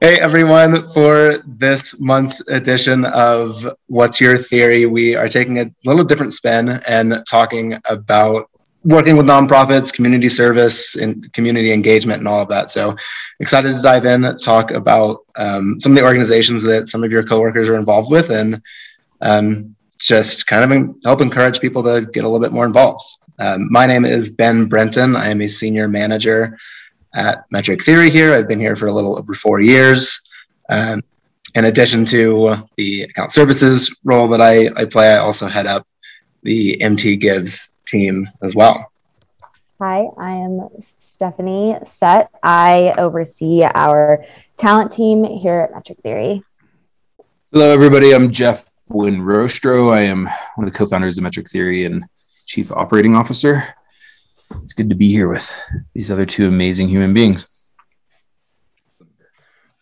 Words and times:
Hey 0.00 0.16
everyone, 0.20 0.86
for 0.92 1.42
this 1.44 1.98
month's 1.98 2.40
edition 2.48 3.04
of 3.04 3.68
What's 3.88 4.20
Your 4.20 4.38
Theory, 4.38 4.86
we 4.86 5.16
are 5.16 5.26
taking 5.26 5.58
a 5.58 5.68
little 5.84 6.04
different 6.04 6.32
spin 6.32 6.68
and 6.86 7.24
talking 7.28 7.76
about 7.86 8.48
working 8.84 9.16
with 9.16 9.26
nonprofits, 9.26 9.92
community 9.92 10.28
service, 10.28 10.94
and 10.94 11.32
community 11.32 11.72
engagement, 11.72 12.20
and 12.20 12.28
all 12.28 12.40
of 12.40 12.48
that. 12.48 12.70
So 12.70 12.94
excited 13.40 13.74
to 13.74 13.82
dive 13.82 14.04
in, 14.04 14.38
talk 14.38 14.70
about 14.70 15.26
um, 15.34 15.80
some 15.80 15.90
of 15.90 15.98
the 15.98 16.04
organizations 16.04 16.62
that 16.62 16.86
some 16.86 17.02
of 17.02 17.10
your 17.10 17.24
coworkers 17.24 17.68
are 17.68 17.74
involved 17.74 18.12
with, 18.12 18.30
and 18.30 18.62
um, 19.20 19.74
just 19.98 20.46
kind 20.46 20.72
of 20.72 20.94
help 21.04 21.20
encourage 21.20 21.58
people 21.58 21.82
to 21.82 22.06
get 22.12 22.22
a 22.22 22.28
little 22.28 22.38
bit 22.38 22.52
more 22.52 22.66
involved. 22.66 23.02
Um, 23.40 23.66
my 23.72 23.84
name 23.84 24.04
is 24.04 24.30
Ben 24.30 24.68
Brentin. 24.68 25.16
I 25.16 25.30
am 25.30 25.42
a 25.42 25.48
senior 25.48 25.88
manager 25.88 26.56
at 27.14 27.44
Metric 27.50 27.82
Theory 27.82 28.10
here. 28.10 28.34
I've 28.34 28.48
been 28.48 28.60
here 28.60 28.76
for 28.76 28.86
a 28.86 28.92
little 28.92 29.18
over 29.18 29.34
four 29.34 29.60
years. 29.60 30.20
Um, 30.68 31.02
in 31.54 31.64
addition 31.64 32.04
to 32.06 32.56
the 32.76 33.02
account 33.02 33.32
services 33.32 33.94
role 34.04 34.28
that 34.28 34.40
I, 34.40 34.68
I 34.76 34.84
play, 34.84 35.08
I 35.08 35.18
also 35.18 35.46
head 35.46 35.66
up 35.66 35.86
the 36.42 36.80
MT 36.82 37.16
Gives 37.16 37.70
team 37.86 38.28
as 38.42 38.54
well. 38.54 38.92
Hi, 39.80 40.06
I 40.18 40.32
am 40.32 40.68
Stefanie 41.18 41.88
Studt. 41.88 42.30
I 42.42 42.94
oversee 42.98 43.62
our 43.74 44.24
talent 44.56 44.92
team 44.92 45.24
here 45.24 45.60
at 45.60 45.74
Metric 45.74 45.98
Theory. 46.02 46.42
Hello, 47.52 47.72
everybody. 47.72 48.14
I'm 48.14 48.30
Jeff 48.30 48.70
Buenrostro. 48.90 49.92
I 49.92 50.00
am 50.00 50.26
one 50.56 50.66
of 50.66 50.72
the 50.72 50.78
co 50.78 50.86
founders 50.86 51.16
of 51.16 51.24
Metric 51.24 51.48
Theory 51.48 51.84
and 51.86 52.04
chief 52.46 52.70
operating 52.72 53.14
officer 53.14 53.74
it's 54.62 54.72
good 54.72 54.88
to 54.88 54.94
be 54.94 55.10
here 55.10 55.28
with 55.28 55.54
these 55.94 56.10
other 56.10 56.26
two 56.26 56.48
amazing 56.48 56.88
human 56.88 57.14
beings. 57.14 57.46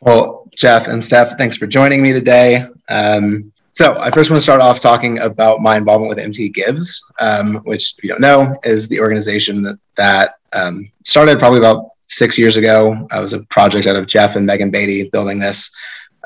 Well, 0.00 0.48
Jeff 0.54 0.88
and 0.88 1.02
Steph, 1.02 1.36
thanks 1.38 1.56
for 1.56 1.66
joining 1.66 2.02
me 2.02 2.12
today. 2.12 2.66
Um, 2.88 3.52
so, 3.74 3.98
I 3.98 4.10
first 4.10 4.30
want 4.30 4.38
to 4.38 4.42
start 4.42 4.62
off 4.62 4.80
talking 4.80 5.18
about 5.18 5.60
my 5.60 5.76
involvement 5.76 6.08
with 6.08 6.18
MT 6.18 6.48
Gives, 6.48 7.04
um, 7.20 7.56
which, 7.64 7.94
if 7.98 8.04
you 8.04 8.08
don't 8.08 8.22
know, 8.22 8.56
is 8.64 8.88
the 8.88 9.00
organization 9.00 9.62
that, 9.64 9.78
that 9.96 10.36
um, 10.54 10.90
started 11.04 11.38
probably 11.38 11.58
about 11.58 11.84
six 12.02 12.38
years 12.38 12.56
ago. 12.56 13.06
I 13.10 13.20
was 13.20 13.34
a 13.34 13.42
project 13.44 13.86
out 13.86 13.96
of 13.96 14.06
Jeff 14.06 14.36
and 14.36 14.46
Megan 14.46 14.70
Beatty 14.70 15.10
building 15.10 15.38
this 15.38 15.70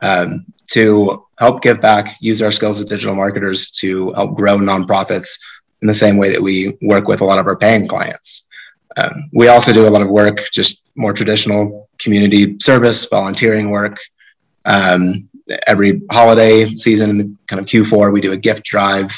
um, 0.03 0.47
to 0.69 1.27
help 1.39 1.63
give 1.63 1.81
back, 1.81 2.17
use 2.21 2.41
our 2.41 2.53
skills 2.53 2.79
as 2.79 2.87
digital 2.87 3.17
marketers 3.17 3.71
to 3.73 4.13
help 4.13 4.37
grow 4.37 4.59
nonprofits 4.59 5.39
in 5.83 5.89
the 5.89 5.95
same 5.95 6.17
way 6.17 6.31
that 6.31 6.43
we 6.43 6.77
work 6.83 7.09
with 7.09 7.21
a 7.21 7.25
lot 7.25 7.39
of 7.39 7.47
our 7.47 7.57
paying 7.57 7.87
clients. 7.87 8.45
Um, 8.97 9.31
we 9.33 9.49
also 9.49 9.73
do 9.73 9.87
a 9.87 9.91
lot 9.91 10.03
of 10.03 10.09
work, 10.09 10.39
just 10.53 10.83
more 10.97 11.13
traditional 11.13 11.89
community 11.99 12.59
service, 12.59 13.07
volunteering 13.07 13.71
work. 13.71 13.99
Um, 14.65 15.29
every 15.67 16.03
holiday 16.11 16.67
season 16.67 17.11
in 17.11 17.19
the 17.19 17.37
kind 17.47 17.61
of 17.61 17.67
Q4, 17.67 18.13
we 18.13 18.21
do 18.21 18.33
a 18.33 18.37
gift 18.37 18.65
drive 18.65 19.11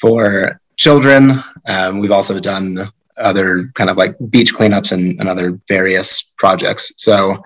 for 0.00 0.60
children. 0.76 1.32
Um, 1.66 1.98
we've 1.98 2.12
also 2.12 2.38
done 2.38 2.90
other 3.16 3.68
kind 3.74 3.90
of 3.90 3.96
like 3.96 4.16
beach 4.30 4.54
cleanups 4.54 4.92
and, 4.92 5.18
and, 5.18 5.28
other 5.28 5.58
various 5.66 6.22
projects. 6.38 6.92
So 6.96 7.42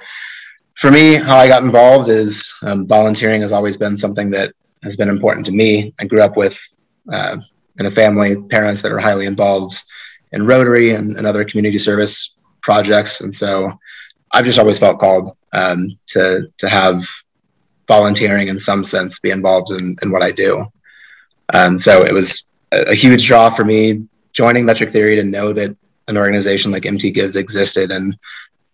for 0.77 0.91
me, 0.91 1.15
how 1.15 1.39
I 1.39 1.49
got 1.49 1.63
involved 1.63 2.11
is 2.11 2.53
um, 2.63 2.87
volunteering 2.87 3.41
has 3.41 3.53
always 3.53 3.79
been 3.79 3.97
something 3.97 4.31
that 4.33 4.53
has 4.83 4.97
been 4.97 5.09
important 5.09 5.47
to 5.47 5.53
me. 5.53 5.95
I 5.99 6.05
grew 6.05 6.21
up 6.21 6.37
with 6.37 6.61
uh, 7.11 7.39
in 7.79 7.87
a 7.87 7.91
family, 7.91 8.41
parents 8.51 8.83
that 8.83 8.93
are 8.93 8.99
highly 8.99 9.27
involved 9.27 9.83
in 10.33 10.47
Rotary 10.47 10.91
and, 10.91 11.17
and 11.17 11.27
other 11.27 11.45
community 11.45 11.79
service 11.79 12.35
projects. 12.63 13.21
And 13.21 13.35
so 13.35 13.73
I've 14.33 14.45
just 14.45 14.59
always 14.59 14.79
felt 14.79 14.99
called 14.99 15.37
um, 15.53 15.97
to, 16.09 16.49
to 16.59 16.69
have 16.69 17.05
volunteering 17.89 18.49
in 18.49 18.59
some 18.59 18.85
sense 18.85 19.19
be 19.19 19.31
involved 19.31 19.71
in, 19.71 19.97
in 20.03 20.11
what 20.11 20.23
I 20.23 20.33
do. 20.33 20.67
Um, 21.53 21.77
so 21.77 22.03
it 22.03 22.13
was 22.13 22.45
a, 22.73 22.93
a, 22.93 22.95
huge 22.95 23.27
draw 23.27 23.51
for 23.51 23.65
me 23.65 24.07
joining 24.33 24.65
Metric 24.65 24.91
Theory 24.91 25.17
to 25.17 25.25
know 25.25 25.53
that 25.53 25.77
an 26.09 26.17
organization 26.17 26.71
like 26.71 26.87
MT 26.87 27.11
Gives 27.11 27.37
existed. 27.37 27.91
And 27.91 28.17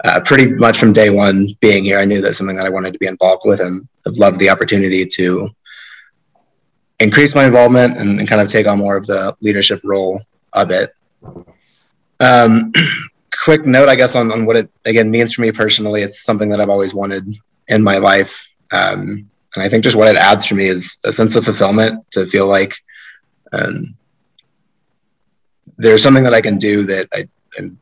uh, 0.04 0.20
pretty 0.24 0.52
much 0.52 0.78
from 0.78 0.92
day 0.92 1.10
one 1.10 1.48
being 1.60 1.82
here, 1.82 1.98
I 1.98 2.04
knew 2.04 2.20
that's 2.20 2.38
something 2.38 2.56
that 2.56 2.66
I 2.66 2.70
wanted 2.70 2.92
to 2.92 2.98
be 2.98 3.06
involved 3.06 3.42
with 3.44 3.60
and 3.60 3.88
have 4.06 4.16
loved 4.16 4.38
the 4.38 4.50
opportunity 4.50 5.04
to 5.04 5.50
increase 7.00 7.34
my 7.34 7.44
involvement 7.44 7.96
and, 7.96 8.18
and, 8.18 8.28
kind 8.28 8.40
of 8.40 8.48
take 8.48 8.66
on 8.66 8.78
more 8.78 8.96
of 8.96 9.06
the 9.06 9.36
leadership 9.40 9.80
role 9.84 10.20
of 10.52 10.70
it. 10.70 10.92
Um, 12.20 12.72
quick 13.44 13.66
note, 13.66 13.88
I 13.88 13.94
guess, 13.94 14.16
on, 14.16 14.32
on 14.32 14.46
what 14.46 14.56
it 14.56 14.70
again 14.84 15.10
means 15.10 15.34
for 15.34 15.42
me 15.42 15.52
personally. 15.52 16.02
It's 16.02 16.24
something 16.24 16.48
that 16.50 16.60
I've 16.60 16.70
always 16.70 16.94
wanted 16.94 17.36
in 17.68 17.82
my 17.82 17.98
life. 17.98 18.48
Um, 18.72 19.30
and 19.54 19.64
I 19.64 19.68
think 19.68 19.84
just 19.84 19.96
what 19.96 20.08
it 20.08 20.16
adds 20.16 20.46
for 20.46 20.54
me 20.54 20.68
is 20.68 20.96
a 21.04 21.12
sense 21.12 21.36
of 21.36 21.44
fulfillment 21.44 22.10
to 22.12 22.26
feel 22.26 22.46
like 22.46 22.74
um, 23.52 23.96
there's 25.76 26.02
something 26.02 26.24
that 26.24 26.34
I 26.34 26.40
can 26.40 26.58
do 26.58 26.84
that 26.86 27.08
I 27.12 27.28
am 27.58 27.78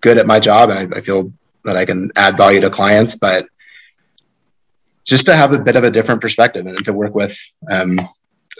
good 0.00 0.18
at 0.18 0.26
my 0.26 0.38
job 0.38 0.70
and 0.70 0.94
I, 0.94 0.98
I 0.98 1.00
feel 1.00 1.32
that 1.64 1.76
I 1.76 1.84
can 1.84 2.10
add 2.16 2.36
value 2.36 2.60
to 2.60 2.70
clients, 2.70 3.16
but 3.16 3.46
just 5.04 5.26
to 5.26 5.36
have 5.36 5.52
a 5.52 5.58
bit 5.58 5.76
of 5.76 5.84
a 5.84 5.90
different 5.90 6.20
perspective 6.20 6.66
and 6.66 6.84
to 6.84 6.92
work 6.92 7.14
with 7.14 7.36
um, 7.70 7.98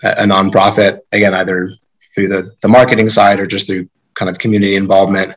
a 0.02 0.24
nonprofit 0.24 1.00
again 1.12 1.34
either 1.34 1.70
through 2.14 2.28
the, 2.28 2.54
the 2.62 2.68
marketing 2.68 3.08
side 3.08 3.40
or 3.40 3.46
just 3.46 3.66
through 3.66 3.88
kind 4.14 4.28
of 4.28 4.38
community 4.38 4.76
involvement 4.76 5.34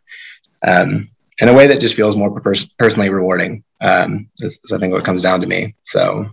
um, 0.65 1.07
in 1.39 1.49
a 1.49 1.53
way 1.53 1.67
that 1.67 1.79
just 1.79 1.95
feels 1.95 2.15
more 2.15 2.39
pers- 2.39 2.65
personally 2.77 3.09
rewarding 3.09 3.63
um, 3.81 4.29
is, 4.39 4.59
is, 4.63 4.71
i 4.71 4.77
think 4.77 4.93
what 4.93 5.05
comes 5.05 5.21
down 5.21 5.41
to 5.41 5.47
me. 5.47 5.75
So 5.81 6.29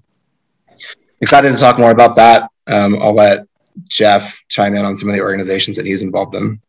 excited 1.21 1.51
to 1.51 1.57
talk 1.57 1.79
more 1.79 1.91
about 1.91 2.15
that. 2.17 2.51
Um, 2.67 2.97
i'll 3.01 3.15
let 3.15 3.47
jeff 3.89 4.43
chime 4.49 4.75
in 4.75 4.85
on 4.85 4.97
some 4.97 5.09
of 5.09 5.15
the 5.15 5.23
organizations 5.23 5.77
that 5.77 5.87
he's 5.87 6.03
involved 6.03 6.35
in. 6.35 6.61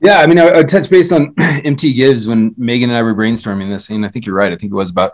Yeah 0.00 0.18
i 0.18 0.26
mean 0.26 0.38
i, 0.38 0.58
I 0.58 0.62
touch 0.62 0.90
base 0.90 1.12
on 1.12 1.34
mt 1.64 1.80
gives 1.94 2.28
when 2.28 2.54
megan 2.56 2.90
and 2.90 2.96
i 2.96 3.02
were 3.02 3.14
brainstorming 3.14 3.68
this 3.68 3.90
and 3.90 4.04
i 4.04 4.08
think 4.08 4.26
you're 4.26 4.36
right. 4.36 4.52
I 4.52 4.56
think 4.56 4.72
it 4.72 4.76
was 4.76 4.90
about 4.90 5.12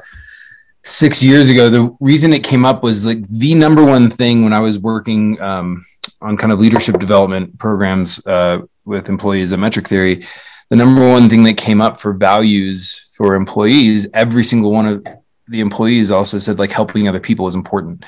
six 0.85 1.23
years 1.23 1.49
ago, 1.49 1.71
the 1.71 1.97
reason 2.01 2.33
it 2.33 2.45
came 2.45 2.65
up 2.65 2.83
was 2.83 3.05
like 3.05 3.27
the 3.27 3.55
number 3.55 3.85
one 3.85 4.11
thing 4.11 4.45
when 4.45 4.53
I 4.53 4.61
was 4.61 4.79
working 4.79 5.41
um, 5.41 5.85
on 6.21 6.37
kind 6.37 6.53
of 6.53 6.61
leadership 6.61 6.99
development 6.99 7.59
programs 7.59 8.25
uh, 8.27 8.61
with 8.85 9.09
employees 9.09 9.53
at 9.53 9.59
Metric 9.59 9.89
Theory. 9.89 10.25
The 10.71 10.77
number 10.77 11.07
one 11.09 11.29
thing 11.29 11.43
that 11.45 11.57
came 11.57 11.81
up 11.81 11.99
for 11.99 12.13
values 12.13 13.11
for 13.15 13.35
employees, 13.35 14.07
every 14.15 14.45
single 14.45 14.73
one 14.73 14.87
of 14.87 15.07
the 15.49 15.61
employees 15.61 16.11
also 16.11 16.39
said 16.39 16.59
like 16.59 16.73
helping 16.73 17.09
other 17.09 17.21
people 17.21 17.47
is 17.47 17.55
important. 17.55 18.05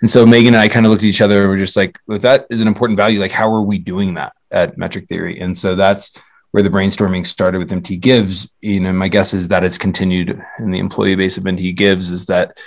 And 0.00 0.10
so 0.10 0.26
Megan 0.26 0.54
and 0.54 0.62
I 0.62 0.68
kind 0.68 0.84
of 0.84 0.90
looked 0.90 1.02
at 1.02 1.08
each 1.08 1.22
other 1.22 1.40
and 1.40 1.48
we're 1.48 1.56
just 1.56 1.76
like, 1.76 1.98
if 2.08 2.22
that 2.22 2.46
is 2.50 2.60
an 2.60 2.68
important 2.68 2.96
value, 2.96 3.18
like 3.18 3.32
how 3.32 3.52
are 3.52 3.62
we 3.62 3.78
doing 3.78 4.14
that 4.14 4.34
at 4.50 4.76
Metric 4.76 5.08
Theory? 5.08 5.40
And 5.40 5.56
so 5.56 5.74
that's 5.74 6.16
where 6.56 6.62
the 6.62 6.70
brainstorming 6.70 7.26
started 7.26 7.58
with 7.58 7.70
MT 7.70 7.98
Gives, 7.98 8.50
you 8.62 8.80
know, 8.80 8.90
my 8.90 9.08
guess 9.08 9.34
is 9.34 9.46
that 9.48 9.62
it's 9.62 9.76
continued 9.76 10.42
in 10.58 10.70
the 10.70 10.78
employee 10.78 11.14
base 11.14 11.36
of 11.36 11.46
MT 11.46 11.72
Gives 11.72 12.10
is 12.10 12.24
that, 12.24 12.58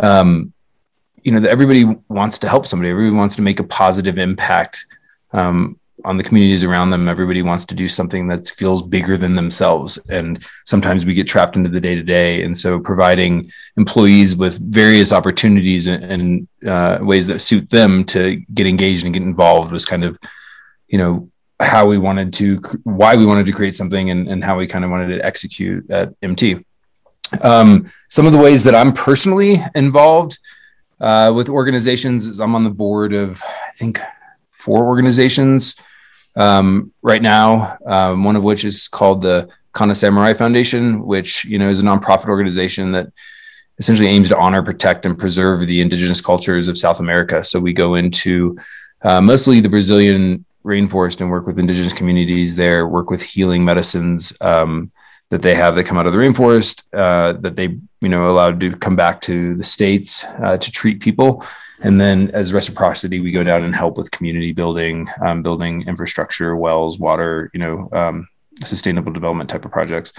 um, 0.00 0.52
you 1.22 1.32
know, 1.32 1.40
that 1.40 1.48
everybody 1.48 1.84
wants 2.10 2.36
to 2.40 2.46
help 2.46 2.66
somebody. 2.66 2.90
Everybody 2.90 3.16
wants 3.16 3.36
to 3.36 3.40
make 3.40 3.58
a 3.58 3.64
positive 3.64 4.18
impact 4.18 4.84
um, 5.32 5.80
on 6.04 6.18
the 6.18 6.24
communities 6.24 6.62
around 6.62 6.90
them. 6.90 7.08
Everybody 7.08 7.40
wants 7.40 7.64
to 7.64 7.74
do 7.74 7.88
something 7.88 8.28
that 8.28 8.46
feels 8.54 8.82
bigger 8.82 9.16
than 9.16 9.34
themselves. 9.34 9.96
And 10.10 10.46
sometimes 10.66 11.06
we 11.06 11.14
get 11.14 11.26
trapped 11.26 11.56
into 11.56 11.70
the 11.70 11.80
day 11.80 11.94
to 11.94 12.02
day. 12.02 12.42
And 12.42 12.54
so 12.54 12.78
providing 12.78 13.50
employees 13.78 14.36
with 14.36 14.58
various 14.58 15.10
opportunities 15.10 15.86
and, 15.86 16.04
and 16.04 16.48
uh, 16.66 16.98
ways 17.00 17.28
that 17.28 17.40
suit 17.40 17.70
them 17.70 18.04
to 18.08 18.36
get 18.52 18.66
engaged 18.66 19.06
and 19.06 19.14
get 19.14 19.22
involved 19.22 19.72
was 19.72 19.86
kind 19.86 20.04
of, 20.04 20.18
you 20.88 20.98
know, 20.98 21.30
how 21.60 21.86
we 21.86 21.98
wanted 21.98 22.32
to 22.32 22.56
why 22.84 23.16
we 23.16 23.26
wanted 23.26 23.46
to 23.46 23.52
create 23.52 23.74
something 23.74 24.10
and, 24.10 24.28
and 24.28 24.44
how 24.44 24.56
we 24.56 24.66
kind 24.66 24.84
of 24.84 24.90
wanted 24.90 25.08
to 25.08 25.24
execute 25.24 25.88
at 25.90 26.12
mt 26.22 26.64
um, 27.42 27.86
some 28.08 28.26
of 28.26 28.32
the 28.32 28.38
ways 28.38 28.64
that 28.64 28.74
i'm 28.74 28.92
personally 28.92 29.56
involved 29.74 30.38
uh, 31.00 31.32
with 31.34 31.48
organizations 31.48 32.26
is 32.26 32.40
i'm 32.40 32.54
on 32.54 32.64
the 32.64 32.70
board 32.70 33.12
of 33.12 33.42
i 33.44 33.72
think 33.74 34.00
four 34.50 34.86
organizations 34.86 35.74
um, 36.36 36.92
right 37.02 37.22
now 37.22 37.76
um, 37.86 38.22
one 38.22 38.36
of 38.36 38.44
which 38.44 38.64
is 38.64 38.86
called 38.86 39.22
the 39.22 39.48
kana 39.74 39.94
samurai 39.94 40.32
foundation 40.32 41.04
which 41.04 41.44
you 41.44 41.58
know 41.58 41.68
is 41.68 41.80
a 41.80 41.82
nonprofit 41.82 42.28
organization 42.28 42.92
that 42.92 43.12
essentially 43.78 44.08
aims 44.08 44.28
to 44.28 44.38
honor 44.38 44.62
protect 44.62 45.06
and 45.06 45.18
preserve 45.18 45.66
the 45.66 45.80
indigenous 45.80 46.20
cultures 46.20 46.68
of 46.68 46.76
south 46.76 47.00
america. 47.00 47.42
So 47.44 47.60
we 47.60 47.72
go 47.72 47.94
into 47.94 48.58
uh, 49.02 49.20
mostly 49.20 49.60
the 49.60 49.68
brazilian 49.68 50.44
rainforest 50.68 51.20
and 51.20 51.30
work 51.30 51.46
with 51.46 51.58
indigenous 51.58 51.92
communities 51.92 52.54
there, 52.54 52.86
work 52.86 53.10
with 53.10 53.22
healing 53.22 53.64
medicines 53.64 54.32
um, 54.40 54.92
that 55.30 55.42
they 55.42 55.54
have 55.54 55.74
that 55.74 55.84
come 55.84 55.98
out 55.98 56.06
of 56.06 56.12
the 56.12 56.18
rainforest 56.18 56.84
uh, 56.92 57.32
that 57.40 57.56
they 57.56 57.76
you 58.00 58.08
know 58.08 58.28
allowed 58.28 58.60
to 58.60 58.70
come 58.76 58.96
back 58.96 59.20
to 59.22 59.56
the 59.56 59.64
states 59.64 60.24
uh, 60.44 60.56
to 60.56 60.70
treat 60.70 61.00
people. 61.00 61.44
And 61.84 62.00
then 62.00 62.30
as 62.32 62.52
reciprocity, 62.52 63.20
we 63.20 63.30
go 63.30 63.44
down 63.44 63.62
and 63.62 63.74
help 63.74 63.96
with 63.96 64.10
community 64.10 64.52
building, 64.52 65.08
um, 65.24 65.42
building 65.42 65.84
infrastructure, 65.86 66.56
wells, 66.56 66.98
water, 66.98 67.50
you 67.54 67.60
know, 67.60 67.88
um, 67.92 68.28
sustainable 68.64 69.12
development 69.12 69.48
type 69.48 69.64
of 69.64 69.70
projects. 69.70 70.12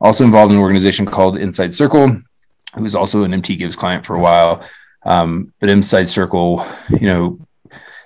Also 0.00 0.24
involved 0.24 0.52
in 0.52 0.58
an 0.58 0.62
organization 0.62 1.04
called 1.04 1.38
Inside 1.38 1.74
Circle, 1.74 2.20
who 2.74 2.82
was 2.82 2.94
also 2.94 3.24
an 3.24 3.34
MT 3.34 3.56
Gives 3.56 3.74
client 3.74 4.06
for 4.06 4.14
a 4.14 4.20
while. 4.20 4.62
Um, 5.04 5.52
but 5.60 5.70
Inside 5.70 6.08
Circle, 6.08 6.64
you 6.90 7.08
know, 7.08 7.45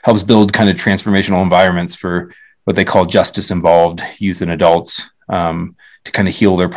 helps 0.03 0.23
build 0.23 0.53
kind 0.53 0.71
of 0.71 0.77
transformational 0.77 1.43
environments 1.43 1.95
for 1.95 2.33
what 2.65 2.77
they 2.77 2.85
call 2.85 3.05
justice 3.07 3.51
involved 3.51 4.03
youth 4.19 4.43
and 4.43 4.51
adults 4.51 5.11
um, 5.29 5.77
to 6.05 6.13
kind 6.13 6.29
of 6.29 6.35
heal 6.35 6.57
their 6.57 6.71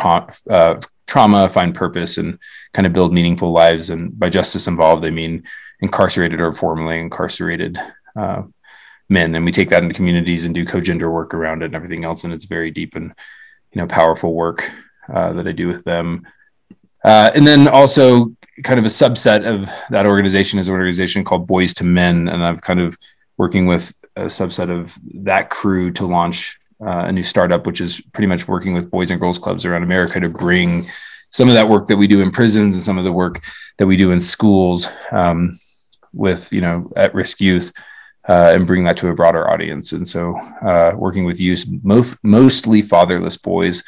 uh, 0.50 0.80
trauma, 1.06 1.48
find 1.48 1.74
purpose, 1.74 2.18
and 2.18 2.38
kind 2.72 2.86
of 2.86 2.92
build 2.92 3.12
meaningful 3.12 3.52
lives. 3.52 3.90
And 3.90 4.18
by 4.18 4.28
justice 4.30 4.66
involved, 4.66 5.02
they 5.02 5.10
mean 5.10 5.44
incarcerated 5.80 6.40
or 6.40 6.52
formerly 6.52 6.98
incarcerated 6.98 7.78
uh, 8.16 8.42
men. 9.08 9.34
And 9.34 9.44
we 9.44 9.52
take 9.52 9.68
that 9.70 9.82
into 9.82 9.94
communities 9.94 10.44
and 10.44 10.54
do 10.54 10.64
co-gender 10.64 11.10
work 11.10 11.34
around 11.34 11.62
it 11.62 11.66
and 11.66 11.74
everything 11.74 12.04
else. 12.04 12.24
And 12.24 12.32
it's 12.32 12.46
very 12.46 12.70
deep 12.70 12.94
and 12.96 13.14
you 13.72 13.80
know 13.80 13.86
powerful 13.86 14.34
work 14.34 14.70
uh, 15.12 15.32
that 15.32 15.46
I 15.46 15.52
do 15.52 15.68
with 15.68 15.84
them. 15.84 16.26
Uh, 17.04 17.30
and 17.34 17.46
then 17.46 17.68
also 17.68 18.32
kind 18.62 18.78
of 18.78 18.84
a 18.84 18.88
subset 18.88 19.44
of 19.44 19.68
that 19.90 20.06
organization 20.06 20.58
is 20.58 20.68
an 20.68 20.74
organization 20.74 21.24
called 21.24 21.46
Boys 21.46 21.74
to 21.74 21.84
Men, 21.84 22.28
and 22.28 22.42
I've 22.42 22.62
kind 22.62 22.80
of 22.80 22.96
working 23.36 23.66
with 23.66 23.92
a 24.16 24.24
subset 24.24 24.70
of 24.70 24.96
that 25.22 25.50
crew 25.50 25.90
to 25.92 26.06
launch 26.06 26.58
uh, 26.80 27.04
a 27.06 27.12
new 27.12 27.22
startup, 27.22 27.66
which 27.66 27.80
is 27.80 28.00
pretty 28.12 28.26
much 28.26 28.48
working 28.48 28.74
with 28.74 28.90
boys 28.90 29.10
and 29.10 29.20
girls 29.20 29.38
clubs 29.38 29.64
around 29.64 29.82
America 29.82 30.20
to 30.20 30.28
bring 30.28 30.84
some 31.30 31.48
of 31.48 31.54
that 31.54 31.68
work 31.68 31.86
that 31.86 31.96
we 31.96 32.06
do 32.06 32.20
in 32.20 32.30
prisons 32.30 32.76
and 32.76 32.84
some 32.84 32.98
of 32.98 33.04
the 33.04 33.12
work 33.12 33.42
that 33.78 33.86
we 33.86 33.96
do 33.96 34.12
in 34.12 34.20
schools 34.20 34.88
um, 35.10 35.58
with 36.12 36.52
you 36.52 36.60
know 36.60 36.90
at-risk 36.96 37.40
youth 37.40 37.72
uh, 38.28 38.52
and 38.54 38.66
bring 38.66 38.84
that 38.84 38.96
to 38.96 39.08
a 39.08 39.14
broader 39.14 39.50
audience. 39.50 39.92
And 39.92 40.06
so, 40.06 40.36
uh, 40.62 40.92
working 40.96 41.24
with 41.24 41.40
youth, 41.40 41.66
most 41.82 42.18
mostly 42.22 42.82
fatherless 42.82 43.36
boys, 43.36 43.82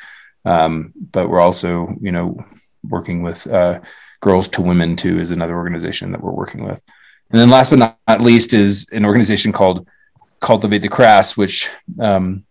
um, 0.44 0.92
but 1.12 1.28
we're 1.28 1.40
also 1.40 1.94
you 2.00 2.12
know 2.12 2.44
working 2.88 3.22
with 3.22 3.46
uh, 3.46 3.80
girls 4.20 4.48
to 4.48 4.62
women 4.62 4.96
too 4.96 5.20
is 5.20 5.30
another 5.30 5.56
organization 5.56 6.12
that 6.12 6.22
we're 6.22 6.32
working 6.32 6.64
with. 6.64 6.82
And 7.30 7.40
then 7.40 7.50
last 7.50 7.70
but 7.70 7.98
not 8.06 8.20
least 8.20 8.54
is 8.54 8.86
an 8.92 9.04
organization 9.04 9.52
called 9.52 9.88
Cultivate 10.40 10.78
the 10.78 10.88
Crass, 10.88 11.36
which 11.36 11.70
um, 12.00 12.44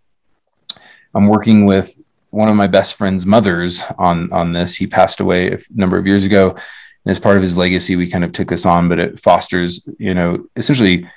I'm 1.13 1.27
working 1.27 1.65
with 1.65 1.97
one 2.31 2.49
of 2.49 2.55
my 2.55 2.67
best 2.67 2.97
friend's 2.97 3.25
mothers 3.25 3.83
on 3.97 4.31
on 4.33 4.51
this. 4.51 4.75
He 4.75 4.87
passed 4.87 5.21
away 5.21 5.51
a 5.51 5.59
number 5.73 5.97
of 5.97 6.05
years 6.05 6.25
ago, 6.25 6.49
and 6.51 7.11
as 7.11 7.19
part 7.19 7.37
of 7.37 7.43
his 7.43 7.57
legacy, 7.57 7.95
we 7.95 8.09
kind 8.09 8.25
of 8.25 8.33
took 8.33 8.49
this 8.49 8.65
on. 8.65 8.89
But 8.89 8.99
it 8.99 9.19
fosters, 9.19 9.87
you 9.97 10.13
know, 10.13 10.45
essentially 10.57 11.09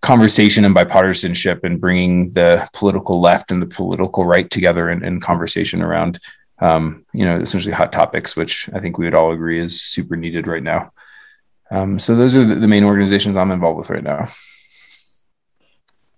conversation 0.00 0.64
and 0.64 0.74
bipartisanship, 0.74 1.62
and 1.62 1.80
bringing 1.80 2.32
the 2.32 2.68
political 2.72 3.20
left 3.20 3.52
and 3.52 3.62
the 3.62 3.66
political 3.66 4.24
right 4.24 4.50
together 4.50 4.90
in, 4.90 5.04
in 5.04 5.20
conversation 5.20 5.82
around, 5.82 6.18
um, 6.60 7.04
you 7.12 7.24
know, 7.24 7.36
essentially 7.36 7.72
hot 7.72 7.92
topics, 7.92 8.36
which 8.36 8.68
I 8.72 8.80
think 8.80 8.98
we 8.98 9.04
would 9.04 9.14
all 9.14 9.32
agree 9.32 9.60
is 9.60 9.82
super 9.82 10.16
needed 10.16 10.46
right 10.46 10.62
now. 10.62 10.92
Um, 11.70 11.98
so 11.98 12.16
those 12.16 12.34
are 12.34 12.44
the, 12.44 12.68
main 12.68 12.84
organizations 12.84 13.36
I'm 13.36 13.50
involved 13.50 13.78
with 13.78 13.90
right 13.90 14.02
now. 14.02 14.26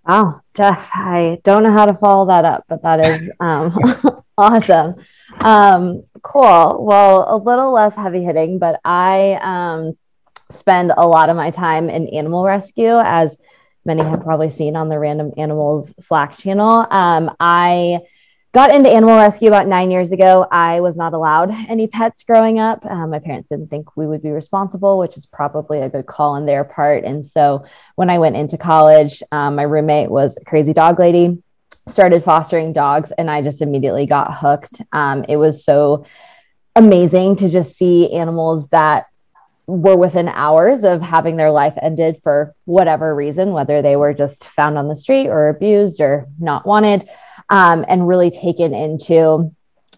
Wow, 0.07 0.41
Jeff, 0.55 0.89
I 0.93 1.39
don't 1.43 1.63
know 1.63 1.73
how 1.73 1.85
to 1.85 1.93
follow 1.93 2.27
that 2.27 2.45
up, 2.45 2.63
but 2.67 2.81
that 2.83 3.05
is 3.05 3.31
um, 3.39 3.77
awesome. 4.37 4.95
Um, 5.39 6.03
cool. 6.23 6.85
Well, 6.85 7.25
a 7.29 7.37
little 7.37 7.73
less 7.73 7.93
heavy 7.95 8.23
hitting, 8.23 8.59
but 8.59 8.79
I 8.83 9.37
um, 9.41 9.97
spend 10.57 10.91
a 10.95 11.05
lot 11.05 11.29
of 11.29 11.35
my 11.35 11.51
time 11.51 11.89
in 11.89 12.07
animal 12.09 12.43
rescue, 12.43 12.97
as 12.97 13.37
many 13.85 14.03
have 14.03 14.21
probably 14.21 14.49
seen 14.49 14.75
on 14.75 14.89
the 14.89 14.97
Random 14.97 15.33
Animals 15.37 15.93
Slack 15.99 16.37
channel. 16.37 16.85
Um, 16.89 17.35
I 17.39 17.99
got 18.53 18.73
into 18.73 18.89
animal 18.89 19.15
rescue 19.15 19.47
about 19.47 19.67
nine 19.67 19.91
years 19.91 20.11
ago. 20.11 20.45
I 20.51 20.81
was 20.81 20.97
not 20.97 21.13
allowed 21.13 21.51
any 21.69 21.87
pets 21.87 22.23
growing 22.23 22.59
up. 22.59 22.85
Um, 22.85 23.09
my 23.09 23.19
parents 23.19 23.49
didn't 23.49 23.69
think 23.69 23.95
we 23.95 24.05
would 24.05 24.21
be 24.21 24.31
responsible, 24.31 24.97
which 24.97 25.15
is 25.15 25.25
probably 25.25 25.79
a 25.79 25.89
good 25.89 26.05
call 26.05 26.33
on 26.33 26.45
their 26.45 26.65
part. 26.65 27.05
And 27.05 27.25
so 27.25 27.65
when 27.95 28.09
I 28.09 28.19
went 28.19 28.35
into 28.35 28.57
college, 28.57 29.23
um, 29.31 29.55
my 29.55 29.63
roommate 29.63 30.11
was 30.11 30.35
a 30.39 30.43
crazy 30.43 30.73
dog 30.73 30.99
lady, 30.99 31.41
started 31.87 32.25
fostering 32.25 32.73
dogs, 32.73 33.13
and 33.17 33.31
I 33.31 33.41
just 33.41 33.61
immediately 33.61 34.05
got 34.05 34.35
hooked. 34.35 34.81
Um, 34.91 35.23
it 35.29 35.37
was 35.37 35.63
so 35.63 36.05
amazing 36.75 37.37
to 37.37 37.49
just 37.49 37.77
see 37.77 38.11
animals 38.11 38.67
that 38.69 39.05
were 39.65 39.95
within 39.95 40.27
hours 40.27 40.83
of 40.83 41.01
having 41.01 41.37
their 41.37 41.51
life 41.51 41.75
ended 41.81 42.19
for 42.23 42.53
whatever 42.65 43.15
reason, 43.15 43.53
whether 43.53 43.81
they 43.81 43.95
were 43.95 44.13
just 44.13 44.45
found 44.57 44.77
on 44.77 44.89
the 44.89 44.97
street 44.97 45.29
or 45.29 45.47
abused 45.47 46.01
or 46.01 46.27
not 46.37 46.65
wanted 46.65 47.07
um, 47.51 47.85
and 47.87 48.07
really 48.07 48.31
taken 48.31 48.73
into 48.73 49.53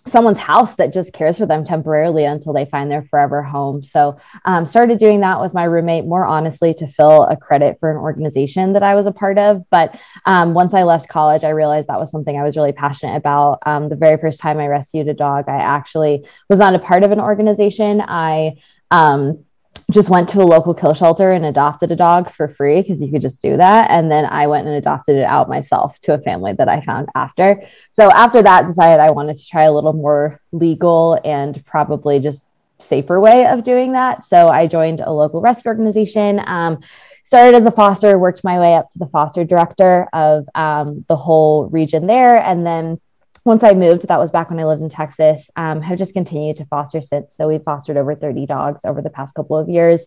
someone's 0.08 0.40
house 0.40 0.76
that 0.78 0.92
just 0.92 1.14
cares 1.14 1.38
for 1.38 1.46
them 1.46 1.64
temporarily 1.64 2.26
until 2.26 2.52
they 2.52 2.66
find 2.66 2.92
their 2.92 3.04
forever 3.04 3.42
home. 3.42 3.82
So 3.82 4.18
um, 4.44 4.66
started 4.66 5.00
doing 5.00 5.22
that 5.22 5.40
with 5.40 5.54
my 5.54 5.64
roommate 5.64 6.04
more 6.04 6.26
honestly 6.26 6.74
to 6.74 6.88
fill 6.88 7.24
a 7.24 7.38
credit 7.38 7.78
for 7.80 7.90
an 7.90 7.98
organization 7.98 8.74
that 8.74 8.84
I 8.84 8.96
was 8.96 9.06
a 9.06 9.14
part 9.14 9.38
of. 9.38 9.64
But 9.70 9.98
um, 10.26 10.54
once 10.54 10.74
I 10.74 10.84
left 10.84 11.08
college, 11.08 11.46
I 11.46 11.50
realized 11.50 11.88
that 11.88 12.00
was 12.00 12.12
something 12.12 12.38
I 12.38 12.44
was 12.44 12.58
really 12.58 12.74
passionate 12.74 13.16
about. 13.16 13.60
Um, 13.66 13.88
the 13.88 13.96
very 13.96 14.18
first 14.18 14.40
time 14.40 14.60
I 14.60 14.68
rescued 14.68 15.08
a 15.08 15.14
dog, 15.14 15.46
I 15.48 15.58
actually 15.58 16.28
was 16.50 16.60
not 16.60 16.76
a 16.76 16.80
part 16.80 17.04
of 17.04 17.12
an 17.12 17.22
organization. 17.22 18.02
I 18.02 18.56
um, 18.92 19.46
just 19.92 20.10
went 20.10 20.30
to 20.30 20.40
a 20.40 20.44
local 20.44 20.74
kill 20.74 20.94
shelter 20.94 21.32
and 21.32 21.46
adopted 21.46 21.92
a 21.92 21.96
dog 21.96 22.34
for 22.34 22.48
free 22.50 22.82
because 22.82 23.02
you 23.02 23.12
could 23.12 23.22
just 23.22 23.42
do 23.42 23.58
that. 23.58 23.90
And 23.92 24.10
then 24.10 24.26
I 24.26 24.48
went 24.48 24.68
and 24.68 24.76
adopted 24.76 25.18
it 25.18 25.26
out 25.26 25.50
myself 25.50 26.00
to 26.02 26.14
a 26.14 26.20
family 26.20 26.54
that 26.54 26.68
I 26.68 26.82
found 26.82 27.10
after. 27.16 27.62
So 27.92 28.10
after 28.12 28.42
that, 28.42 28.68
decided 28.68 29.02
I 29.02 29.12
wanted 29.12 29.38
to 29.38 29.46
try 29.46 29.64
a 29.64 29.72
little 29.72 29.94
more 29.94 30.42
legal 30.52 31.20
and 31.24 31.64
probably 31.66 32.20
just 32.20 32.44
safer 32.82 33.20
way 33.20 33.46
of 33.46 33.64
doing 33.64 33.94
that. 33.94 34.26
So 34.26 34.50
I 34.50 34.68
joined 34.68 35.00
a 35.00 35.12
local 35.12 35.42
rescue 35.42 35.70
organization. 35.70 36.42
Um, 36.46 36.80
started 37.24 37.56
as 37.56 37.66
a 37.66 37.72
foster, 37.72 38.20
worked 38.20 38.44
my 38.44 38.60
way 38.60 38.76
up 38.76 38.92
to 38.92 39.00
the 39.00 39.08
foster 39.08 39.44
director 39.44 40.08
of 40.14 40.46
um, 40.56 41.06
the 41.08 41.16
whole 41.16 41.70
region 41.70 42.06
there, 42.06 42.38
and 42.38 42.66
then 42.66 43.00
once 43.46 43.64
I 43.64 43.74
moved, 43.74 44.08
that 44.08 44.20
was 44.20 44.32
back 44.32 44.50
when 44.50 44.60
I 44.60 44.66
lived 44.66 44.82
in 44.82 44.90
Texas, 44.90 45.50
um, 45.56 45.82
have 45.82 45.98
just 45.98 46.14
continued 46.14 46.58
to 46.58 46.66
foster 46.66 47.02
since. 47.02 47.36
So 47.36 47.48
we've 47.48 47.64
fostered 47.64 47.98
over 47.98 48.16
30 48.16 48.46
dogs 48.46 48.82
over 48.86 49.02
the 49.02 49.10
past 49.10 49.34
couple 49.34 49.58
of 49.58 49.68
years. 49.68 50.06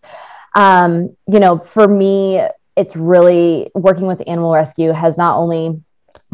Um, 0.55 1.17
you 1.31 1.39
know, 1.39 1.59
for 1.59 1.87
me, 1.87 2.41
it's 2.77 2.97
really 2.97 3.71
working 3.75 4.07
with 4.07 4.23
animal 4.27 4.53
rescue 4.53 4.93
has 4.93 5.17
not 5.17 5.37
only 5.37 5.83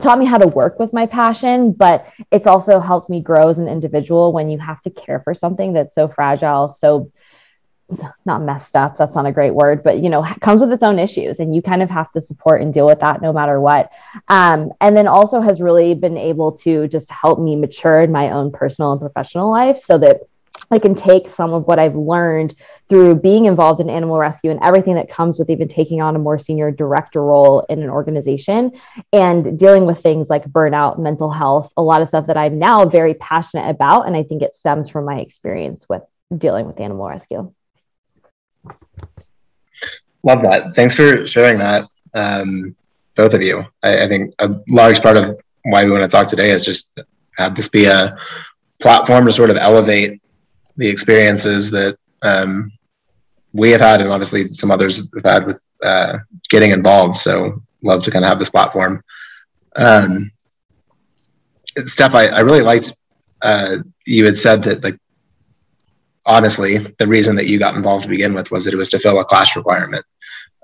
taught 0.00 0.18
me 0.18 0.26
how 0.26 0.38
to 0.38 0.46
work 0.46 0.78
with 0.78 0.92
my 0.92 1.06
passion, 1.06 1.72
but 1.72 2.06
it's 2.30 2.46
also 2.46 2.80
helped 2.80 3.10
me 3.10 3.20
grow 3.20 3.48
as 3.48 3.58
an 3.58 3.68
individual 3.68 4.32
when 4.32 4.48
you 4.48 4.58
have 4.58 4.80
to 4.82 4.90
care 4.90 5.20
for 5.20 5.34
something 5.34 5.72
that's 5.72 5.94
so 5.94 6.08
fragile, 6.08 6.68
so 6.68 7.10
not 8.24 8.42
messed 8.42 8.76
up 8.76 8.96
that's 8.96 9.14
not 9.14 9.26
a 9.26 9.32
great 9.32 9.54
word 9.54 9.82
but 9.82 10.02
you 10.02 10.08
know 10.08 10.24
comes 10.40 10.60
with 10.60 10.72
its 10.72 10.82
own 10.82 10.98
issues 10.98 11.38
and 11.40 11.54
you 11.54 11.62
kind 11.62 11.82
of 11.82 11.90
have 11.90 12.10
to 12.12 12.20
support 12.20 12.62
and 12.62 12.74
deal 12.74 12.86
with 12.86 13.00
that 13.00 13.22
no 13.22 13.32
matter 13.32 13.60
what 13.60 13.90
um, 14.28 14.70
and 14.80 14.96
then 14.96 15.06
also 15.06 15.40
has 15.40 15.60
really 15.60 15.94
been 15.94 16.16
able 16.16 16.52
to 16.52 16.88
just 16.88 17.10
help 17.10 17.38
me 17.38 17.56
mature 17.56 18.00
in 18.00 18.12
my 18.12 18.30
own 18.30 18.50
personal 18.50 18.92
and 18.92 19.00
professional 19.00 19.50
life 19.50 19.78
so 19.78 19.98
that 19.98 20.20
I 20.70 20.78
can 20.78 20.94
take 20.94 21.28
some 21.28 21.52
of 21.52 21.66
what 21.66 21.78
I've 21.78 21.94
learned 21.94 22.54
through 22.88 23.16
being 23.16 23.44
involved 23.44 23.80
in 23.80 23.90
animal 23.90 24.18
rescue 24.18 24.50
and 24.50 24.60
everything 24.62 24.94
that 24.94 25.10
comes 25.10 25.38
with 25.38 25.50
even 25.50 25.68
taking 25.68 26.00
on 26.00 26.16
a 26.16 26.18
more 26.18 26.38
senior 26.38 26.70
director 26.70 27.22
role 27.22 27.60
in 27.68 27.82
an 27.82 27.90
organization 27.90 28.72
and 29.12 29.58
dealing 29.58 29.84
with 29.84 30.02
things 30.02 30.30
like 30.30 30.44
burnout, 30.46 30.98
mental 30.98 31.30
health, 31.30 31.72
a 31.76 31.82
lot 31.82 32.00
of 32.00 32.08
stuff 32.08 32.26
that 32.26 32.36
I'm 32.36 32.58
now 32.58 32.86
very 32.86 33.14
passionate 33.14 33.68
about. 33.68 34.06
And 34.06 34.16
I 34.16 34.22
think 34.22 34.42
it 34.42 34.56
stems 34.56 34.88
from 34.88 35.04
my 35.04 35.18
experience 35.18 35.86
with 35.88 36.02
dealing 36.36 36.66
with 36.66 36.80
animal 36.80 37.06
rescue. 37.06 37.52
Love 40.24 40.42
that. 40.42 40.74
Thanks 40.74 40.94
for 40.94 41.26
sharing 41.26 41.58
that, 41.58 41.88
um, 42.14 42.76
both 43.16 43.34
of 43.34 43.42
you. 43.42 43.64
I, 43.82 44.04
I, 44.04 44.08
think 44.08 44.34
a 44.38 44.54
large 44.70 45.02
part 45.02 45.16
of 45.16 45.36
why 45.64 45.84
we 45.84 45.90
want 45.90 46.04
to 46.04 46.08
talk 46.08 46.28
today 46.28 46.50
is 46.50 46.64
just 46.64 47.00
have 47.38 47.54
this 47.56 47.68
be 47.68 47.86
a 47.86 48.16
platform 48.80 49.26
to 49.26 49.32
sort 49.32 49.50
of 49.50 49.56
elevate 49.56 50.20
the 50.76 50.88
experiences 50.88 51.70
that 51.72 51.98
um, 52.22 52.70
we 53.52 53.70
have 53.70 53.80
had, 53.80 54.00
and 54.00 54.10
obviously 54.10 54.52
some 54.52 54.70
others 54.70 54.98
have 54.98 55.24
had 55.24 55.46
with 55.46 55.62
uh, 55.82 56.18
getting 56.50 56.70
involved. 56.70 57.16
So, 57.16 57.62
love 57.82 58.02
to 58.04 58.10
kind 58.10 58.24
of 58.24 58.28
have 58.28 58.38
this 58.38 58.50
platform. 58.50 59.02
Um, 59.74 60.30
Steph, 61.86 62.14
I, 62.14 62.26
I 62.26 62.40
really 62.40 62.62
liked 62.62 62.94
uh, 63.42 63.78
you 64.06 64.24
had 64.24 64.38
said 64.38 64.62
that 64.64 64.84
like 64.84 64.98
honestly, 66.26 66.78
the 66.98 67.06
reason 67.06 67.36
that 67.36 67.46
you 67.46 67.58
got 67.58 67.74
involved 67.74 68.04
to 68.04 68.10
begin 68.10 68.34
with 68.34 68.50
was 68.50 68.64
that 68.64 68.74
it 68.74 68.78
was 68.78 68.90
to 68.90 68.98
fill 68.98 69.20
a 69.20 69.24
class 69.24 69.56
requirement. 69.56 70.04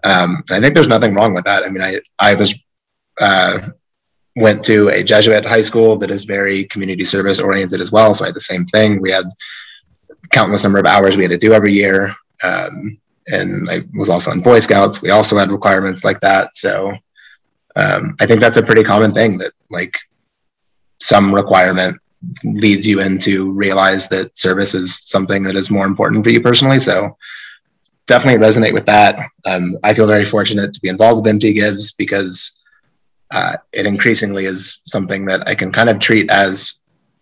Um, 0.04 0.44
I 0.50 0.60
think 0.60 0.74
there's 0.74 0.88
nothing 0.88 1.14
wrong 1.14 1.34
with 1.34 1.44
that. 1.44 1.64
I 1.64 1.68
mean, 1.68 1.82
I, 1.82 2.00
I 2.18 2.34
was, 2.34 2.54
uh, 3.20 3.68
went 4.36 4.64
to 4.64 4.88
a 4.90 5.02
Jesuit 5.02 5.44
high 5.44 5.60
school 5.60 5.96
that 5.98 6.10
is 6.10 6.24
very 6.24 6.64
community 6.64 7.02
service 7.02 7.40
oriented 7.40 7.80
as 7.80 7.90
well. 7.90 8.14
So 8.14 8.24
I 8.24 8.28
had 8.28 8.36
the 8.36 8.40
same 8.40 8.64
thing. 8.66 9.02
We 9.02 9.10
had 9.10 9.24
countless 10.30 10.62
number 10.62 10.78
of 10.78 10.86
hours 10.86 11.16
we 11.16 11.24
had 11.24 11.32
to 11.32 11.38
do 11.38 11.52
every 11.52 11.72
year. 11.72 12.14
Um, 12.42 12.98
and 13.26 13.68
I 13.68 13.82
was 13.94 14.08
also 14.08 14.30
in 14.30 14.40
Boy 14.40 14.60
Scouts. 14.60 15.02
We 15.02 15.10
also 15.10 15.36
had 15.36 15.50
requirements 15.50 16.04
like 16.04 16.20
that. 16.20 16.54
So 16.54 16.92
um, 17.76 18.16
I 18.20 18.26
think 18.26 18.40
that's 18.40 18.56
a 18.56 18.62
pretty 18.62 18.84
common 18.84 19.12
thing 19.12 19.38
that 19.38 19.52
like 19.70 19.96
some 21.00 21.34
requirement 21.34 21.98
leads 22.44 22.86
you 22.86 23.00
into 23.00 23.52
realize 23.52 24.08
that 24.08 24.36
service 24.36 24.74
is 24.74 25.02
something 25.08 25.42
that 25.44 25.54
is 25.54 25.70
more 25.70 25.86
important 25.86 26.24
for 26.24 26.30
you 26.30 26.40
personally. 26.40 26.78
So 26.78 27.16
definitely 28.06 28.44
resonate 28.44 28.72
with 28.72 28.86
that. 28.86 29.28
Um, 29.44 29.76
I 29.84 29.94
feel 29.94 30.06
very 30.06 30.24
fortunate 30.24 30.72
to 30.72 30.80
be 30.80 30.88
involved 30.88 31.18
with 31.18 31.28
MT 31.28 31.52
Gives 31.52 31.92
because 31.92 32.60
uh, 33.30 33.56
it 33.72 33.86
increasingly 33.86 34.46
is 34.46 34.80
something 34.86 35.26
that 35.26 35.46
I 35.46 35.54
can 35.54 35.70
kind 35.70 35.88
of 35.88 35.98
treat 35.98 36.30
as 36.30 36.74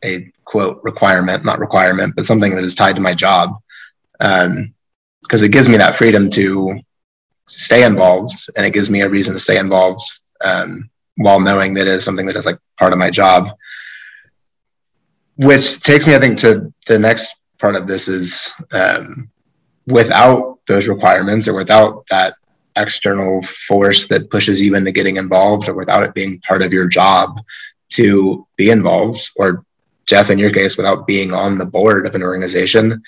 a 0.05 0.31
quote 0.45 0.81
requirement, 0.83 1.45
not 1.45 1.59
requirement, 1.59 2.15
but 2.15 2.25
something 2.25 2.55
that 2.55 2.65
is 2.65 2.75
tied 2.75 2.95
to 2.97 3.03
my 3.03 3.15
job. 3.15 3.57
Because 4.19 4.47
um, 4.47 4.73
it 5.45 5.53
gives 5.53 5.69
me 5.69 5.77
that 5.77 5.95
freedom 5.95 6.31
to 6.31 6.79
stay 7.49 7.85
involved 7.85 8.49
and 8.57 8.65
it 8.65 8.73
gives 8.73 8.91
me 8.91 9.03
a 9.03 9.09
reason 9.09 9.35
to 9.35 9.41
stay 9.41 9.59
involved 9.59 10.03
um, 10.43 10.89
while 11.17 11.41
knowing 11.41 11.75
that 11.75 11.87
it 11.87 11.95
is 11.95 12.05
something 12.05 12.27
that 12.27 12.37
is 12.37 12.47
like 12.47 12.59
part 12.79 12.93
of 12.93 12.99
my 12.99 13.11
job. 13.11 13.51
Which 15.37 15.81
takes 15.81 16.07
me, 16.07 16.15
I 16.15 16.19
think, 16.19 16.39
to 16.39 16.73
the 16.87 16.99
next 16.99 17.41
part 17.59 17.77
of 17.77 17.87
this 17.87 18.09
is 18.09 18.53
um, 18.73 19.31
without 19.87 20.59
those 20.67 20.89
requirements 20.89 21.49
or 21.49 21.55
without 21.55 22.07
that 22.09 22.35
external 22.77 23.43
force 23.43 24.07
that 24.09 24.31
pushes 24.31 24.61
you 24.61 24.75
into 24.75 24.93
getting 24.93 25.17
involved 25.17 25.69
or 25.69 25.75
without 25.75 26.03
it 26.03 26.15
being 26.15 26.41
part 26.41 26.63
of 26.63 26.73
your 26.73 26.87
job 26.87 27.41
to 27.89 28.47
be 28.57 28.69
involved 28.69 29.31
or 29.37 29.65
jeff 30.05 30.29
in 30.29 30.39
your 30.39 30.53
case 30.53 30.77
without 30.77 31.07
being 31.07 31.33
on 31.33 31.57
the 31.57 31.65
board 31.65 32.07
of 32.07 32.15
an 32.15 32.23
organization 32.23 33.03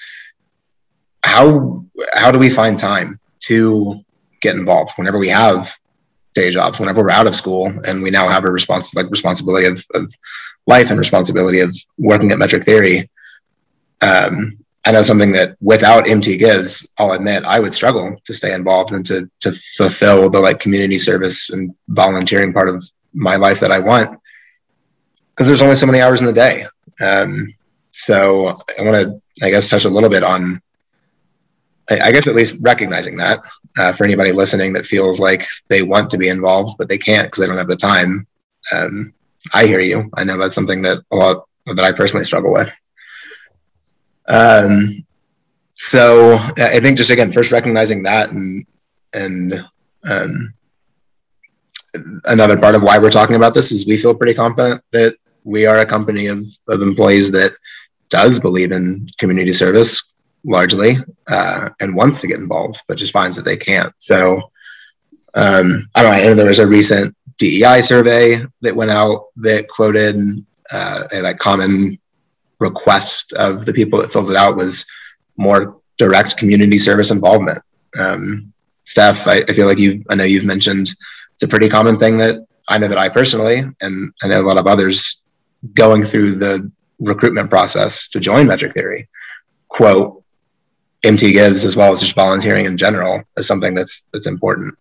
how 1.25 1.85
how 2.15 2.31
do 2.31 2.39
we 2.39 2.49
find 2.49 2.79
time 2.79 3.21
to 3.41 4.01
get 4.41 4.57
involved? 4.57 4.93
Whenever 4.97 5.19
we 5.19 5.29
have 5.29 5.75
day 6.35 6.51
jobs 6.51 6.79
whenever 6.79 7.03
we're 7.03 7.11
out 7.11 7.27
of 7.27 7.35
school 7.35 7.67
and 7.85 8.03
we 8.03 8.11
now 8.11 8.29
have 8.29 8.45
a 8.45 8.49
respons- 8.49 8.95
like 8.95 9.11
responsibility 9.11 9.67
of, 9.67 9.85
of 9.95 10.13
life 10.69 10.91
and 10.91 10.99
responsibility 10.99 11.61
of 11.61 11.75
working 11.99 12.31
at 12.31 12.39
metric 12.39 12.65
theory 12.65 13.11
um, 14.01 14.59
I 14.89 14.93
know 14.93 15.03
something 15.03 15.33
that 15.33 15.57
without 15.61 16.09
MT 16.09 16.39
Gives, 16.39 16.91
I'll 16.99 17.13
admit 17.13 17.45
I 17.45 17.61
would 17.61 17.75
struggle 17.75 18.17
to 18.25 18.33
stay 18.33 18.55
involved 18.55 18.93
and 18.93 19.05
to 19.05 19.31
to 19.41 19.53
fulfill 19.53 20.31
the 20.31 20.41
like 20.41 20.61
community 20.61 20.99
service 20.99 21.51
and 21.51 21.75
volunteering 21.89 22.53
part 22.53 22.71
of 22.71 22.83
my 23.13 23.37
life 23.37 23.61
that 23.61 23.73
I 23.73 23.81
want 23.81 24.19
because 25.31 25.47
there's 25.47 25.63
only 25.63 25.75
so 25.75 25.87
many 25.87 26.01
hours 26.01 26.21
in 26.21 26.27
the 26.27 26.33
day. 26.33 26.67
Um, 27.01 27.49
so 27.91 28.63
I 28.79 28.83
want 28.83 28.97
to, 28.97 29.45
I 29.45 29.51
guess, 29.51 29.69
touch 29.69 29.85
a 29.85 29.91
little 29.91 30.09
bit 30.09 30.23
on, 30.23 30.63
I, 31.91 32.01
I 32.01 32.13
guess, 32.13 32.27
at 32.27 32.35
least 32.35 32.57
recognizing 32.61 33.17
that 33.19 33.41
uh, 33.77 33.93
for 33.93 34.05
anybody 34.05 34.33
listening 34.33 34.73
that 34.73 34.87
feels 34.87 35.21
like 35.21 35.45
they 35.69 35.83
want 35.83 36.09
to 36.11 36.19
be 36.19 36.29
involved 36.29 36.79
but 36.79 36.89
they 36.89 36.99
can't 36.99 37.27
because 37.27 37.41
they 37.41 37.47
don't 37.47 37.59
have 37.59 37.69
the 37.69 37.77
time. 37.77 38.27
Um, 38.73 39.13
I 39.53 39.67
hear 39.67 39.81
you. 39.81 40.11
I 40.15 40.25
know 40.25 40.39
that's 40.39 40.55
something 40.55 40.83
that 40.83 40.99
a 41.11 41.17
lot 41.17 41.47
that 41.67 41.85
I 41.85 41.93
personally 41.93 42.25
struggle 42.25 42.53
with. 42.53 42.75
Um, 44.27 45.05
so 45.73 46.37
I 46.57 46.81
think 46.81 46.97
just 46.97 47.11
again, 47.11 47.33
first 47.33 47.53
recognizing 47.53 48.03
that 48.03 48.31
and 48.31 48.67
and 49.13 49.65
um, 50.05 50.55
another 52.25 52.57
part 52.57 52.75
of 52.75 52.83
why 52.83 52.99
we're 52.99 53.11
talking 53.11 53.37
about 53.37 53.55
this 53.55 53.73
is 53.73 53.87
we 53.87 53.97
feel 53.97 54.15
pretty 54.15 54.35
confident 54.35 54.83
that 54.93 55.17
we 55.45 55.67
are 55.67 55.79
a 55.79 55.87
company 55.87 56.27
of, 56.27 56.45
of 56.69 56.83
employees 56.83 57.31
that 57.33 57.53
does 58.11 58.39
believe 58.41 58.73
in 58.73 59.09
community 59.19 59.53
service 59.53 60.03
largely 60.45 60.97
uh, 61.29 61.71
and 61.81 61.95
wants 61.95 62.21
to 62.21 62.27
get 62.27 62.39
involved, 62.39 62.83
but 62.87 62.99
just 62.99 63.13
finds 63.13 63.37
that 63.37 63.45
they 63.45 63.57
can't. 63.57 63.93
So 63.99 64.51
um, 65.35 65.89
I 65.95 66.03
don't 66.03 66.13
know. 66.13 66.31
And 66.31 66.39
there 66.39 66.47
was 66.47 66.59
a 66.59 66.67
recent 66.67 67.15
DEI 67.39 67.81
survey 67.81 68.45
that 68.61 68.77
went 68.77 68.91
out 68.91 69.27
that 69.37 69.69
quoted 69.69 70.45
uh, 70.71 71.05
a 71.13 71.23
like 71.23 71.39
common 71.39 71.99
request 72.59 73.33
of 73.35 73.65
the 73.65 73.73
people 73.73 73.99
that 74.01 74.13
filled 74.13 74.31
it 74.31 74.37
out 74.37 74.57
was 74.57 74.85
more 75.37 75.81
direct 75.97 76.37
community 76.37 76.79
service 76.79 77.11
involvement. 77.11 77.61
Um, 77.99 78.53
Steph, 78.83 79.27
I, 79.29 79.45
I, 79.49 79.53
feel 79.53 79.67
like 79.67 79.79
you, 79.79 80.05
I 80.11 80.15
know 80.15 80.25
you've 80.25 80.45
mentioned 80.45 80.89
it's 81.35 81.43
a 81.43 81.49
pretty 81.49 81.69
common 81.69 81.99
thing 81.99 82.19
that 82.19 82.45
I 82.69 82.79
know 82.79 82.89
that 82.89 82.99
I 82.99 83.09
personally, 83.09 83.63
and 83.81 84.13
I 84.23 84.29
know 84.29 84.41
a 84.41 84.43
lot 84.43 84.59
of 84.59 84.67
others 84.67 85.23
going 85.75 86.05
through 86.05 86.33
the 86.33 86.71
recruitment 87.01 87.51
process 87.51 88.09
to 88.09 88.21
join 88.21 88.47
Metric 88.47 88.75
Theory, 88.75 89.09
quote, 89.69 90.23
MT 91.05 91.33
gives 91.33 91.65
as 91.65 91.77
well 91.77 91.93
as 91.93 92.01
just 92.01 92.15
volunteering 92.15 92.67
in 92.67 92.77
general 92.77 93.23
is 93.37 93.47
something 93.47 93.75
that's 93.75 94.05
that's 94.13 94.27
important. 94.27 94.77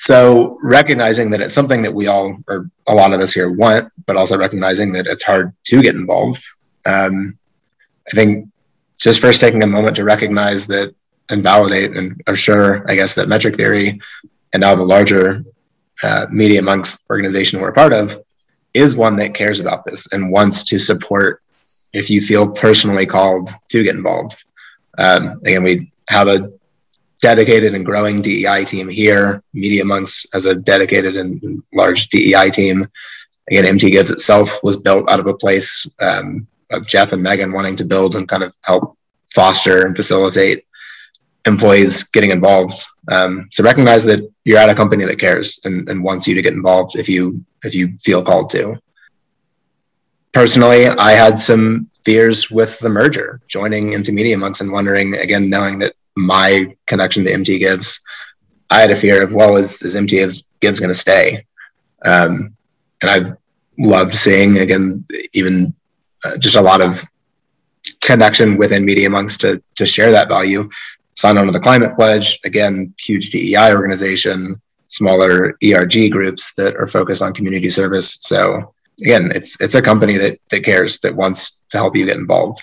So 0.00 0.60
recognizing 0.62 1.28
that 1.30 1.40
it's 1.40 1.52
something 1.52 1.82
that 1.82 1.92
we 1.92 2.06
all, 2.06 2.38
or 2.46 2.70
a 2.86 2.94
lot 2.94 3.12
of 3.12 3.20
us 3.20 3.32
here 3.32 3.50
want, 3.50 3.92
but 4.06 4.16
also 4.16 4.38
recognizing 4.38 4.92
that 4.92 5.08
it's 5.08 5.24
hard 5.24 5.52
to 5.64 5.82
get 5.82 5.96
involved. 5.96 6.40
Um, 6.86 7.36
I 8.06 8.14
think 8.14 8.48
just 8.98 9.20
first 9.20 9.40
taking 9.40 9.64
a 9.64 9.66
moment 9.66 9.96
to 9.96 10.04
recognize 10.04 10.68
that 10.68 10.94
and 11.30 11.42
validate 11.42 11.96
and 11.96 12.22
assure, 12.28 12.88
I 12.88 12.94
guess, 12.94 13.16
that 13.16 13.28
metric 13.28 13.56
theory 13.56 14.00
and 14.52 14.60
now 14.60 14.76
the 14.76 14.84
larger 14.84 15.42
uh, 16.04 16.26
Media 16.30 16.62
Monks 16.62 16.96
organization 17.10 17.60
we're 17.60 17.70
a 17.70 17.74
part 17.74 17.92
of 17.92 18.22
is 18.74 18.94
one 18.94 19.16
that 19.16 19.34
cares 19.34 19.58
about 19.58 19.84
this 19.84 20.06
and 20.12 20.30
wants 20.30 20.62
to 20.66 20.78
support 20.78 21.42
if 21.92 22.08
you 22.08 22.20
feel 22.20 22.48
personally 22.48 23.04
called 23.04 23.50
to 23.70 23.82
get 23.82 23.96
involved. 23.96 24.44
Um, 24.96 25.40
again, 25.44 25.64
we 25.64 25.90
have 26.08 26.28
a 26.28 26.52
dedicated 27.20 27.74
and 27.74 27.84
growing 27.84 28.22
DEI 28.22 28.64
team 28.64 28.88
here. 28.88 29.42
Media 29.52 29.84
Monks 29.84 30.24
as 30.34 30.46
a 30.46 30.54
dedicated 30.54 31.16
and 31.16 31.62
large 31.72 32.08
DEI 32.08 32.50
team. 32.50 32.86
Again, 33.50 33.64
MT 33.64 33.90
Gives 33.90 34.10
itself 34.10 34.62
was 34.62 34.80
built 34.80 35.08
out 35.08 35.20
of 35.20 35.26
a 35.26 35.34
place 35.34 35.86
um, 36.00 36.46
of 36.70 36.86
Jeff 36.86 37.12
and 37.12 37.22
Megan 37.22 37.52
wanting 37.52 37.76
to 37.76 37.84
build 37.84 38.14
and 38.14 38.28
kind 38.28 38.42
of 38.42 38.54
help 38.62 38.96
foster 39.30 39.86
and 39.86 39.96
facilitate 39.96 40.66
employees 41.46 42.04
getting 42.04 42.30
involved. 42.30 42.84
Um, 43.10 43.48
so 43.50 43.64
recognize 43.64 44.04
that 44.04 44.30
you're 44.44 44.58
at 44.58 44.70
a 44.70 44.74
company 44.74 45.04
that 45.06 45.18
cares 45.18 45.58
and, 45.64 45.88
and 45.88 46.04
wants 46.04 46.28
you 46.28 46.34
to 46.34 46.42
get 46.42 46.52
involved 46.52 46.96
if 46.96 47.08
you 47.08 47.44
if 47.64 47.74
you 47.74 47.96
feel 47.98 48.22
called 48.22 48.50
to. 48.50 48.76
Personally, 50.32 50.86
I 50.86 51.12
had 51.12 51.38
some 51.38 51.88
fears 52.04 52.50
with 52.50 52.78
the 52.78 52.88
merger, 52.88 53.40
joining 53.48 53.92
into 53.92 54.12
Media 54.12 54.36
Monks 54.36 54.60
and 54.60 54.70
wondering 54.70 55.16
again, 55.16 55.50
knowing 55.50 55.78
that 55.80 55.94
my 56.16 56.74
connection 56.86 57.24
to 57.24 57.32
MT 57.32 57.58
Gives, 57.58 58.00
I 58.70 58.80
had 58.80 58.90
a 58.90 58.96
fear 58.96 59.22
of, 59.22 59.32
well, 59.32 59.56
is, 59.56 59.82
is 59.82 59.96
MT 59.96 60.26
Gives 60.60 60.80
going 60.80 60.92
to 60.92 60.94
stay? 60.94 61.44
Um, 62.04 62.54
and 63.02 63.10
I've 63.10 63.36
loved 63.78 64.14
seeing, 64.14 64.58
again, 64.58 65.04
even 65.32 65.74
uh, 66.24 66.36
just 66.38 66.56
a 66.56 66.60
lot 66.60 66.80
of 66.80 67.02
connection 68.00 68.56
within 68.56 68.84
Media 68.84 69.08
Monks 69.08 69.36
to, 69.38 69.62
to 69.76 69.86
share 69.86 70.10
that 70.10 70.28
value. 70.28 70.68
Signed 71.14 71.38
on 71.38 71.46
to 71.46 71.52
the 71.52 71.60
Climate 71.60 71.96
Pledge, 71.96 72.38
again, 72.44 72.94
huge 72.98 73.30
DEI 73.30 73.72
organization, 73.72 74.60
smaller 74.88 75.56
ERG 75.64 76.10
groups 76.10 76.52
that 76.54 76.76
are 76.76 76.86
focused 76.86 77.22
on 77.22 77.32
community 77.32 77.68
service. 77.68 78.18
So 78.20 78.74
again, 79.00 79.30
it's 79.34 79.56
it's 79.60 79.74
a 79.74 79.82
company 79.82 80.16
that 80.16 80.38
that 80.50 80.64
cares, 80.64 80.98
that 81.00 81.14
wants 81.14 81.62
to 81.70 81.78
help 81.78 81.96
you 81.96 82.06
get 82.06 82.16
involved. 82.16 82.60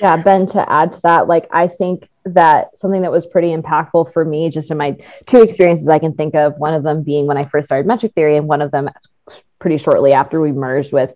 Yeah, 0.00 0.16
Ben, 0.16 0.46
to 0.48 0.72
add 0.72 0.92
to 0.94 1.00
that, 1.02 1.28
like 1.28 1.46
I 1.50 1.68
think 1.68 2.08
that 2.24 2.78
something 2.78 3.02
that 3.02 3.10
was 3.10 3.26
pretty 3.26 3.54
impactful 3.54 4.12
for 4.12 4.24
me, 4.24 4.48
just 4.48 4.70
in 4.70 4.78
my 4.78 4.96
two 5.26 5.42
experiences 5.42 5.88
I 5.88 5.98
can 5.98 6.14
think 6.14 6.34
of, 6.34 6.56
one 6.56 6.72
of 6.72 6.82
them 6.82 7.02
being 7.02 7.26
when 7.26 7.36
I 7.36 7.44
first 7.44 7.66
started 7.66 7.86
Metric 7.86 8.12
Theory, 8.14 8.36
and 8.36 8.48
one 8.48 8.62
of 8.62 8.70
them 8.70 8.88
pretty 9.58 9.78
shortly 9.78 10.12
after 10.12 10.40
we 10.40 10.52
merged 10.52 10.92
with 10.92 11.12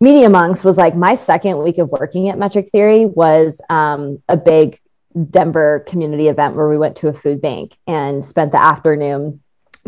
Media 0.00 0.28
Monks, 0.28 0.62
was 0.62 0.76
like 0.76 0.94
my 0.94 1.16
second 1.16 1.58
week 1.62 1.78
of 1.78 1.88
working 1.88 2.28
at 2.28 2.38
Metric 2.38 2.68
Theory 2.70 3.06
was 3.06 3.60
um, 3.70 4.22
a 4.28 4.36
big 4.36 4.78
Denver 5.30 5.84
community 5.88 6.28
event 6.28 6.54
where 6.54 6.68
we 6.68 6.78
went 6.78 6.96
to 6.98 7.08
a 7.08 7.12
food 7.12 7.40
bank 7.40 7.76
and 7.86 8.24
spent 8.24 8.52
the 8.52 8.62
afternoon 8.62 9.40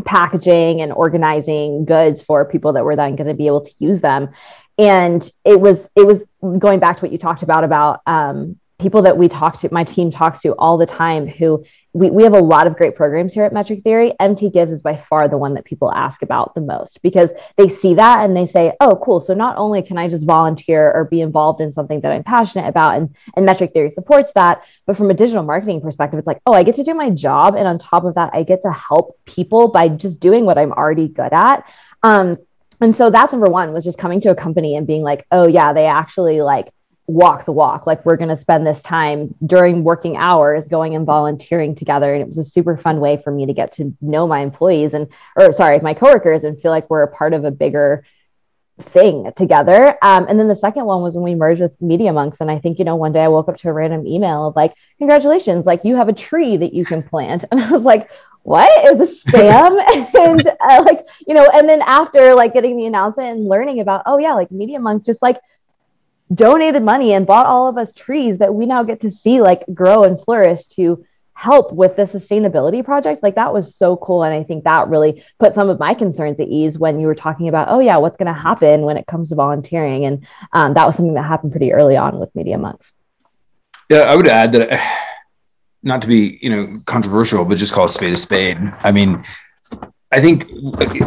packaging 0.03 0.81
and 0.81 0.91
organizing 0.91 1.85
goods 1.85 2.21
for 2.21 2.45
people 2.45 2.73
that 2.73 2.83
were 2.83 2.95
then 2.95 3.15
going 3.15 3.27
to 3.27 3.33
be 3.33 3.47
able 3.47 3.63
to 3.63 3.71
use 3.79 4.01
them 4.01 4.29
and 4.77 5.31
it 5.43 5.59
was 5.59 5.89
it 5.95 6.05
was 6.05 6.23
going 6.59 6.79
back 6.79 6.97
to 6.97 7.01
what 7.01 7.11
you 7.11 7.17
talked 7.17 7.43
about 7.43 7.63
about 7.63 8.01
um, 8.05 8.59
people 8.79 9.03
that 9.03 9.17
we 9.17 9.29
talk 9.29 9.57
to 9.57 9.73
my 9.73 9.85
team 9.85 10.11
talks 10.11 10.41
to 10.41 10.51
all 10.55 10.77
the 10.77 10.85
time 10.85 11.25
who 11.25 11.63
we, 11.93 12.09
we 12.09 12.23
have 12.23 12.33
a 12.33 12.39
lot 12.39 12.67
of 12.67 12.75
great 12.75 12.93
programs 12.93 13.33
here 13.33 13.45
at 13.45 13.53
metric 13.53 13.83
theory. 13.83 14.13
Mt 14.19 14.51
gives 14.51 14.73
is 14.73 14.81
by 14.81 15.01
far 15.09 15.29
the 15.29 15.37
one 15.37 15.53
that 15.53 15.63
people 15.63 15.93
ask 15.93 16.21
about 16.21 16.53
the 16.55 16.61
most 16.61 17.01
because 17.01 17.31
they 17.55 17.69
see 17.69 17.93
that 17.93 18.25
and 18.25 18.35
they 18.35 18.45
say 18.45 18.73
oh 18.81 18.99
cool. 19.01 19.21
So 19.21 19.33
not 19.33 19.55
only 19.57 19.81
can 19.81 19.97
i 19.97 20.09
just 20.09 20.25
volunteer 20.25 20.91
or 20.91 21.05
be 21.05 21.21
involved 21.21 21.61
in 21.61 21.71
something 21.71 22.01
that 22.01 22.11
i'm 22.11 22.23
passionate 22.23 22.67
about 22.67 22.97
and, 22.97 23.15
and 23.37 23.45
metric 23.45 23.71
theory 23.73 23.91
supports 23.91 24.31
that. 24.35 24.63
But 24.85 24.97
from 24.97 25.09
a 25.09 25.13
digital 25.13 25.43
marketing 25.43 25.79
perspective 25.79 26.19
it's 26.19 26.27
like 26.27 26.41
oh 26.45 26.53
i 26.53 26.63
get 26.63 26.75
to 26.75 26.83
do 26.83 26.93
my 26.93 27.11
job. 27.11 27.55
And 27.55 27.67
on 27.67 27.79
top 27.79 28.03
of 28.03 28.15
that 28.15 28.31
i 28.33 28.43
get 28.43 28.61
to 28.63 28.71
help 28.71 29.17
people 29.25 29.69
by 29.69 29.87
just 29.87 30.19
doing 30.19 30.43
what 30.43 30.57
i'm 30.57 30.73
already 30.73 31.07
good 31.07 31.31
at. 31.31 31.63
Um, 32.03 32.37
and 32.81 32.95
so 32.95 33.09
that's 33.09 33.31
number 33.31 33.47
one 33.47 33.73
was 33.73 33.83
just 33.83 33.97
coming 33.97 34.21
to 34.21 34.29
a 34.29 34.35
company 34.35 34.75
and 34.75 34.87
being 34.87 35.01
like 35.01 35.25
oh 35.31 35.47
yeah 35.47 35.73
they 35.73 35.85
actually 35.85 36.41
like 36.41 36.71
walk 37.07 37.45
the 37.45 37.51
walk 37.51 37.85
like 37.85 38.03
we're 38.03 38.17
going 38.17 38.29
to 38.29 38.37
spend 38.37 38.65
this 38.65 38.81
time 38.81 39.33
during 39.45 39.83
working 39.83 40.17
hours 40.17 40.67
going 40.67 40.95
and 40.95 41.05
volunteering 41.05 41.75
together 41.75 42.13
and 42.13 42.21
it 42.21 42.27
was 42.27 42.39
a 42.39 42.43
super 42.43 42.77
fun 42.77 42.99
way 42.99 43.21
for 43.23 43.31
me 43.31 43.45
to 43.45 43.53
get 43.53 43.71
to 43.71 43.95
know 44.01 44.25
my 44.25 44.39
employees 44.39 44.93
and 44.93 45.07
or 45.35 45.53
sorry 45.53 45.79
my 45.81 45.93
coworkers 45.93 46.43
and 46.43 46.59
feel 46.59 46.71
like 46.71 46.89
we're 46.89 47.03
a 47.03 47.15
part 47.15 47.33
of 47.33 47.45
a 47.45 47.51
bigger 47.51 48.03
thing 48.79 49.31
together. 49.35 49.97
Um, 50.01 50.25
and 50.27 50.39
then 50.39 50.47
the 50.47 50.55
second 50.55 50.85
one 50.85 51.01
was 51.01 51.15
when 51.15 51.23
we 51.23 51.35
merged 51.35 51.61
with 51.61 51.81
Media 51.81 52.11
Monks. 52.11 52.41
And 52.41 52.51
I 52.51 52.59
think, 52.59 52.79
you 52.79 52.85
know, 52.85 52.95
one 52.95 53.13
day 53.13 53.23
I 53.23 53.27
woke 53.27 53.47
up 53.47 53.57
to 53.57 53.69
a 53.69 53.73
random 53.73 54.05
email 54.05 54.47
of 54.47 54.55
like, 54.55 54.73
congratulations, 54.97 55.65
like 55.65 55.85
you 55.85 55.95
have 55.95 56.09
a 56.09 56.13
tree 56.13 56.57
that 56.57 56.73
you 56.73 56.85
can 56.85 57.03
plant. 57.03 57.45
And 57.51 57.61
I 57.61 57.71
was 57.71 57.83
like, 57.83 58.09
what? 58.45 58.69
Is 58.85 59.25
a 59.25 59.31
spam? 59.31 59.83
and 60.15 60.47
uh, 60.47 60.83
like, 60.85 61.03
you 61.25 61.33
know, 61.33 61.47
and 61.51 61.67
then 61.67 61.81
after 61.81 62.35
like 62.35 62.53
getting 62.53 62.77
the 62.77 62.85
announcement 62.85 63.37
and 63.37 63.47
learning 63.47 63.79
about, 63.79 64.03
oh 64.05 64.19
yeah, 64.19 64.33
like 64.33 64.51
Media 64.51 64.79
Monks 64.79 65.07
just 65.07 65.21
like 65.21 65.39
donated 66.33 66.83
money 66.83 67.13
and 67.13 67.25
bought 67.25 67.47
all 67.47 67.67
of 67.67 67.77
us 67.77 67.91
trees 67.91 68.37
that 68.37 68.53
we 68.53 68.67
now 68.67 68.83
get 68.83 69.01
to 69.01 69.09
see 69.09 69.41
like 69.41 69.63
grow 69.73 70.03
and 70.03 70.21
flourish 70.21 70.65
to 70.65 71.03
help 71.33 71.73
with 71.73 71.95
the 71.95 72.03
sustainability 72.03 72.85
project 72.85 73.21
like 73.21 73.35
that 73.35 73.51
was 73.51 73.75
so 73.75 73.97
cool. 73.97 74.23
And 74.23 74.33
i 74.33 74.43
think 74.43 74.63
that 74.63 74.89
really 74.89 75.23
put 75.39 75.55
some 75.55 75.69
of 75.69 75.79
my 75.79 75.95
concerns 75.95 76.39
at 76.39 76.47
ease 76.47 76.77
when 76.77 76.99
you 76.99 77.07
were 77.07 77.15
talking 77.15 77.47
about 77.47 77.69
oh 77.69 77.79
yeah 77.79 77.97
what's 77.97 78.15
going 78.15 78.33
to 78.33 78.39
happen 78.39 78.81
when 78.81 78.97
it 78.97 79.07
comes 79.07 79.29
to 79.29 79.35
volunteering. 79.35 80.05
And 80.05 80.27
um, 80.53 80.75
that 80.75 80.85
was 80.85 80.95
something 80.95 81.15
that 81.15 81.25
happened 81.25 81.51
pretty 81.51 81.73
early 81.73 81.97
on 81.97 82.19
with 82.19 82.33
media 82.35 82.59
monks. 82.59 82.91
Yeah 83.89 84.01
i 84.01 84.15
would 84.15 84.27
add 84.27 84.51
that 84.51 85.14
not 85.85 86.01
to 86.01 86.07
be 86.07 86.37
you 86.41 86.49
know 86.49 86.67
controversial 86.85 87.45
but 87.45 87.57
just 87.57 87.71
call 87.71 87.85
a 87.85 87.89
spade 87.89 88.11
a 88.11 88.17
spade. 88.17 88.57
I 88.83 88.91
mean 88.91 89.23
i 90.11 90.19
think 90.19 90.49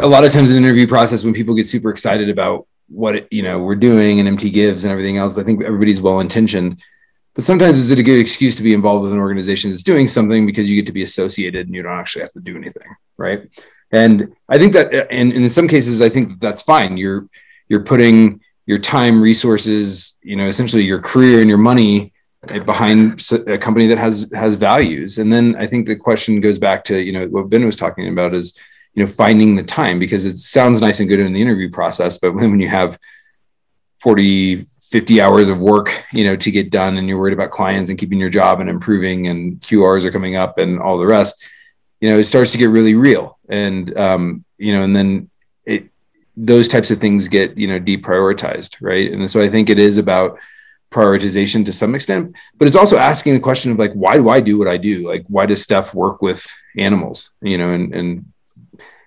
a 0.01 0.07
lot 0.07 0.23
of 0.23 0.31
times 0.31 0.49
in 0.49 0.55
the 0.61 0.67
interview 0.67 0.87
process 0.87 1.23
when 1.23 1.33
people 1.33 1.55
get 1.55 1.67
super 1.67 1.89
excited 1.89 2.29
about 2.29 2.67
what 2.87 3.15
it, 3.15 3.27
you 3.31 3.43
know 3.43 3.59
we're 3.59 3.75
doing 3.75 4.19
and 4.19 4.27
mt 4.27 4.51
gives 4.51 4.83
and 4.83 4.91
everything 4.91 5.17
else 5.17 5.37
i 5.37 5.43
think 5.43 5.63
everybody's 5.63 6.01
well 6.01 6.21
intentioned. 6.21 6.81
But 7.35 7.43
sometimes 7.43 7.77
is 7.77 7.91
it 7.91 7.99
a 7.99 8.03
good 8.03 8.19
excuse 8.19 8.55
to 8.57 8.63
be 8.63 8.73
involved 8.73 9.03
with 9.03 9.13
an 9.13 9.19
organization 9.19 9.69
that's 9.69 9.83
doing 9.83 10.07
something 10.07 10.45
because 10.45 10.69
you 10.69 10.75
get 10.75 10.87
to 10.87 10.91
be 10.91 11.03
associated 11.03 11.67
and 11.67 11.75
you 11.75 11.83
don't 11.83 11.97
actually 11.97 12.23
have 12.23 12.33
to 12.33 12.41
do 12.41 12.57
anything 12.57 12.89
right? 13.17 13.47
And 13.91 14.33
i 14.49 14.57
think 14.57 14.73
that 14.73 14.93
and, 15.11 15.31
and 15.33 15.43
in 15.43 15.49
some 15.49 15.67
cases 15.67 16.01
i 16.01 16.09
think 16.09 16.39
that's 16.39 16.63
fine. 16.63 16.97
You're 16.97 17.27
you're 17.67 17.83
putting 17.83 18.41
your 18.65 18.79
time 18.79 19.21
resources 19.21 20.17
you 20.21 20.35
know 20.35 20.47
essentially 20.47 20.83
your 20.83 21.01
career 21.01 21.39
and 21.41 21.49
your 21.49 21.57
money 21.57 22.11
behind 22.65 23.21
a 23.47 23.57
company 23.57 23.87
that 23.87 23.97
has 23.97 24.29
has 24.33 24.55
values 24.55 25.17
and 25.17 25.31
then 25.31 25.55
i 25.57 25.67
think 25.67 25.85
the 25.85 25.95
question 25.95 26.39
goes 26.39 26.57
back 26.57 26.85
to 26.85 27.01
you 27.01 27.11
know 27.11 27.27
what 27.27 27.49
ben 27.49 27.65
was 27.65 27.75
talking 27.75 28.07
about 28.07 28.33
is 28.33 28.57
you 28.93 29.03
know 29.03 29.11
finding 29.11 29.55
the 29.55 29.63
time 29.63 29.99
because 29.99 30.25
it 30.25 30.37
sounds 30.37 30.79
nice 30.79 31.01
and 31.01 31.09
good 31.09 31.19
in 31.19 31.33
the 31.33 31.41
interview 31.41 31.69
process 31.69 32.17
but 32.17 32.33
when 32.35 32.59
you 32.59 32.69
have 32.69 32.97
40 33.99 34.65
50 34.89 35.21
hours 35.21 35.49
of 35.49 35.61
work, 35.61 36.03
you 36.11 36.23
know, 36.23 36.35
to 36.35 36.49
get 36.49 36.71
done 36.71 36.97
and 36.97 37.07
you're 37.07 37.19
worried 37.19 37.33
about 37.33 37.51
clients 37.51 37.91
and 37.91 37.99
keeping 37.99 38.19
your 38.19 38.29
job 38.29 38.59
and 38.59 38.69
improving 38.69 39.27
and 39.27 39.59
QRs 39.59 40.03
are 40.03 40.11
coming 40.11 40.35
up 40.35 40.57
and 40.57 40.79
all 40.79 40.97
the 40.97 41.05
rest, 41.05 41.43
you 42.01 42.09
know, 42.09 42.17
it 42.17 42.23
starts 42.23 42.51
to 42.53 42.57
get 42.57 42.71
really 42.71 42.95
real. 42.95 43.37
And, 43.49 43.95
um, 43.97 44.45
you 44.57 44.73
know, 44.73 44.81
and 44.81 44.95
then 44.95 45.29
it, 45.63 45.89
those 46.35 46.67
types 46.67 46.89
of 46.89 46.97
things 46.97 47.27
get, 47.27 47.55
you 47.55 47.67
know, 47.67 47.79
deprioritized. 47.79 48.77
Right. 48.81 49.11
And 49.11 49.29
so 49.29 49.41
I 49.41 49.47
think 49.47 49.69
it 49.69 49.77
is 49.77 49.99
about 49.99 50.39
prioritization 50.91 51.65
to 51.65 51.73
some 51.73 51.95
extent, 51.95 52.35
but 52.57 52.67
it's 52.67 52.75
also 52.75 52.97
asking 52.97 53.33
the 53.33 53.39
question 53.39 53.71
of 53.71 53.79
like, 53.79 53.93
why 53.93 54.17
do 54.17 54.29
I 54.29 54.39
do 54.39 54.57
what 54.57 54.67
I 54.67 54.77
do? 54.77 55.07
Like, 55.07 55.25
why 55.27 55.45
does 55.45 55.61
Steph 55.61 55.93
work 55.93 56.21
with 56.21 56.45
animals, 56.77 57.31
you 57.41 57.57
know, 57.57 57.71
and, 57.71 57.93
and 57.93 58.25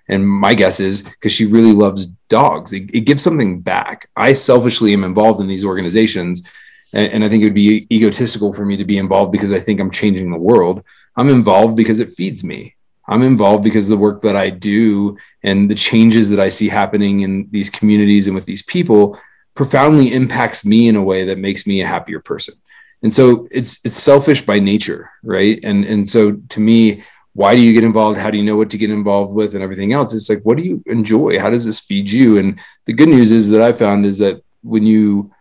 and 0.09 0.27
my 0.27 0.53
guess 0.53 0.79
is 0.79 1.03
because 1.03 1.31
she 1.31 1.45
really 1.45 1.71
loves 1.71 2.07
dogs. 2.27 2.73
It, 2.73 2.93
it, 2.93 3.01
gives 3.01 3.23
something 3.23 3.61
back. 3.61 4.09
I 4.15 4.33
selfishly 4.33 4.91
am 4.91 5.03
involved 5.03 5.39
in 5.39 5.47
these 5.47 5.63
organizations. 5.63 6.51
And, 6.93 7.11
and 7.13 7.23
I 7.23 7.29
think 7.29 7.41
it 7.41 7.45
would 7.45 7.53
be 7.53 7.87
egotistical 7.89 8.53
for 8.53 8.65
me 8.65 8.75
to 8.77 8.85
be 8.85 8.97
involved 8.97 9.31
because 9.31 9.53
I 9.53 9.61
think 9.61 9.79
I'm 9.79 9.91
changing 9.91 10.29
the 10.29 10.37
world. 10.37 10.83
I'm 11.15 11.29
involved 11.29 11.77
because 11.77 11.99
it 11.99 12.11
feeds 12.11 12.43
me. 12.43 12.75
I'm 13.07 13.21
involved 13.21 13.63
because 13.63 13.87
the 13.87 13.97
work 13.97 14.21
that 14.21 14.35
I 14.35 14.49
do 14.49 15.17
and 15.41 15.69
the 15.69 15.75
changes 15.75 16.29
that 16.29 16.39
I 16.39 16.49
see 16.49 16.69
happening 16.69 17.21
in 17.21 17.47
these 17.51 17.69
communities 17.69 18.27
and 18.27 18.35
with 18.35 18.45
these 18.45 18.63
people 18.63 19.19
profoundly 19.55 20.13
impacts 20.13 20.65
me 20.65 20.87
in 20.87 20.95
a 20.95 21.03
way 21.03 21.23
that 21.23 21.37
makes 21.37 21.67
me 21.67 21.81
a 21.81 21.87
happier 21.87 22.19
person. 22.19 22.55
And 23.03 23.13
so 23.13 23.47
it's 23.51 23.79
it's 23.83 23.97
selfish 23.97 24.41
by 24.41 24.59
nature, 24.59 25.11
right? 25.23 25.59
And 25.63 25.85
and 25.85 26.07
so 26.07 26.33
to 26.49 26.59
me, 26.59 27.03
why 27.33 27.55
do 27.55 27.61
you 27.61 27.73
get 27.73 27.83
involved? 27.83 28.17
How 28.17 28.31
do 28.31 28.37
you 28.37 28.43
know 28.43 28.55
what 28.55 28.69
to 28.69 28.77
get 28.77 28.89
involved 28.89 29.33
with 29.33 29.55
and 29.55 29.63
everything 29.63 29.91
else? 29.91 30.13
It's 30.13 30.29
like 30.29 30.41
what 30.43 30.57
do 30.57 30.63
you 30.63 30.81
enjoy? 30.85 31.37
How 31.39 31.49
does 31.49 31.65
this 31.65 31.79
feed 31.79 32.09
you? 32.09 32.37
And 32.37 32.59
the 32.85 32.93
good 32.93 33.09
news 33.09 33.31
is 33.31 33.49
that 33.49 33.61
i 33.61 33.71
found 33.73 34.05
is 34.05 34.17
that 34.19 34.41
when 34.61 34.83
you 34.83 35.31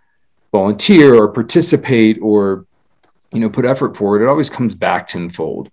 volunteer 0.50 1.14
or 1.14 1.28
participate 1.28 2.18
or 2.20 2.66
you 3.32 3.40
know 3.40 3.48
put 3.48 3.64
effort 3.64 3.96
forward 3.96 4.22
it 4.22 4.28
always 4.28 4.50
comes 4.50 4.74
back 4.74 5.08
tenfold. 5.08 5.70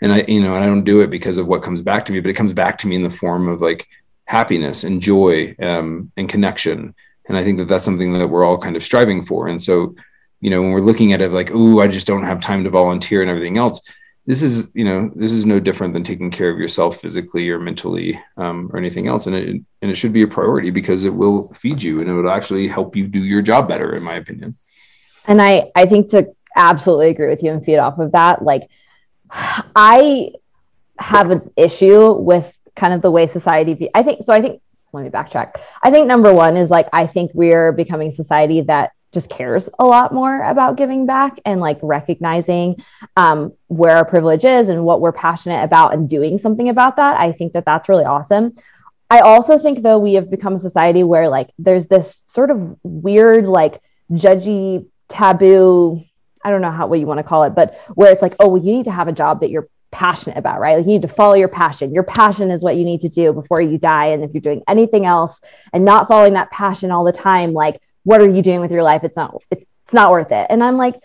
And 0.00 0.12
i 0.12 0.24
you 0.26 0.40
know 0.40 0.54
and 0.54 0.64
i 0.64 0.66
don't 0.66 0.84
do 0.84 1.00
it 1.00 1.10
because 1.10 1.38
of 1.38 1.46
what 1.46 1.62
comes 1.62 1.82
back 1.82 2.06
to 2.06 2.12
me 2.12 2.20
but 2.20 2.30
it 2.30 2.34
comes 2.40 2.52
back 2.52 2.78
to 2.78 2.86
me 2.88 2.96
in 2.96 3.02
the 3.02 3.10
form 3.10 3.48
of 3.48 3.60
like 3.60 3.88
happiness 4.24 4.84
and 4.84 5.02
joy 5.02 5.54
um, 5.60 6.10
and 6.16 6.28
connection 6.28 6.94
and 7.32 7.40
i 7.40 7.42
think 7.42 7.56
that 7.58 7.66
that's 7.66 7.84
something 7.84 8.12
that 8.12 8.28
we're 8.28 8.44
all 8.44 8.58
kind 8.58 8.76
of 8.76 8.82
striving 8.82 9.22
for. 9.22 9.48
And 9.48 9.60
so 9.60 9.94
you 10.40 10.50
know 10.50 10.60
when 10.60 10.72
we're 10.72 10.80
looking 10.80 11.12
at 11.12 11.22
it 11.22 11.30
like 11.30 11.50
oh 11.54 11.80
i 11.80 11.88
just 11.88 12.06
don't 12.06 12.24
have 12.24 12.40
time 12.40 12.64
to 12.64 12.70
volunteer 12.70 13.20
and 13.22 13.30
everything 13.30 13.58
else 13.58 13.80
this 14.26 14.42
is 14.42 14.70
you 14.74 14.84
know 14.84 15.10
this 15.16 15.32
is 15.32 15.46
no 15.46 15.58
different 15.58 15.94
than 15.94 16.04
taking 16.04 16.30
care 16.30 16.50
of 16.50 16.58
yourself 16.58 17.00
physically 17.00 17.48
or 17.50 17.58
mentally 17.58 18.20
um, 18.36 18.70
or 18.72 18.78
anything 18.78 19.08
else. 19.08 19.26
And 19.26 19.34
it 19.34 19.48
and 19.48 19.90
it 19.90 19.96
should 19.96 20.12
be 20.12 20.22
a 20.22 20.28
priority 20.28 20.70
because 20.70 21.04
it 21.04 21.14
will 21.14 21.52
feed 21.54 21.82
you 21.82 22.00
and 22.00 22.08
it 22.08 22.12
will 22.12 22.30
actually 22.30 22.68
help 22.68 22.94
you 22.94 23.08
do 23.08 23.24
your 23.24 23.42
job 23.42 23.68
better 23.68 23.94
in 23.94 24.02
my 24.02 24.14
opinion. 24.14 24.54
And 25.26 25.42
i 25.42 25.70
i 25.74 25.86
think 25.86 26.10
to 26.10 26.34
absolutely 26.56 27.10
agree 27.10 27.28
with 27.28 27.42
you 27.42 27.50
and 27.50 27.64
feed 27.64 27.78
off 27.78 27.98
of 27.98 28.12
that 28.12 28.42
like 28.42 28.68
i 29.30 30.30
have 30.98 31.30
an 31.30 31.50
issue 31.56 32.12
with 32.12 32.46
kind 32.76 32.92
of 32.92 33.00
the 33.00 33.10
way 33.10 33.26
society 33.26 33.88
i 33.94 34.02
think 34.02 34.22
so 34.22 34.32
i 34.32 34.42
think 34.42 34.60
let 34.92 35.04
me 35.04 35.10
backtrack 35.10 35.60
i 35.82 35.90
think 35.90 36.06
number 36.06 36.32
one 36.32 36.56
is 36.56 36.70
like 36.70 36.88
i 36.92 37.06
think 37.06 37.30
we're 37.34 37.72
becoming 37.72 38.12
society 38.12 38.60
that 38.60 38.92
just 39.12 39.28
cares 39.28 39.68
a 39.78 39.84
lot 39.84 40.12
more 40.12 40.42
about 40.42 40.76
giving 40.76 41.06
back 41.06 41.38
and 41.44 41.60
like 41.60 41.78
recognizing 41.82 42.82
um, 43.16 43.52
where 43.66 43.96
our 43.96 44.04
privilege 44.04 44.44
is 44.44 44.68
and 44.68 44.84
what 44.84 45.00
we're 45.00 45.12
passionate 45.12 45.62
about 45.62 45.92
and 45.92 46.08
doing 46.08 46.38
something 46.38 46.68
about 46.70 46.96
that. 46.96 47.20
I 47.20 47.32
think 47.32 47.52
that 47.52 47.64
that's 47.66 47.88
really 47.88 48.04
awesome. 48.04 48.52
I 49.10 49.20
also 49.20 49.58
think 49.58 49.82
though 49.82 49.98
we 49.98 50.14
have 50.14 50.30
become 50.30 50.54
a 50.54 50.58
society 50.58 51.02
where 51.02 51.28
like 51.28 51.50
there's 51.58 51.86
this 51.86 52.22
sort 52.26 52.50
of 52.50 52.78
weird 52.82 53.44
like 53.44 53.82
judgy 54.10 54.86
taboo 55.08 56.02
I 56.44 56.50
don't 56.50 56.62
know 56.62 56.70
how 56.70 56.86
what 56.86 56.98
you 56.98 57.06
want 57.06 57.18
to 57.18 57.24
call 57.24 57.44
it, 57.44 57.54
but 57.54 57.78
where 57.94 58.12
it's 58.12 58.22
like, 58.22 58.34
oh, 58.40 58.48
well, 58.48 58.62
you 58.62 58.72
need 58.72 58.86
to 58.86 58.90
have 58.90 59.06
a 59.08 59.12
job 59.12 59.40
that 59.40 59.50
you're 59.50 59.68
passionate 59.92 60.36
about, 60.36 60.58
right? 60.58 60.76
Like 60.76 60.86
you 60.86 60.92
need 60.92 61.02
to 61.02 61.08
follow 61.08 61.34
your 61.34 61.48
passion. 61.48 61.94
Your 61.94 62.02
passion 62.02 62.50
is 62.50 62.62
what 62.62 62.76
you 62.76 62.84
need 62.84 63.02
to 63.02 63.08
do 63.08 63.32
before 63.32 63.60
you 63.60 63.78
die. 63.78 64.06
And 64.06 64.24
if 64.24 64.32
you're 64.34 64.40
doing 64.40 64.62
anything 64.66 65.06
else 65.06 65.38
and 65.72 65.84
not 65.84 66.08
following 66.08 66.32
that 66.32 66.50
passion 66.50 66.90
all 66.90 67.04
the 67.04 67.12
time, 67.12 67.52
like 67.52 67.80
what 68.02 68.20
are 68.20 68.28
you 68.28 68.42
doing 68.42 68.60
with 68.60 68.72
your 68.72 68.82
life? 68.82 69.04
It's 69.04 69.16
not, 69.16 69.40
it's 69.50 69.64
not 69.92 70.10
worth 70.10 70.32
it. 70.32 70.46
And 70.50 70.64
I'm 70.64 70.76
like, 70.76 71.00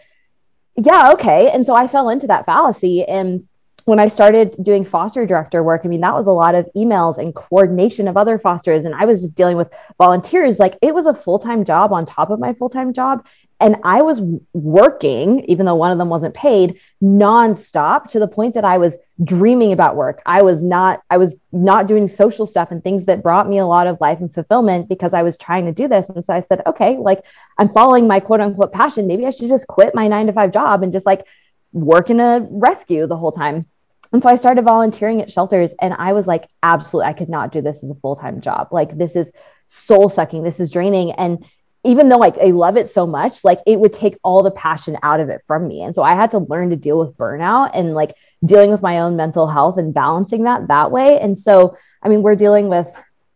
yeah, 0.76 1.12
okay. 1.14 1.52
And 1.52 1.66
so 1.66 1.76
I 1.76 1.88
fell 1.88 2.10
into 2.10 2.28
that 2.28 2.46
fallacy. 2.46 3.04
And 3.04 3.48
when 3.86 4.00
I 4.00 4.08
started 4.08 4.56
doing 4.62 4.84
foster 4.84 5.26
director 5.26 5.64
work, 5.64 5.82
I 5.84 5.88
mean, 5.88 6.02
that 6.02 6.14
was 6.14 6.28
a 6.28 6.32
lot 6.32 6.56
of 6.56 6.70
emails 6.76 7.18
and 7.18 7.34
coordination 7.34 8.08
of 8.08 8.18
other 8.18 8.38
fosters. 8.38 8.86
And 8.86 8.94
I 8.94 9.06
was 9.06 9.22
just 9.22 9.36
dealing 9.36 9.58
with 9.58 9.70
volunteers. 9.98 10.60
Like 10.60 10.78
it 10.82 10.94
was 10.94 11.06
a 11.06 11.14
full 11.14 11.40
time 11.40 11.66
job 11.66 11.94
on 11.94 12.06
top 12.06 12.30
of 12.30 12.40
my 12.40 12.54
full 12.54 12.70
time 12.70 12.94
job. 12.94 13.26
And 13.60 13.78
I 13.84 14.04
was 14.04 14.22
working, 14.54 15.44
even 15.46 15.66
though 15.66 15.76
one 15.76 15.92
of 15.92 15.98
them 15.98 16.10
wasn't 16.10 16.36
paid, 16.36 16.80
nonstop 17.02 18.08
to 18.10 18.20
the 18.20 18.28
point 18.28 18.54
that 18.54 18.64
I 18.64 18.78
was 18.78 18.98
dreaming 19.24 19.72
about 19.72 19.96
work. 19.96 20.22
I 20.26 20.44
was 20.44 20.64
not, 20.64 21.02
I 21.10 21.18
was 21.18 21.36
not 21.52 21.88
doing 21.88 22.08
social 22.08 22.46
stuff 22.46 22.70
and 22.70 22.84
things 22.84 23.06
that 23.06 23.24
brought 23.24 23.50
me 23.50 23.58
a 23.58 23.66
lot 23.66 23.88
of 23.88 24.00
life 24.00 24.20
and 24.20 24.32
fulfillment 24.32 24.90
because 24.90 25.14
I 25.14 25.24
was 25.24 25.38
trying 25.38 25.66
to 25.66 25.72
do 25.72 25.88
this. 25.88 26.08
And 26.10 26.24
so 26.24 26.34
I 26.34 26.42
said, 26.42 26.62
okay, 26.68 26.98
like 26.98 27.24
I'm 27.58 27.70
following 27.70 28.08
my 28.08 28.20
quote 28.20 28.42
unquote 28.42 28.72
passion. 28.72 29.08
Maybe 29.08 29.26
I 29.26 29.32
should 29.32 29.50
just 29.50 29.68
quit 29.68 29.96
my 29.96 30.08
nine 30.08 30.28
to 30.28 30.34
five 30.34 30.52
job 30.52 30.84
and 30.84 30.94
just 30.94 31.08
like 31.08 31.26
work 31.74 32.12
in 32.12 32.20
a 32.20 32.48
rescue 32.52 33.08
the 33.08 33.18
whole 33.18 33.32
time. 33.32 33.66
And 34.14 34.24
so 34.24 34.30
I 34.30 34.38
started 34.38 34.64
volunteering 34.64 35.22
at 35.22 35.32
shelters 35.32 35.74
and 35.82 35.94
I 35.94 36.14
was 36.14 36.28
like, 36.28 36.48
absolutely, 36.64 37.10
I 37.10 37.14
could 37.14 37.30
not 37.30 37.52
do 37.52 37.62
this 37.62 37.84
as 37.84 37.90
a 37.90 37.96
full 37.96 38.16
time 38.16 38.40
job. 38.40 38.70
Like, 38.72 38.98
this 38.98 39.16
is 39.16 39.32
soul 39.68 40.10
sucking, 40.10 40.44
this 40.44 40.60
is 40.60 40.72
draining. 40.72 41.12
And 41.12 41.44
even 41.84 42.10
though 42.10 42.18
like 42.18 42.38
I 42.38 42.48
love 42.48 42.78
it 42.78 42.90
so 42.90 43.06
much, 43.08 43.44
like 43.44 43.60
it 43.66 43.80
would 43.80 43.94
take 43.94 44.18
all 44.24 44.44
the 44.44 44.52
passion 44.52 44.98
out 45.04 45.20
of 45.20 45.30
it 45.30 45.42
from 45.48 45.68
me. 45.68 45.84
And 45.84 45.94
so 45.94 46.02
I 46.02 46.16
had 46.16 46.32
to 46.32 46.40
learn 46.40 46.70
to 46.72 46.76
deal 46.76 47.00
with 47.00 47.18
burnout 47.18 47.72
and 47.74 47.94
like 47.94 48.16
dealing 48.46 48.72
with 48.72 48.82
my 48.82 49.00
own 49.00 49.16
mental 49.16 49.48
health 49.48 49.78
and 49.78 49.94
balancing 49.94 50.44
that 50.44 50.68
that 50.68 50.92
way. 50.92 51.20
And 51.20 51.38
so, 51.38 51.78
I 52.04 52.10
mean, 52.10 52.22
we're 52.22 52.36
dealing 52.36 52.68
with 52.68 52.88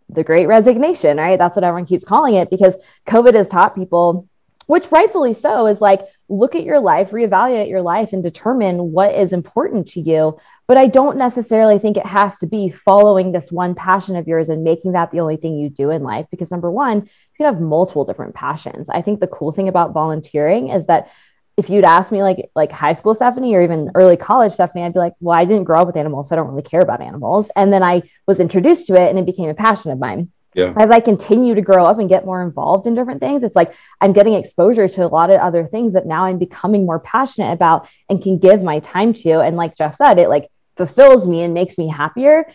the 0.09 0.23
great 0.23 0.47
resignation, 0.47 1.17
right? 1.17 1.39
That's 1.39 1.55
what 1.55 1.63
everyone 1.63 1.85
keeps 1.85 2.03
calling 2.03 2.35
it 2.35 2.49
because 2.49 2.75
COVID 3.07 3.35
has 3.35 3.47
taught 3.47 3.75
people, 3.75 4.27
which 4.67 4.91
rightfully 4.91 5.33
so, 5.33 5.67
is 5.67 5.79
like 5.79 6.01
look 6.31 6.55
at 6.55 6.63
your 6.63 6.79
life, 6.79 7.11
reevaluate 7.11 7.69
your 7.69 7.81
life, 7.81 8.13
and 8.13 8.23
determine 8.23 8.91
what 8.91 9.13
is 9.13 9.33
important 9.33 9.87
to 9.89 9.99
you. 9.99 10.39
But 10.67 10.77
I 10.77 10.87
don't 10.87 11.17
necessarily 11.17 11.77
think 11.77 11.97
it 11.97 12.05
has 12.05 12.37
to 12.39 12.47
be 12.47 12.69
following 12.69 13.31
this 13.31 13.51
one 13.51 13.75
passion 13.75 14.15
of 14.15 14.27
yours 14.27 14.47
and 14.47 14.63
making 14.63 14.93
that 14.93 15.11
the 15.11 15.19
only 15.19 15.35
thing 15.35 15.57
you 15.57 15.69
do 15.69 15.89
in 15.89 16.03
life. 16.03 16.27
Because 16.31 16.51
number 16.51 16.71
one, 16.71 17.09
you 17.41 17.45
can 17.47 17.53
have 17.53 17.61
multiple 17.61 18.05
different 18.05 18.35
passions. 18.35 18.87
I 18.89 19.01
think 19.01 19.19
the 19.19 19.27
cool 19.27 19.51
thing 19.51 19.67
about 19.67 19.93
volunteering 19.93 20.69
is 20.69 20.85
that 20.85 21.09
if 21.57 21.69
you'd 21.69 21.85
ask 21.85 22.11
me 22.11 22.23
like 22.23 22.49
like 22.55 22.71
high 22.71 22.93
school 22.93 23.15
Stefanie 23.15 23.53
or 23.53 23.61
even 23.61 23.91
early 23.95 24.15
college 24.17 24.53
Stefanie, 24.53 24.85
I'd 24.85 24.93
be 24.93 24.99
like, 24.99 25.13
well, 25.19 25.37
I 25.37 25.45
didn't 25.45 25.65
grow 25.65 25.81
up 25.81 25.87
with 25.87 25.97
animals, 25.97 26.29
so 26.29 26.35
I 26.35 26.37
don't 26.37 26.47
really 26.47 26.61
care 26.61 26.81
about 26.81 27.01
animals. 27.01 27.49
And 27.55 27.73
then 27.73 27.83
I 27.83 28.03
was 28.27 28.39
introduced 28.39 28.87
to 28.87 28.93
it 28.95 29.09
and 29.09 29.19
it 29.19 29.25
became 29.25 29.49
a 29.49 29.53
passion 29.53 29.91
of 29.91 29.99
mine. 29.99 30.31
yeah. 30.53 30.73
as 30.77 30.91
I 30.91 30.99
continue 30.99 31.55
to 31.55 31.61
grow 31.61 31.85
up 31.85 31.99
and 31.99 32.09
get 32.09 32.25
more 32.25 32.43
involved 32.43 32.85
in 32.85 32.95
different 32.95 33.21
things, 33.21 33.43
it's 33.43 33.55
like 33.55 33.73
I'm 33.99 34.13
getting 34.13 34.33
exposure 34.33 34.87
to 34.87 35.05
a 35.05 35.07
lot 35.07 35.29
of 35.29 35.39
other 35.39 35.65
things 35.65 35.93
that 35.93 36.05
now 36.05 36.25
I'm 36.25 36.37
becoming 36.37 36.85
more 36.85 36.99
passionate 36.99 37.53
about 37.53 37.87
and 38.09 38.21
can 38.21 38.37
give 38.37 38.61
my 38.61 38.79
time 38.79 39.13
to. 39.13 39.39
And 39.39 39.55
like 39.57 39.77
Jeff 39.77 39.95
said, 39.95 40.19
it 40.19 40.29
like 40.29 40.49
fulfills 40.77 41.27
me 41.27 41.41
and 41.41 41.53
makes 41.53 41.77
me 41.77 41.87
happier. 41.87 42.51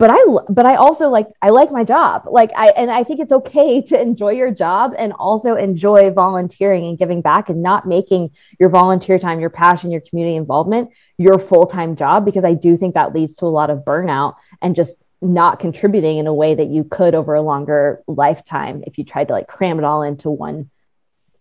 But 0.00 0.10
I, 0.10 0.24
but 0.48 0.64
I 0.64 0.76
also 0.76 1.10
like, 1.10 1.28
I 1.42 1.50
like 1.50 1.70
my 1.70 1.84
job. 1.84 2.22
Like 2.24 2.50
I, 2.56 2.68
and 2.68 2.90
I 2.90 3.04
think 3.04 3.20
it's 3.20 3.32
okay 3.32 3.82
to 3.82 4.00
enjoy 4.00 4.30
your 4.30 4.50
job 4.50 4.94
and 4.96 5.12
also 5.12 5.56
enjoy 5.56 6.10
volunteering 6.10 6.86
and 6.86 6.96
giving 6.96 7.20
back 7.20 7.50
and 7.50 7.62
not 7.62 7.86
making 7.86 8.30
your 8.58 8.70
volunteer 8.70 9.18
time, 9.18 9.40
your 9.40 9.50
passion, 9.50 9.90
your 9.90 10.00
community 10.00 10.36
involvement, 10.36 10.88
your 11.18 11.38
full-time 11.38 11.96
job, 11.96 12.24
because 12.24 12.46
I 12.46 12.54
do 12.54 12.78
think 12.78 12.94
that 12.94 13.12
leads 13.12 13.36
to 13.36 13.44
a 13.44 13.48
lot 13.52 13.68
of 13.68 13.80
burnout 13.80 14.36
and 14.62 14.74
just 14.74 14.96
not 15.20 15.60
contributing 15.60 16.16
in 16.16 16.26
a 16.26 16.32
way 16.32 16.54
that 16.54 16.68
you 16.68 16.84
could 16.84 17.14
over 17.14 17.34
a 17.34 17.42
longer 17.42 18.02
lifetime 18.06 18.82
if 18.86 18.96
you 18.96 19.04
tried 19.04 19.28
to 19.28 19.34
like 19.34 19.48
cram 19.48 19.78
it 19.78 19.84
all 19.84 20.02
into 20.02 20.30
one 20.30 20.70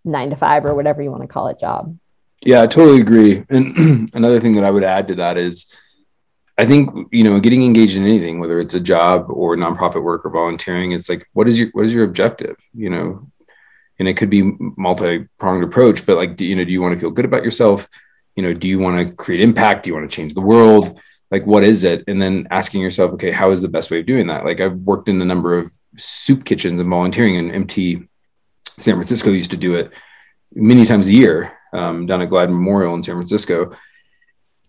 nine 0.03 0.31
to 0.31 0.35
five 0.35 0.65
or 0.65 0.75
whatever 0.75 1.01
you 1.01 1.09
want 1.09 1.23
to 1.23 1.29
call 1.29 1.47
it 1.47 1.61
job. 1.61 1.97
Yeah, 2.41 2.61
I 2.61 2.67
totally 2.67 2.99
agree. 2.99 3.45
And 3.49 4.09
another 4.13 4.41
thing 4.41 4.55
that 4.55 4.65
I 4.65 4.71
would 4.71 4.83
add 4.83 5.07
to 5.07 5.15
that 5.15 5.37
is 5.37 5.77
I 6.59 6.65
think, 6.65 7.07
you 7.11 7.23
know, 7.23 7.39
getting 7.39 7.63
engaged 7.63 7.95
in 7.95 8.03
anything, 8.03 8.39
whether 8.39 8.59
it's 8.59 8.73
a 8.73 8.79
job 8.81 9.27
or 9.29 9.55
nonprofit 9.55 10.03
work 10.03 10.25
or 10.25 10.29
volunteering, 10.29 10.91
it's 10.91 11.09
like, 11.09 11.25
what 11.33 11.47
is 11.47 11.57
your, 11.57 11.69
what 11.71 11.85
is 11.85 11.93
your 11.93 12.03
objective? 12.03 12.57
You 12.73 12.89
know, 12.89 13.29
and 13.97 14.07
it 14.07 14.15
could 14.15 14.29
be 14.29 14.51
multi-pronged 14.59 15.63
approach, 15.63 16.05
but 16.05 16.17
like, 16.17 16.35
do, 16.35 16.45
you 16.45 16.55
know, 16.55 16.65
do 16.65 16.71
you 16.71 16.81
want 16.81 16.93
to 16.93 16.99
feel 16.99 17.11
good 17.11 17.25
about 17.25 17.43
yourself? 17.43 17.87
You 18.35 18.43
know, 18.43 18.53
do 18.53 18.67
you 18.67 18.77
want 18.77 19.07
to 19.07 19.15
create 19.15 19.41
impact? 19.41 19.83
Do 19.83 19.89
you 19.89 19.95
want 19.95 20.09
to 20.09 20.15
change 20.15 20.33
the 20.33 20.41
world? 20.41 20.99
like 21.31 21.45
what 21.45 21.63
is 21.63 21.83
it 21.83 22.03
and 22.07 22.21
then 22.21 22.47
asking 22.49 22.81
yourself 22.81 23.11
okay 23.11 23.31
how 23.31 23.51
is 23.51 23.61
the 23.61 23.67
best 23.67 23.91
way 23.91 23.99
of 23.99 24.05
doing 24.05 24.27
that 24.27 24.45
like 24.45 24.59
i've 24.59 24.81
worked 24.81 25.09
in 25.09 25.21
a 25.21 25.25
number 25.25 25.57
of 25.57 25.71
soup 25.95 26.43
kitchens 26.43 26.81
and 26.81 26.89
volunteering 26.89 27.37
and 27.37 27.51
mt 27.51 28.07
san 28.77 28.95
francisco 28.95 29.29
used 29.29 29.51
to 29.51 29.57
do 29.57 29.75
it 29.75 29.93
many 30.53 30.85
times 30.85 31.07
a 31.07 31.11
year 31.11 31.55
um, 31.73 32.07
down 32.07 32.21
at 32.21 32.29
glide 32.29 32.49
memorial 32.49 32.95
in 32.95 33.03
san 33.03 33.15
francisco 33.15 33.71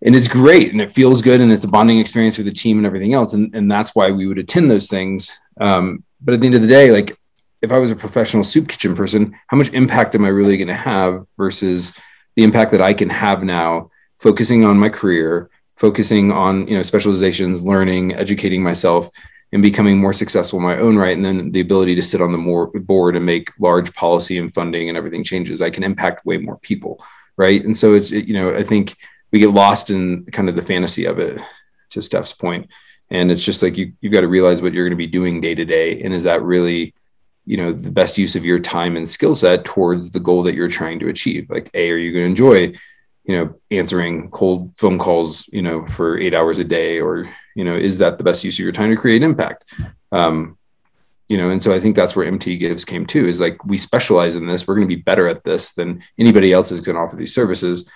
and 0.03 0.17
it's 0.17 0.29
great 0.29 0.73
and 0.73 0.81
it 0.81 0.91
feels 0.91 1.23
good 1.23 1.41
and 1.41 1.53
it's 1.53 1.65
a 1.65 1.69
bonding 1.69 1.99
experience 1.99 2.39
with 2.39 2.47
the 2.47 2.53
team 2.53 2.79
and 2.79 2.87
everything 2.87 3.15
else 3.15 3.35
and, 3.35 3.55
and 3.55 3.71
that's 3.71 3.95
why 3.95 4.11
we 4.11 4.27
would 4.27 4.39
attend 4.39 4.71
those 4.71 4.89
things. 4.89 5.39
Um, 5.61 6.05
but 6.21 6.35
at 6.35 6.41
the 6.41 6.47
end 6.47 6.57
of 6.57 6.63
the 6.63 6.69
day 6.69 6.91
like 6.91 7.17
if 7.63 7.73
i 7.73 7.79
was 7.79 7.91
a 7.91 7.97
professional 7.97 8.45
soup 8.45 8.69
kitchen 8.69 8.95
person 8.95 9.35
how 9.49 9.57
much 9.57 9.73
impact 9.73 10.15
am 10.15 10.25
i 10.25 10.29
really 10.29 10.57
going 10.57 10.69
to 10.69 10.75
have 10.75 11.27
versus 11.37 11.99
the 12.37 12.43
impact 12.43 12.71
that 12.71 12.83
i 12.83 12.93
can 12.93 13.09
have 13.09 13.43
now 13.43 13.89
focusing 14.17 14.65
on 14.65 14.79
my 14.79 14.89
career 14.89 15.51
focusing 15.77 16.31
on 16.31 16.67
you 16.69 16.77
know 16.77 16.83
specializations 16.83 17.63
learning 17.63 18.15
educating 18.15 18.63
myself 18.63 19.11
and 19.53 19.63
becoming 19.63 19.99
more 19.99 20.13
successful 20.13 20.59
in 20.59 20.65
my 20.65 20.79
own 20.79 20.97
right 20.97 21.17
and 21.17 21.25
then 21.25 21.51
the 21.53 21.61
ability 21.61 21.95
to 21.95 22.03
sit 22.03 22.21
on 22.21 22.33
the 22.33 22.39
more 22.39 22.67
board 22.69 23.17
and 23.17 23.25
make 23.25 23.51
large 23.59 23.93
policy 23.95 24.39
and 24.39 24.55
funding 24.55 24.89
and 24.89 24.97
everything 24.97 25.25
changes 25.25 25.63
i 25.63 25.71
can 25.71 25.83
impact 25.83 26.25
way 26.25 26.37
more 26.37 26.59
people 26.59 27.03
right? 27.37 27.65
And 27.65 27.75
so 27.75 27.95
it's 27.95 28.11
you 28.11 28.35
know 28.35 28.55
i 28.55 28.63
think 28.63 28.97
we 29.33 29.39
get 29.39 29.51
lost 29.51 29.91
in 29.91 30.25
kind 30.27 30.49
of 30.49 30.57
the 30.57 30.63
fantasy 30.63 31.05
of 31.05 31.19
it 31.19 31.41
to 31.91 32.03
steph's 32.03 32.33
point. 32.33 32.71
And 33.11 33.31
it's 33.31 33.45
just 33.45 33.63
like 33.63 33.77
you, 33.77 33.93
you've 34.01 34.13
got 34.13 34.21
to 34.21 34.29
realize 34.29 34.63
what 34.63 34.73
you're 34.73 34.85
going 34.85 34.97
to 34.97 34.97
be 34.97 35.07
doing 35.07 35.41
day 35.41 35.55
to 35.55 35.65
day. 35.65 36.03
And 36.03 36.15
is 36.15 36.25
that 36.25 36.43
really 36.43 36.95
you 37.47 37.57
know 37.57 37.73
the 37.73 37.91
best 37.91 38.19
use 38.19 38.37
of 38.37 38.45
your 38.45 38.61
time 38.61 38.97
and 38.97 39.09
skill 39.09 39.35
set 39.35 39.65
towards 39.65 40.11
the 40.11 40.21
goal 40.21 40.43
that 40.45 40.55
you're 40.55 40.69
trying 40.69 40.99
to 41.01 41.09
achieve? 41.09 41.51
Like 41.51 41.71
a 41.75 41.91
are 41.91 41.97
you 41.97 42.13
going 42.13 42.25
to 42.25 42.31
enjoy 42.31 42.73
you 43.25 43.37
know 43.37 43.55
answering 43.71 44.31
cold 44.31 44.73
phone 44.77 44.99
calls 44.99 45.49
you 45.53 45.63
know 45.63 45.87
for 45.87 46.19
eight 46.19 46.35
hours 46.35 46.59
a 46.59 46.65
day? 46.65 47.01
Or 47.01 47.29
you 47.57 47.65
know 47.65 47.77
is 47.77 47.99
that 47.99 48.19
the 48.19 48.25
best 48.25 48.45
use 48.45 48.57
of 48.57 48.63
your 48.63 48.73
time 48.73 48.91
to 48.91 48.97
create 48.97 49.23
impact? 49.23 49.75
Um, 50.13 50.57
you 51.29 51.39
know 51.39 51.51
and 51.51 51.63
so 51.63 51.73
i 51.73 51.79
think 51.79 51.95
that's 51.95 52.17
where 52.17 52.31
mt 52.31 52.59
gives 52.59 52.85
came 52.85 53.07
to 53.07 53.25
is 53.25 53.41
like 53.41 53.65
we 53.65 53.77
specialize 53.77 54.35
in 54.35 54.47
this. 54.47 54.67
We're 54.67 54.75
going 54.75 54.89
to 54.89 54.97
be 54.97 55.01
better 55.01 55.29
at 55.29 55.45
this 55.45 55.73
than 55.75 56.03
anybody 56.19 56.53
else 56.53 56.73
is 56.73 56.81
going 56.81 56.97
to 56.97 57.03
offer 57.03 57.15
these 57.15 57.33
services 57.33 57.89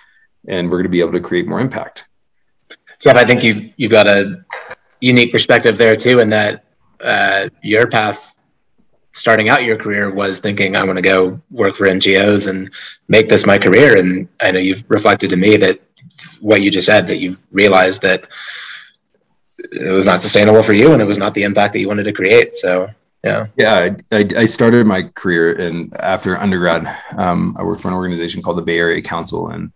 and 0.47 0.69
we're 0.69 0.77
going 0.77 0.83
to 0.83 0.89
be 0.89 0.99
able 0.99 1.11
to 1.11 1.19
create 1.19 1.47
more 1.47 1.59
impact 1.59 2.05
so 2.99 3.11
i 3.11 3.25
think 3.25 3.43
you 3.43 3.71
you've 3.77 3.91
got 3.91 4.07
a 4.07 4.43
unique 5.01 5.31
perspective 5.31 5.77
there 5.77 5.95
too 5.95 6.19
in 6.19 6.29
that 6.29 6.63
uh, 7.01 7.49
your 7.61 7.87
path 7.87 8.35
starting 9.15 9.47
out 9.47 9.63
your 9.63 9.77
career 9.77 10.13
was 10.13 10.39
thinking 10.39 10.75
I 10.75 10.83
want 10.83 10.97
to 10.97 11.01
go 11.01 11.39
work 11.49 11.75
for 11.75 11.87
NGOs 11.87 12.49
and 12.49 12.71
make 13.07 13.29
this 13.29 13.45
my 13.45 13.57
career. 13.57 13.97
And 13.97 14.27
I 14.41 14.51
know 14.51 14.59
you've 14.59 14.83
reflected 14.89 15.29
to 15.29 15.37
me 15.37 15.55
that 15.57 15.79
what 16.41 16.61
you 16.61 16.69
just 16.69 16.85
said 16.85 17.07
that 17.07 17.17
you 17.17 17.37
realized 17.51 18.01
that 18.01 18.27
it 19.57 19.91
was 19.91 20.05
not 20.05 20.21
sustainable 20.21 20.61
for 20.61 20.73
you 20.73 20.91
and 20.91 21.01
it 21.01 21.05
was 21.05 21.17
not 21.17 21.33
the 21.33 21.43
impact 21.43 21.73
that 21.73 21.79
you 21.79 21.87
wanted 21.87 22.03
to 22.03 22.13
create. 22.13 22.55
So 22.55 22.89
yeah, 23.23 23.47
yeah. 23.57 23.95
I, 24.11 24.17
I, 24.17 24.29
I 24.37 24.45
started 24.45 24.85
my 24.85 25.03
career 25.15 25.53
and 25.53 25.95
after 25.95 26.37
undergrad, 26.37 26.85
um, 27.17 27.55
I 27.57 27.63
worked 27.63 27.81
for 27.81 27.87
an 27.87 27.93
organization 27.93 28.41
called 28.41 28.57
the 28.57 28.63
Bay 28.63 28.77
Area 28.77 29.01
Council 29.01 29.49
and 29.49 29.71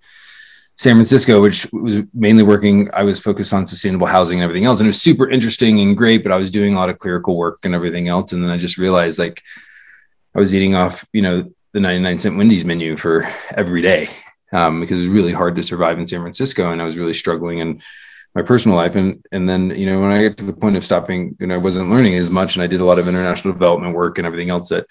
San 0.80 0.96
Francisco, 0.96 1.42
which 1.42 1.68
was 1.74 2.04
mainly 2.14 2.42
working. 2.42 2.90
I 2.94 3.04
was 3.04 3.20
focused 3.20 3.54
on 3.54 3.66
sustainable 3.66 4.08
housing 4.08 4.38
and 4.38 4.46
everything 4.46 4.64
else, 4.64 4.80
and 4.80 4.88
it 4.88 4.96
was 4.96 5.02
super 5.02 5.30
interesting 5.30 5.82
and 5.82 5.98
great. 5.98 6.24
But 6.24 6.32
I 6.32 6.38
was 6.38 6.50
doing 6.50 6.74
a 6.74 6.78
lot 6.78 6.88
of 6.88 7.00
clerical 7.00 7.36
work 7.36 7.60
and 7.66 7.76
everything 7.76 8.08
else, 8.08 8.32
and 8.32 8.42
then 8.42 8.50
I 8.50 8.58
just 8.58 8.78
realized 8.78 9.20
like 9.20 9.44
I 10.34 10.40
was 10.40 10.56
eating 10.56 10.76
off, 10.76 11.06
you 11.12 11.22
know, 11.22 11.44
the 11.74 11.82
99 11.82 12.20
cent 12.20 12.38
Wendy's 12.38 12.64
menu 12.64 12.96
for 12.96 13.28
every 13.58 13.82
day 13.82 14.08
um, 14.54 14.80
because 14.80 15.00
it 15.00 15.02
was 15.02 15.10
really 15.10 15.34
hard 15.34 15.58
to 15.58 15.64
survive 15.64 16.00
in 16.00 16.08
San 16.08 16.22
Francisco, 16.22 16.72
and 16.72 16.82
I 16.82 16.86
was 16.86 16.98
really 16.98 17.14
struggling 17.14 17.60
in 17.60 17.82
my 18.34 18.42
personal 18.42 18.78
life. 18.78 18.96
And 18.96 19.22
and 19.34 19.50
then 19.50 19.72
you 19.72 19.86
know 19.86 20.00
when 20.00 20.12
I 20.12 20.22
get 20.22 20.38
to 20.38 20.46
the 20.46 20.54
point 20.54 20.78
of 20.78 20.86
stopping, 20.86 21.36
you 21.42 21.48
know, 21.48 21.56
I 21.56 21.58
wasn't 21.58 21.90
learning 21.90 22.16
as 22.16 22.32
much, 22.32 22.56
and 22.56 22.64
I 22.64 22.68
did 22.68 22.80
a 22.80 22.86
lot 22.86 23.00
of 23.00 23.08
international 23.10 23.54
development 23.54 23.96
work 23.96 24.18
and 24.18 24.26
everything 24.26 24.50
else 24.50 24.70
that 24.70 24.88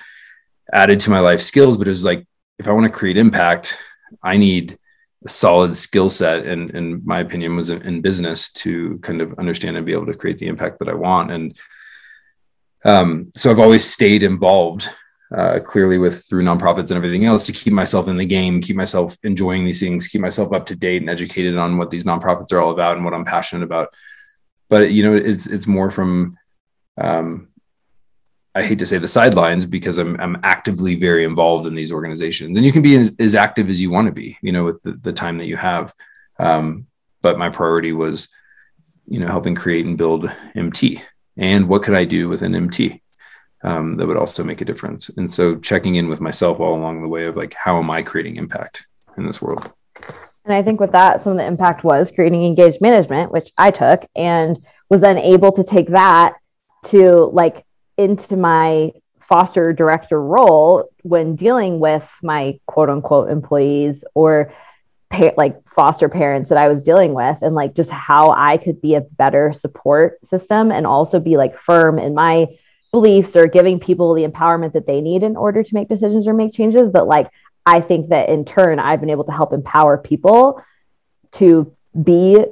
added 0.70 1.01
to 1.01 1.11
my 1.11 1.20
life 1.20 1.40
skills. 1.40 1.79
But 1.79 1.87
it 1.87 1.96
was 1.96 2.05
like 2.05 2.27
if 2.59 2.68
I 2.68 2.72
want 2.72 2.85
to 2.85 2.92
create 2.92 3.16
impact, 3.16 3.79
I 4.22 4.37
need 4.37 4.79
solid 5.26 5.76
skill 5.76 6.09
set 6.09 6.46
and 6.46 6.70
in 6.70 7.02
my 7.04 7.18
opinion 7.20 7.57
was 7.57 7.70
in 7.70 8.00
business 8.00 8.52
to 8.52 8.98
kind 8.98 9.20
of 9.20 9.33
understand 9.38 9.76
and 9.76 9.85
be 9.85 9.92
able 9.92 10.07
to 10.07 10.14
create 10.14 10.38
the 10.38 10.46
impact 10.46 10.78
that 10.78 10.88
i 10.88 10.94
want. 10.94 11.33
And 11.33 11.59
um, 12.85 13.31
so 13.35 13.50
i've 13.50 13.59
always 13.59 13.85
stayed 13.85 14.22
involved 14.22 14.88
uh, 15.37 15.59
clearly 15.61 15.98
with 15.98 16.24
through 16.24 16.42
nonprofits 16.42 16.90
and 16.90 16.92
everything 16.92 17.26
else 17.26 17.44
to 17.44 17.52
keep 17.52 17.72
myself 17.72 18.09
in 18.09 18.16
the 18.16 18.24
game 18.24 18.62
keep 18.62 18.76
myself 18.76 19.16
enjoying 19.24 19.64
these 19.64 19.81
things 19.81 20.07
keep 20.07 20.20
myself 20.20 20.52
up 20.54 20.64
to 20.64 20.76
date 20.76 21.02
and 21.02 21.11
educated 21.11 21.59
on 21.59 21.76
what 21.76 21.90
these 21.90 22.04
nonprofits 22.04 22.52
are 22.52 22.61
all 22.61 22.70
about 22.70 22.96
and 22.96 23.04
what 23.04 23.14
i'm 23.14 23.24
passionate 23.24 23.64
about. 23.64 23.92
But 24.68 24.92
you 24.92 25.02
know 25.02 25.16
it's 25.16 25.46
it's 25.46 25.66
more 25.66 25.90
from 25.90 26.33
um, 26.96 27.48
I 28.59 28.64
hate 28.64 28.81
to 28.81 28.87
say 28.87 28.99
the 28.99 29.07
sidelines 29.07 29.64
because 29.64 29.99
I'm 29.99 30.21
I'm 30.21 30.37
actively 30.42 30.97
very 30.97 31.25
involved 31.25 31.68
in 31.68 31.77
these 31.77 31.92
organizations, 31.92 32.59
and 32.59 32.66
you 32.66 32.73
can 32.73 32.83
be 32.83 32.97
as, 32.97 33.14
as 33.21 33.37
active 33.37 33.68
as 33.68 33.81
you 33.81 33.90
want 33.90 34.07
to 34.07 34.12
be, 34.12 34.37
you 34.42 34.51
know, 34.51 34.64
with 34.64 34.83
the, 34.83 34.92
the 34.92 35.12
time 35.12 35.38
that 35.38 35.47
you 35.47 35.57
have. 35.57 35.94
Um, 36.40 36.87
but 37.23 37.38
my 37.38 37.51
priority 37.51 37.92
was, 37.92 38.29
you 39.07 39.21
know, 39.21 39.29
helping 39.29 39.55
create 39.55 39.87
and 39.87 39.97
build 39.97 40.33
MT, 40.57 41.01
and 41.37 41.68
what 41.68 41.83
could 41.83 41.94
I 41.94 42.05
do 42.05 42.29
with 42.29 42.42
an 42.42 42.55
MT 42.55 43.01
um, 43.62 43.97
that 43.97 44.09
would 44.09 44.16
also 44.16 44.42
make 44.42 44.61
a 44.61 44.64
difference. 44.64 45.09
And 45.11 45.31
so 45.31 45.55
checking 45.57 45.94
in 45.94 46.09
with 46.09 46.21
myself 46.21 46.59
all 46.59 46.75
along 46.75 47.01
the 47.01 47.09
way 47.09 47.27
of 47.27 47.37
like, 47.37 47.55
how 47.55 47.79
am 47.79 47.90
I 47.90 48.03
creating 48.03 48.37
impact 48.37 48.85
in 49.16 49.25
this 49.25 49.40
world? 49.40 49.71
And 50.44 50.55
I 50.55 50.62
think 50.62 50.81
with 50.81 50.92
that, 50.92 51.23
some 51.23 51.33
of 51.33 51.38
the 51.38 51.44
impact 51.44 51.85
was 51.85 52.11
creating 52.11 52.44
engaged 52.44 52.81
management, 52.81 53.31
which 53.31 53.53
I 53.57 53.71
took 53.71 54.05
and 54.16 54.59
was 54.88 55.01
then 55.01 55.18
able 55.18 55.53
to 55.53 55.62
take 55.62 55.90
that 55.90 56.35
to 56.87 57.31
like 57.33 57.64
into 57.98 58.37
my 58.37 58.92
foster 59.20 59.74
director 59.74 60.22
role 60.22 60.88
when 61.02 61.37
dealing 61.37 61.80
with 61.80 62.08
my 62.22 62.58
quote 62.66 62.88
unquote 62.88 63.30
employees 63.30 64.02
or 64.14 64.52
pa- 65.11 65.32
like 65.37 65.56
foster 65.68 66.08
parents 66.08 66.48
that 66.48 66.58
I 66.58 66.68
was 66.68 66.82
dealing 66.82 67.12
with 67.12 67.38
and 67.42 67.54
like 67.54 67.74
just 67.74 67.90
how 67.90 68.30
I 68.30 68.56
could 68.56 68.80
be 68.80 68.94
a 68.94 69.02
better 69.02 69.52
support 69.52 70.26
system 70.26 70.70
and 70.70 70.87
also 70.87 71.20
be 71.20 71.37
like 71.37 71.58
firm 71.61 71.98
in 71.98 72.14
my 72.14 72.46
beliefs 72.90 73.37
or 73.37 73.46
giving 73.46 73.78
people 73.78 74.14
the 74.14 74.26
empowerment 74.26 74.72
that 74.72 74.87
they 74.87 75.02
need 75.02 75.22
in 75.22 75.37
order 75.37 75.62
to 75.62 75.74
make 75.74 75.88
decisions 75.88 76.26
or 76.26 76.32
make 76.32 76.54
changes. 76.54 76.92
That 76.92 77.06
like 77.06 77.28
I 77.66 77.80
think 77.80 78.08
that 78.08 78.30
in 78.30 78.46
turn 78.46 78.78
I've 78.78 79.00
been 79.00 79.11
able 79.11 79.24
to 79.24 79.32
help 79.32 79.52
empower 79.52 79.98
people 79.98 80.62
to 81.32 81.76
be 82.02 82.42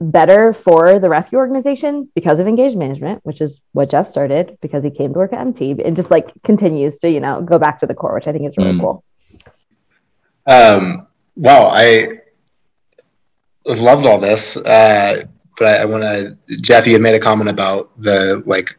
better 0.00 0.52
for 0.52 0.98
the 0.98 1.08
rescue 1.08 1.38
organization 1.38 2.08
because 2.14 2.38
of 2.38 2.46
engaged 2.46 2.76
management, 2.76 3.20
which 3.24 3.40
is 3.40 3.60
what 3.72 3.90
Jeff 3.90 4.08
started 4.08 4.58
because 4.60 4.84
he 4.84 4.90
came 4.90 5.12
to 5.12 5.18
work 5.18 5.32
at 5.32 5.40
MT 5.40 5.76
and 5.84 5.96
just 5.96 6.10
like 6.10 6.30
continues 6.42 6.98
to, 6.98 7.10
you 7.10 7.20
know, 7.20 7.40
go 7.40 7.58
back 7.58 7.80
to 7.80 7.86
the 7.86 7.94
core, 7.94 8.14
which 8.14 8.26
I 8.26 8.32
think 8.32 8.46
is 8.46 8.56
really 8.56 8.72
mm. 8.72 8.80
cool. 8.80 9.04
Um, 10.46 11.06
well, 11.34 11.70
I 11.72 12.20
loved 13.64 14.06
all 14.06 14.18
this. 14.18 14.56
Uh, 14.56 15.24
but 15.58 15.66
I, 15.66 15.82
I 15.82 15.84
want 15.86 16.02
to, 16.02 16.36
Jeff, 16.60 16.86
you 16.86 16.92
had 16.92 17.02
made 17.02 17.14
a 17.14 17.20
comment 17.20 17.50
about 17.50 17.90
the 18.00 18.42
like 18.46 18.76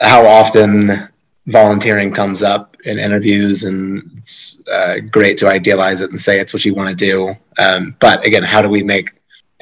how 0.00 0.24
often 0.24 1.08
volunteering 1.46 2.12
comes 2.12 2.42
up 2.42 2.76
in 2.84 2.98
interviews 2.98 3.64
and 3.64 4.02
it's 4.16 4.62
uh, 4.68 4.96
great 5.10 5.36
to 5.38 5.48
idealize 5.48 6.00
it 6.00 6.10
and 6.10 6.20
say 6.20 6.40
it's 6.40 6.52
what 6.52 6.64
you 6.64 6.74
want 6.74 6.90
to 6.90 6.94
do. 6.94 7.34
Um, 7.58 7.96
but 8.00 8.24
again, 8.26 8.42
how 8.42 8.62
do 8.62 8.68
we 8.68 8.82
make 8.82 9.12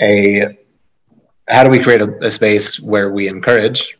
a 0.00 0.58
how 1.48 1.62
do 1.64 1.70
we 1.70 1.82
create 1.82 2.00
a, 2.00 2.16
a 2.24 2.30
space 2.30 2.80
where 2.80 3.10
we 3.10 3.28
encourage 3.28 3.98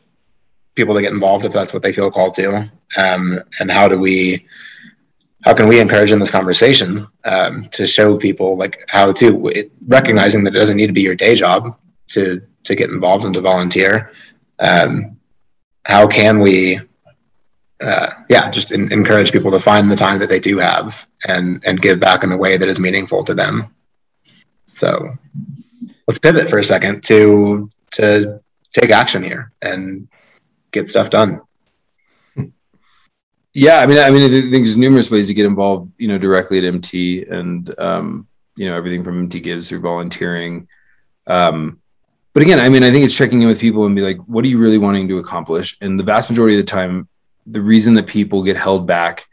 people 0.75 0.95
to 0.95 1.03
get 1.03 1.13
involved 1.13 1.45
if 1.45 1.53
that's 1.53 1.73
what 1.73 1.83
they 1.83 1.93
feel 1.93 2.11
called 2.11 2.35
to? 2.35 2.71
Um, 2.97 3.41
and 3.61 3.71
how 3.71 3.89
do 3.89 3.99
we, 3.99 4.47
how 5.43 5.55
can 5.55 5.69
we 5.69 5.81
encourage 5.81 6.11
in 6.11 6.19
this 6.19 6.31
conversation 6.31 7.07
um, 7.25 7.65
to 7.67 7.87
show 7.87 8.17
people 8.17 8.57
like 8.57 8.85
how 8.89 9.13
to 9.13 9.49
it, 9.49 9.71
recognizing 9.87 10.45
that 10.45 10.57
it 10.57 10.59
doesn't 10.59 10.77
need 10.77 10.87
to 10.87 10.93
be 10.93 11.03
your 11.03 11.15
day 11.15 11.35
job 11.35 11.79
to 12.09 12.41
to 12.65 12.75
get 12.75 12.91
involved 12.91 13.25
and 13.25 13.35
to 13.35 13.41
volunteer. 13.41 14.11
Um, 14.59 15.19
how 15.85 16.07
can 16.07 16.41
we, 16.41 16.81
uh, 17.81 18.09
yeah, 18.31 18.51
just 18.51 18.73
in, 18.73 18.91
encourage 18.91 19.33
people 19.33 19.51
to 19.51 19.59
find 19.59 19.91
the 19.91 19.97
time 19.97 20.19
that 20.21 20.31
they 20.31 20.41
do 20.41 20.57
have 20.59 21.07
and 21.29 21.63
and 21.67 21.83
give 21.83 22.01
back 22.01 22.25
in 22.25 22.33
a 22.33 22.37
way 22.37 22.57
that 22.57 22.69
is 22.69 22.81
meaningful 22.81 23.23
to 23.25 23.35
them. 23.35 23.69
So 24.67 25.17
let's 26.07 26.19
pivot 26.19 26.49
for 26.49 26.59
a 26.59 26.65
second 26.65 27.03
to 27.05 27.71
to 27.93 28.41
take 28.73 28.91
action 28.91 29.23
here 29.23 29.53
and 29.63 30.09
get 30.73 30.89
stuff 30.91 31.11
done. 31.11 31.41
Yeah, 33.57 33.79
I 33.79 33.87
mean, 33.87 33.99
I 33.99 34.11
mean, 34.11 34.25
I 34.25 34.29
think 34.29 34.51
there's 34.51 34.77
numerous 34.77 35.13
ways 35.13 35.29
to 35.29 35.35
get 35.35 35.47
involved, 35.47 35.93
you 35.97 36.09
know, 36.09 36.19
directly 36.19 36.59
at 36.59 36.65
MT, 36.65 37.23
and 37.23 37.79
um, 37.79 38.27
you 38.57 38.69
know, 38.69 38.77
everything 38.77 39.05
from 39.05 39.21
MT 39.21 39.41
Gives 39.41 39.69
through 39.69 39.81
volunteering. 39.81 40.69
Um, 41.29 41.81
but 42.33 42.43
again, 42.43 42.59
I 42.59 42.69
mean, 42.69 42.83
I 42.83 42.91
think 42.91 43.05
it's 43.05 43.17
checking 43.17 43.43
in 43.43 43.49
with 43.49 43.61
people 43.61 43.87
and 43.87 43.95
be 43.95 44.03
like, 44.03 44.19
what 44.27 44.45
are 44.45 44.49
you 44.49 44.59
really 44.59 44.79
wanting 44.79 45.07
to 45.07 45.19
accomplish? 45.19 45.79
And 45.81 45.99
the 45.99 46.05
vast 46.05 46.29
majority 46.29 46.59
of 46.59 46.67
the 46.67 46.71
time, 46.71 47.09
the 47.47 47.63
reason 47.63 47.95
that 47.95 48.09
people 48.09 48.43
get 48.43 48.57
held 48.57 48.89
back 48.89 49.25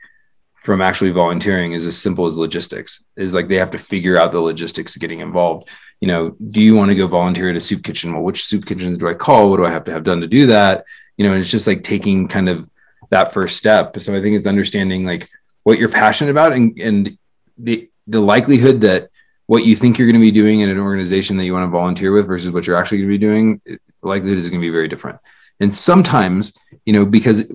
from 0.53 0.81
actually 0.81 1.09
volunteering 1.09 1.73
is 1.73 1.87
as 1.87 1.97
simple 1.97 2.27
as 2.27 2.37
logistics. 2.37 3.03
Is 3.15 3.33
like 3.33 3.47
they 3.47 3.55
have 3.55 3.71
to 3.71 3.79
figure 3.79 4.19
out 4.19 4.31
the 4.31 4.39
logistics 4.39 4.95
of 4.95 5.01
getting 5.01 5.21
involved 5.21 5.67
you 6.01 6.07
know, 6.07 6.35
do 6.49 6.61
you 6.61 6.75
want 6.75 6.89
to 6.89 6.95
go 6.95 7.07
volunteer 7.07 7.49
at 7.49 7.55
a 7.55 7.59
soup 7.59 7.83
kitchen? 7.83 8.11
Well, 8.11 8.23
which 8.23 8.43
soup 8.43 8.65
kitchens 8.65 8.97
do 8.97 9.07
I 9.07 9.13
call? 9.13 9.51
What 9.51 9.57
do 9.57 9.65
I 9.65 9.71
have 9.71 9.83
to 9.85 9.91
have 9.91 10.03
done 10.03 10.19
to 10.21 10.27
do 10.27 10.47
that? 10.47 10.83
You 11.15 11.25
know, 11.25 11.33
and 11.33 11.39
it's 11.39 11.51
just 11.51 11.67
like 11.67 11.83
taking 11.83 12.27
kind 12.27 12.49
of 12.49 12.69
that 13.11 13.31
first 13.31 13.55
step. 13.55 13.97
So 13.99 14.15
I 14.15 14.21
think 14.21 14.35
it's 14.35 14.47
understanding 14.47 15.05
like 15.05 15.29
what 15.63 15.77
you're 15.77 15.89
passionate 15.89 16.31
about 16.31 16.53
and, 16.53 16.77
and 16.79 17.17
the, 17.57 17.87
the 18.07 18.19
likelihood 18.19 18.81
that 18.81 19.09
what 19.45 19.63
you 19.63 19.75
think 19.75 19.97
you're 19.97 20.07
going 20.07 20.19
to 20.19 20.25
be 20.25 20.31
doing 20.31 20.61
in 20.61 20.69
an 20.69 20.79
organization 20.79 21.37
that 21.37 21.45
you 21.45 21.53
want 21.53 21.65
to 21.65 21.71
volunteer 21.71 22.11
with 22.11 22.25
versus 22.25 22.51
what 22.51 22.65
you're 22.65 22.77
actually 22.77 22.97
going 22.97 23.09
to 23.09 23.13
be 23.13 23.25
doing, 23.25 23.61
the 23.65 24.07
likelihood 24.07 24.39
is 24.39 24.49
going 24.49 24.59
to 24.59 24.65
be 24.65 24.71
very 24.71 24.87
different. 24.87 25.19
And 25.59 25.71
sometimes, 25.71 26.57
you 26.85 26.93
know, 26.93 27.05
because 27.05 27.51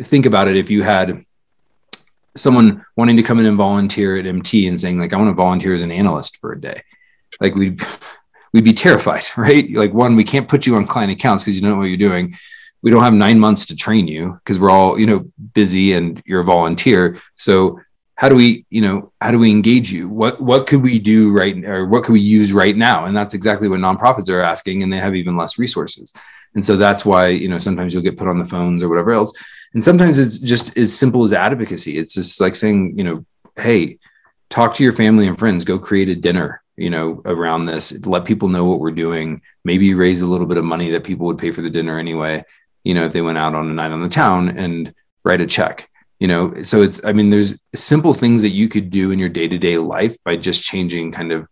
think 0.00 0.24
about 0.24 0.48
it, 0.48 0.56
if 0.56 0.70
you 0.70 0.82
had 0.82 1.22
someone 2.34 2.86
wanting 2.96 3.18
to 3.18 3.22
come 3.22 3.38
in 3.38 3.44
and 3.44 3.58
volunteer 3.58 4.16
at 4.16 4.24
MT 4.24 4.68
and 4.68 4.80
saying 4.80 4.98
like, 4.98 5.12
I 5.12 5.18
want 5.18 5.28
to 5.28 5.34
volunteer 5.34 5.74
as 5.74 5.82
an 5.82 5.92
analyst 5.92 6.38
for 6.38 6.52
a 6.52 6.60
day 6.60 6.80
like 7.40 7.54
we'd 7.54 7.80
we'd 8.52 8.64
be 8.64 8.72
terrified, 8.72 9.24
right? 9.36 9.70
Like 9.72 9.92
one, 9.92 10.16
we 10.16 10.24
can't 10.24 10.48
put 10.48 10.66
you 10.66 10.76
on 10.76 10.86
client 10.86 11.12
accounts 11.12 11.42
because 11.42 11.56
you 11.56 11.62
don't 11.62 11.72
know 11.72 11.78
what 11.78 11.84
you're 11.84 11.96
doing. 11.96 12.34
We 12.82 12.90
don't 12.90 13.02
have 13.02 13.14
nine 13.14 13.38
months 13.38 13.66
to 13.66 13.76
train 13.76 14.08
you 14.08 14.34
because 14.34 14.58
we're 14.58 14.70
all, 14.70 14.98
you 14.98 15.06
know, 15.06 15.24
busy 15.54 15.92
and 15.92 16.20
you're 16.26 16.40
a 16.40 16.44
volunteer. 16.44 17.16
So 17.36 17.80
how 18.16 18.28
do 18.28 18.34
we, 18.34 18.66
you 18.70 18.80
know, 18.80 19.12
how 19.20 19.30
do 19.30 19.38
we 19.38 19.50
engage 19.50 19.92
you? 19.92 20.08
What 20.08 20.40
what 20.40 20.66
could 20.66 20.82
we 20.82 20.98
do 20.98 21.32
right 21.32 21.64
or 21.64 21.86
what 21.86 22.04
could 22.04 22.12
we 22.12 22.20
use 22.20 22.52
right 22.52 22.76
now? 22.76 23.04
And 23.04 23.16
that's 23.16 23.34
exactly 23.34 23.68
what 23.68 23.80
nonprofits 23.80 24.30
are 24.30 24.40
asking, 24.40 24.82
and 24.82 24.92
they 24.92 24.98
have 24.98 25.14
even 25.14 25.36
less 25.36 25.58
resources. 25.58 26.12
And 26.54 26.64
so 26.64 26.76
that's 26.76 27.04
why, 27.04 27.28
you 27.28 27.48
know, 27.48 27.58
sometimes 27.58 27.94
you'll 27.94 28.02
get 28.02 28.18
put 28.18 28.28
on 28.28 28.38
the 28.38 28.44
phones 28.44 28.82
or 28.82 28.88
whatever 28.88 29.12
else. 29.12 29.32
And 29.74 29.82
sometimes 29.82 30.18
it's 30.18 30.38
just 30.38 30.76
as 30.76 30.96
simple 30.96 31.24
as 31.24 31.32
advocacy. 31.32 31.96
It's 31.96 32.12
just 32.12 32.40
like 32.42 32.54
saying, 32.54 32.98
you 32.98 33.04
know, 33.04 33.24
hey, 33.56 33.98
talk 34.50 34.74
to 34.74 34.84
your 34.84 34.92
family 34.92 35.26
and 35.26 35.38
friends, 35.38 35.64
go 35.64 35.78
create 35.78 36.10
a 36.10 36.14
dinner 36.14 36.61
you 36.82 36.90
know, 36.90 37.22
around 37.26 37.66
this, 37.66 38.04
let 38.06 38.24
people 38.24 38.48
know 38.48 38.64
what 38.64 38.80
we're 38.80 38.90
doing, 38.90 39.40
maybe 39.64 39.94
raise 39.94 40.20
a 40.20 40.26
little 40.26 40.48
bit 40.48 40.58
of 40.58 40.64
money 40.64 40.90
that 40.90 41.04
people 41.04 41.26
would 41.26 41.38
pay 41.38 41.52
for 41.52 41.62
the 41.62 41.70
dinner 41.70 41.96
anyway, 41.96 42.44
you 42.82 42.92
know, 42.92 43.04
if 43.04 43.12
they 43.12 43.22
went 43.22 43.38
out 43.38 43.54
on 43.54 43.70
a 43.70 43.72
night 43.72 43.92
on 43.92 44.02
the 44.02 44.08
town 44.08 44.58
and 44.58 44.92
write 45.24 45.40
a 45.40 45.46
check, 45.46 45.88
you 46.18 46.26
know. 46.26 46.64
So 46.64 46.82
it's, 46.82 47.04
I 47.04 47.12
mean, 47.12 47.30
there's 47.30 47.62
simple 47.72 48.14
things 48.14 48.42
that 48.42 48.50
you 48.50 48.68
could 48.68 48.90
do 48.90 49.12
in 49.12 49.20
your 49.20 49.28
day 49.28 49.46
to 49.46 49.58
day 49.58 49.78
life 49.78 50.16
by 50.24 50.34
just 50.36 50.64
changing 50.64 51.12
kind 51.12 51.30
of 51.30 51.46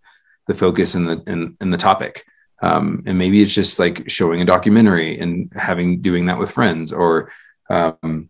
the 0.48 0.54
focus 0.54 0.96
and 0.96 1.08
the, 1.08 1.22
and, 1.28 1.56
and 1.60 1.72
the 1.72 1.78
topic. 1.78 2.24
Um, 2.60 2.98
and 3.06 3.16
maybe 3.16 3.40
it's 3.40 3.54
just 3.54 3.78
like 3.78 4.10
showing 4.10 4.42
a 4.42 4.44
documentary 4.44 5.20
and 5.20 5.52
having 5.54 6.02
doing 6.02 6.24
that 6.24 6.40
with 6.40 6.50
friends 6.50 6.92
or 6.92 7.30
um, 7.70 8.28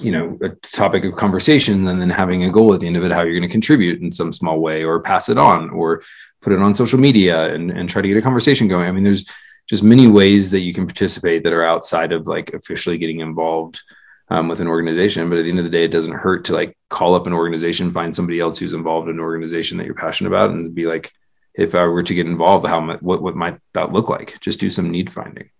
you 0.00 0.12
know 0.12 0.38
a 0.42 0.48
topic 0.48 1.04
of 1.04 1.16
conversation 1.16 1.86
and 1.86 2.00
then 2.00 2.10
having 2.10 2.44
a 2.44 2.50
goal 2.50 2.72
at 2.74 2.80
the 2.80 2.86
end 2.86 2.96
of 2.96 3.04
it 3.04 3.12
how 3.12 3.22
you're 3.22 3.38
going 3.38 3.42
to 3.42 3.48
contribute 3.48 4.00
in 4.00 4.12
some 4.12 4.32
small 4.32 4.60
way 4.60 4.84
or 4.84 5.00
pass 5.00 5.28
it 5.28 5.38
on 5.38 5.70
or 5.70 6.02
put 6.40 6.52
it 6.52 6.60
on 6.60 6.74
social 6.74 6.98
media 6.98 7.52
and, 7.54 7.70
and 7.70 7.88
try 7.88 8.02
to 8.02 8.08
get 8.08 8.16
a 8.16 8.22
conversation 8.22 8.68
going. 8.68 8.88
I 8.88 8.92
mean 8.92 9.04
there's 9.04 9.28
just 9.68 9.82
many 9.82 10.06
ways 10.06 10.50
that 10.50 10.60
you 10.60 10.74
can 10.74 10.86
participate 10.86 11.42
that 11.44 11.54
are 11.54 11.64
outside 11.64 12.12
of 12.12 12.26
like 12.26 12.52
officially 12.52 12.98
getting 12.98 13.20
involved 13.20 13.80
um, 14.28 14.48
with 14.48 14.60
an 14.60 14.68
organization. 14.68 15.28
But 15.30 15.38
at 15.38 15.42
the 15.42 15.50
end 15.50 15.58
of 15.58 15.64
the 15.64 15.70
day 15.70 15.84
it 15.84 15.90
doesn't 15.90 16.12
hurt 16.12 16.44
to 16.46 16.52
like 16.52 16.76
call 16.90 17.14
up 17.14 17.26
an 17.26 17.32
organization 17.32 17.90
find 17.90 18.14
somebody 18.14 18.40
else 18.40 18.58
who's 18.58 18.74
involved 18.74 19.08
in 19.08 19.16
an 19.16 19.20
organization 19.20 19.78
that 19.78 19.86
you're 19.86 19.94
passionate 19.94 20.28
about 20.28 20.50
and 20.50 20.74
be 20.74 20.86
like 20.86 21.10
if 21.54 21.76
i 21.76 21.84
were 21.84 22.02
to 22.02 22.14
get 22.14 22.26
involved 22.26 22.66
how 22.66 22.84
what, 22.96 23.22
what 23.22 23.36
might 23.36 23.58
that 23.72 23.92
look 23.92 24.08
like? 24.08 24.38
Just 24.40 24.60
do 24.60 24.70
some 24.70 24.90
need 24.90 25.10
finding. 25.10 25.50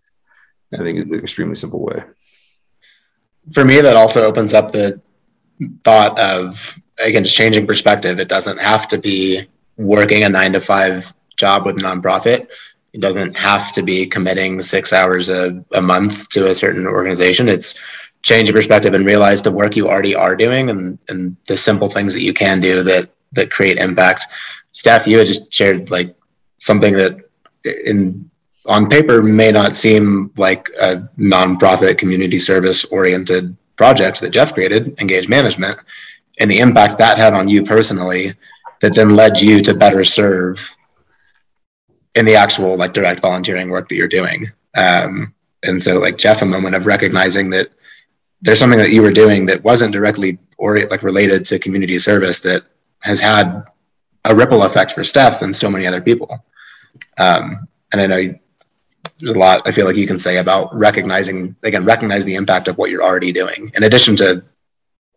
I 0.75 0.79
think 0.79 0.99
it's 0.99 1.11
an 1.12 1.20
extremely 1.20 1.55
simple 1.55 1.81
way 1.81 2.05
for 3.52 3.64
me, 3.64 3.80
that 3.80 3.96
also 3.96 4.24
opens 4.24 4.54
up 4.54 4.72
the 4.72 5.00
thought 5.85 6.18
of 6.18 6.74
again 6.98 7.24
just 7.24 7.37
changing 7.37 7.66
perspective. 7.66 8.18
It 8.18 8.28
doesn't 8.28 8.59
have 8.59 8.87
to 8.88 8.98
be 8.98 9.46
working 9.76 10.24
a 10.24 10.28
nine 10.28 10.52
to 10.52 10.61
five 10.61 11.12
job 11.37 11.66
with 11.66 11.83
a 11.83 11.85
nonprofit. 11.85 12.48
It 12.92 13.00
doesn't 13.00 13.37
have 13.37 13.72
to 13.72 13.83
be 13.83 14.07
committing 14.07 14.61
six 14.61 14.92
hours 14.92 15.28
a, 15.28 15.64
a 15.72 15.83
month 15.83 16.28
to 16.30 16.48
a 16.48 16.54
certain 16.54 16.87
organization. 16.87 17.48
It's 17.48 17.74
change 18.22 18.48
your 18.48 18.57
perspective 18.57 18.94
and 18.94 19.04
realize 19.04 19.42
the 19.42 19.52
work 19.52 19.76
you 19.76 19.88
already 19.88 20.14
are 20.14 20.37
doing 20.37 20.70
and, 20.70 20.98
and 21.09 21.37
the 21.46 21.57
simple 21.57 21.90
things 21.90 22.14
that 22.14 22.22
you 22.22 22.33
can 22.33 22.61
do 22.61 22.83
that 22.83 23.11
that 23.33 23.50
create 23.50 23.78
impact. 23.78 24.26
Steph, 24.70 25.07
you 25.07 25.18
had 25.18 25.26
just 25.26 25.52
shared 25.52 25.90
like 25.90 26.16
something 26.59 26.94
that 26.94 27.18
in 27.85 28.30
on 28.66 28.88
paper 28.88 29.22
may 29.22 29.50
not 29.50 29.77
seem 29.77 30.33
like 30.37 30.68
a 30.81 31.09
nonprofit 31.18 31.98
community 31.98 32.38
service 32.38 32.85
oriented 32.87 33.57
project 33.77 34.20
that 34.20 34.31
Jeff 34.31 34.55
created, 34.55 34.98
Engage 35.00 35.29
Management, 35.29 35.79
and 36.40 36.50
the 36.50 36.59
impact 36.59 36.98
that 36.98 37.18
had 37.18 37.35
on 37.35 37.48
you 37.48 37.64
personally 37.64 38.35
that 38.81 38.94
then 38.94 39.16
led 39.16 39.40
you 39.40 39.62
to 39.62 39.74
better 39.74 40.05
serve 40.05 40.77
in 42.14 42.24
the 42.24 42.35
actual 42.35 42.77
like 42.77 42.92
direct 42.92 43.20
volunteering 43.20 43.70
work 43.70 43.88
that 43.88 43.96
you're 43.96 44.09
doing. 44.09 44.50
Um, 44.77 45.35
and 45.62 45.81
so 45.81 45.98
like 45.98 46.18
Jeff, 46.18 46.42
a 46.42 46.46
moment 46.46 46.74
of 46.74 46.87
recognizing 46.87 47.50
that 47.50 47.68
there's 48.42 48.59
something 48.59 48.79
that 48.79 48.90
you 48.90 49.03
were 49.03 49.11
doing 49.11 49.46
that 49.46 49.64
wasn't 49.64 49.92
directly 49.92 50.38
or 50.59 50.79
like 50.87 51.03
related 51.03 51.44
to 51.46 51.59
community 51.59 51.98
service 51.98 52.40
that 52.40 52.62
has 53.00 53.20
had 53.20 53.64
a 54.24 54.35
ripple 54.35 54.62
effect 54.62 54.92
for 54.92 55.05
Steph 55.05 55.42
and 55.42 55.55
so 55.55 55.70
many 55.70 55.87
other 55.87 56.00
people. 56.00 56.44
Um, 57.18 57.68
and 57.92 58.00
I 58.00 58.07
know 58.07 58.35
there's 59.25 59.37
a 59.37 59.39
lot 59.39 59.63
I 59.65 59.73
feel 59.73 59.87
like 59.87 59.97
you 59.97 60.07
can 60.07 60.19
say 60.19 60.37
about 60.37 60.75
recognizing 60.75 61.57
again 61.63 61.85
recognize 61.85 62.25
the 62.25 62.35
impact 62.35 62.69
of 62.69 62.79
what 62.79 62.91
you're 62.91 63.03
already 63.03 63.33
doing 63.33 63.73
in 63.75 63.85
addition 63.85 64.17
to 64.17 64.45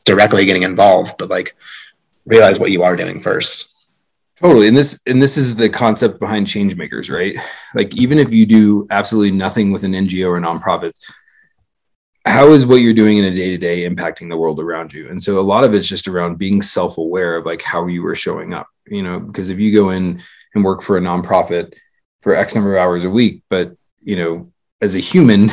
directly 0.05 0.45
getting 0.45 0.63
involved, 0.63 1.15
but 1.17 1.29
like 1.29 1.55
realize 2.25 2.59
what 2.59 2.71
you 2.71 2.83
are 2.83 2.95
doing 2.95 3.21
first. 3.21 3.67
Totally. 4.37 4.67
And 4.67 4.77
this 4.77 5.01
and 5.05 5.21
this 5.21 5.37
is 5.37 5.55
the 5.55 5.69
concept 5.69 6.19
behind 6.19 6.47
change 6.47 6.75
makers, 6.75 7.09
right? 7.09 7.35
Like 7.73 7.95
even 7.95 8.17
if 8.17 8.31
you 8.31 8.45
do 8.45 8.87
absolutely 8.89 9.31
nothing 9.31 9.71
with 9.71 9.83
an 9.83 9.93
NGO 9.93 10.27
or 10.27 10.39
nonprofits, 10.39 11.01
how 12.25 12.49
is 12.49 12.65
what 12.65 12.81
you're 12.81 12.93
doing 12.93 13.17
in 13.17 13.25
a 13.25 13.35
day-to-day 13.35 13.89
impacting 13.89 14.29
the 14.29 14.37
world 14.37 14.59
around 14.59 14.93
you? 14.93 15.09
And 15.09 15.21
so 15.21 15.39
a 15.39 15.41
lot 15.41 15.63
of 15.63 15.73
it's 15.73 15.87
just 15.87 16.07
around 16.07 16.37
being 16.37 16.61
self-aware 16.61 17.37
of 17.37 17.45
like 17.45 17.61
how 17.61 17.87
you 17.87 18.05
are 18.05 18.15
showing 18.15 18.53
up, 18.53 18.67
you 18.87 19.01
know, 19.01 19.19
because 19.19 19.49
if 19.49 19.59
you 19.59 19.73
go 19.73 19.89
in 19.89 20.21
and 20.53 20.63
work 20.63 20.81
for 20.81 20.97
a 20.97 21.01
nonprofit 21.01 21.73
for 22.21 22.35
X 22.35 22.53
number 22.53 22.75
of 22.75 22.81
hours 22.81 23.05
a 23.05 23.09
week, 23.09 23.43
but 23.49 23.76
you 24.07 24.15
know, 24.15 24.49
as 24.81 24.95
a 24.95 24.99
human, 24.99 25.49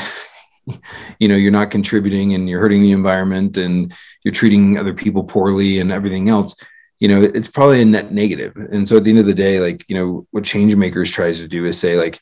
you 1.19 1.27
know, 1.27 1.35
you're 1.35 1.51
not 1.51 1.73
contributing 1.73 2.35
and 2.35 2.49
you're 2.49 2.61
hurting 2.61 2.85
the 2.85 2.93
environment 2.93 3.59
and 3.59 3.93
you're 4.23 4.33
treating 4.33 4.79
other 4.79 4.95
people 4.95 5.25
poorly 5.25 5.81
and 5.81 5.90
everything 5.90 6.29
else, 6.29 6.55
you 7.01 7.09
know, 7.09 7.21
it's 7.21 7.49
probably 7.49 7.83
a 7.83 7.85
net 7.85 8.12
negative. 8.12 8.55
And 8.55 8.87
so 8.87 8.97
at 8.97 9.05
the 9.05 9.11
end 9.11 9.19
of 9.19 9.27
the 9.27 9.35
day, 9.35 9.59
like, 9.59 9.85
you 9.88 9.97
know, 9.97 10.27
what 10.31 10.45
change 10.45 10.77
makers 10.77 11.11
tries 11.11 11.40
to 11.40 11.49
do 11.49 11.67
is 11.67 11.79
say 11.79 11.97
like 11.97 12.21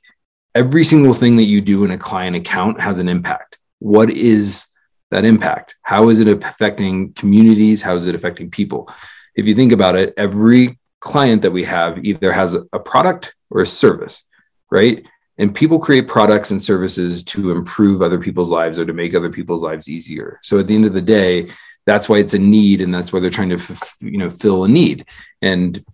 every 0.55 0.85
single 0.85 1.13
thing 1.13 1.37
that 1.37 1.45
you 1.45 1.61
do 1.61 1.85
in 1.85 1.91
a 1.91 1.99
client 1.99 2.35
account 2.35 2.81
has 2.81 2.99
an 2.99 3.11
impact. 3.11 3.59
What 3.81 4.09
is 4.09 4.67
that 5.11 5.27
impact? 5.27 5.77
How 5.83 6.09
is 6.09 6.19
it 6.19 6.29
affecting 6.29 7.13
communities? 7.13 7.83
How 7.83 7.95
is 7.95 8.07
it 8.07 8.15
affecting 8.15 8.51
people? 8.51 8.91
If 9.37 9.47
you 9.47 9.55
think 9.55 9.73
about 9.73 9.97
it, 9.97 10.15
every 10.17 10.79
client 11.01 11.43
that 11.43 11.51
we 11.51 11.65
have 11.65 12.03
either 12.03 12.33
has 12.33 12.55
a 12.55 12.79
product 12.79 13.35
or 13.51 13.61
a 13.61 13.67
service, 13.67 14.25
right? 14.71 15.05
And 15.43 15.55
people 15.55 15.79
create 15.79 16.09
products 16.09 16.53
and 16.53 16.63
services 16.63 17.23
to 17.25 17.51
improve 17.51 18.01
other 18.01 18.19
people's 18.19 18.51
lives 18.51 18.79
or 18.79 18.87
to 18.87 18.93
make 18.93 19.15
other 19.15 19.31
people's 19.31 19.63
lives 19.63 19.89
easier 19.89 20.39
so 20.43 20.59
at 20.59 20.67
the 20.67 20.75
end 20.75 20.87
of 20.87 20.95
the 20.95 21.03
day 21.03 21.49
that's 21.85 22.09
why 22.09 22.19
it's 22.19 22.35
a 22.35 22.39
need 22.39 22.81
and 22.81 22.95
that's 22.95 23.13
why 23.13 23.21
they're 23.21 23.31
trying 23.31 23.57
to 23.57 23.59
you 24.01 24.19
know 24.19 24.31
fill 24.31 24.65
a 24.65 24.69
need 24.69 25.07
and 25.43 25.85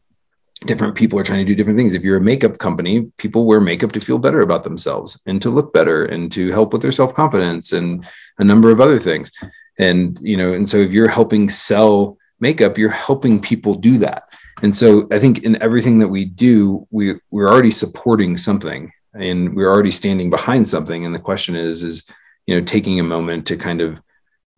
different 0.66 0.94
people 0.94 1.18
are 1.18 1.24
trying 1.24 1.38
to 1.38 1.44
do 1.44 1.54
different 1.54 1.78
things. 1.78 1.94
If 1.94 2.02
you're 2.02 2.16
a 2.16 2.20
makeup 2.20 2.58
company, 2.58 3.11
people 3.16 3.46
wear 3.46 3.61
makeup 3.61 3.92
to 3.92 4.00
feel 4.00 4.18
better 4.18 4.40
about 4.40 4.64
themselves 4.64 5.20
and 5.26 5.40
to 5.42 5.50
look 5.50 5.72
better 5.72 6.06
and 6.06 6.32
to 6.32 6.50
help 6.50 6.72
with 6.72 6.82
their 6.82 6.92
self 6.92 7.14
confidence 7.14 7.72
and 7.72 8.06
a 8.38 8.44
number 8.44 8.70
of 8.70 8.80
other 8.80 8.98
things. 8.98 9.30
And, 9.78 10.18
you 10.20 10.37
know, 10.37 10.54
and 10.54 10.68
so 10.68 10.78
if 10.78 10.90
you're 10.90 11.08
helping 11.08 11.48
sell 11.48 12.18
makeup, 12.40 12.76
you're 12.76 12.90
helping 12.90 13.40
people 13.40 13.74
do 13.74 13.98
that. 13.98 14.24
And 14.62 14.74
so 14.74 15.06
I 15.12 15.20
think 15.20 15.44
in 15.44 15.61
everything 15.62 16.00
that 16.00 16.08
we 16.08 16.24
do, 16.24 16.87
we, 16.90 17.14
we're 17.30 17.48
already 17.48 17.70
supporting 17.70 18.37
something 18.37 18.90
and 19.18 19.54
we're 19.54 19.70
already 19.70 19.90
standing 19.90 20.31
behind 20.31 20.68
something. 20.68 21.04
And 21.04 21.14
the 21.14 21.20
question 21.20 21.57
is, 21.57 21.83
is, 21.83 22.04
you 22.46 22.59
know, 22.59 22.64
taking 22.64 23.00
a 23.00 23.04
moment 23.04 23.46
to 23.48 23.57
kind 23.57 23.81
of 23.81 24.02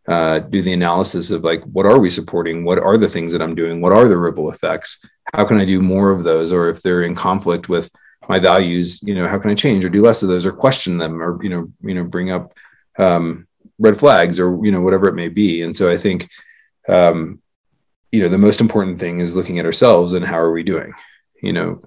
uh, 0.08 0.40
do 0.40 0.62
the 0.62 0.72
analysis 0.72 1.30
of 1.30 1.44
like, 1.44 1.62
what 1.64 1.86
are 1.86 1.98
we 1.98 2.10
supporting? 2.10 2.64
What 2.64 2.78
are 2.78 2.96
the 2.96 3.08
things 3.08 3.32
that 3.32 3.42
I'm 3.42 3.54
doing? 3.54 3.80
What 3.80 3.92
are 3.92 4.08
the 4.08 4.18
ripple 4.18 4.50
effects? 4.50 5.04
how 5.34 5.44
can 5.44 5.58
I 5.58 5.64
do 5.64 5.80
more 5.80 6.10
of 6.10 6.24
those? 6.24 6.52
Or 6.52 6.68
if 6.68 6.82
they're 6.82 7.02
in 7.02 7.14
conflict 7.14 7.68
with 7.68 7.90
my 8.28 8.38
values, 8.38 9.02
you 9.02 9.14
know, 9.14 9.28
how 9.28 9.38
can 9.38 9.50
I 9.50 9.54
change 9.54 9.84
or 9.84 9.88
do 9.88 10.02
less 10.02 10.22
of 10.22 10.28
those 10.28 10.46
or 10.46 10.52
question 10.52 10.98
them 10.98 11.22
or, 11.22 11.42
you 11.42 11.50
know, 11.50 11.68
you 11.82 11.94
know, 11.94 12.04
bring 12.04 12.30
up 12.30 12.52
um, 12.98 13.46
red 13.78 13.96
flags 13.96 14.40
or, 14.40 14.64
you 14.64 14.72
know, 14.72 14.80
whatever 14.80 15.08
it 15.08 15.14
may 15.14 15.28
be. 15.28 15.62
And 15.62 15.74
so 15.74 15.90
I 15.90 15.96
think, 15.96 16.28
um, 16.88 17.40
you 18.10 18.22
know, 18.22 18.28
the 18.28 18.38
most 18.38 18.60
important 18.60 18.98
thing 18.98 19.20
is 19.20 19.36
looking 19.36 19.58
at 19.58 19.66
ourselves 19.66 20.12
and 20.12 20.24
how 20.24 20.38
are 20.38 20.52
we 20.52 20.62
doing? 20.62 20.92
You 21.42 21.52
know, 21.52 21.80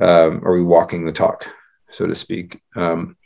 um, 0.00 0.42
are 0.44 0.54
we 0.54 0.62
walking 0.62 1.04
the 1.04 1.12
talk, 1.12 1.52
so 1.92 2.06
to 2.06 2.14
speak? 2.14 2.60
Um, 2.74 3.16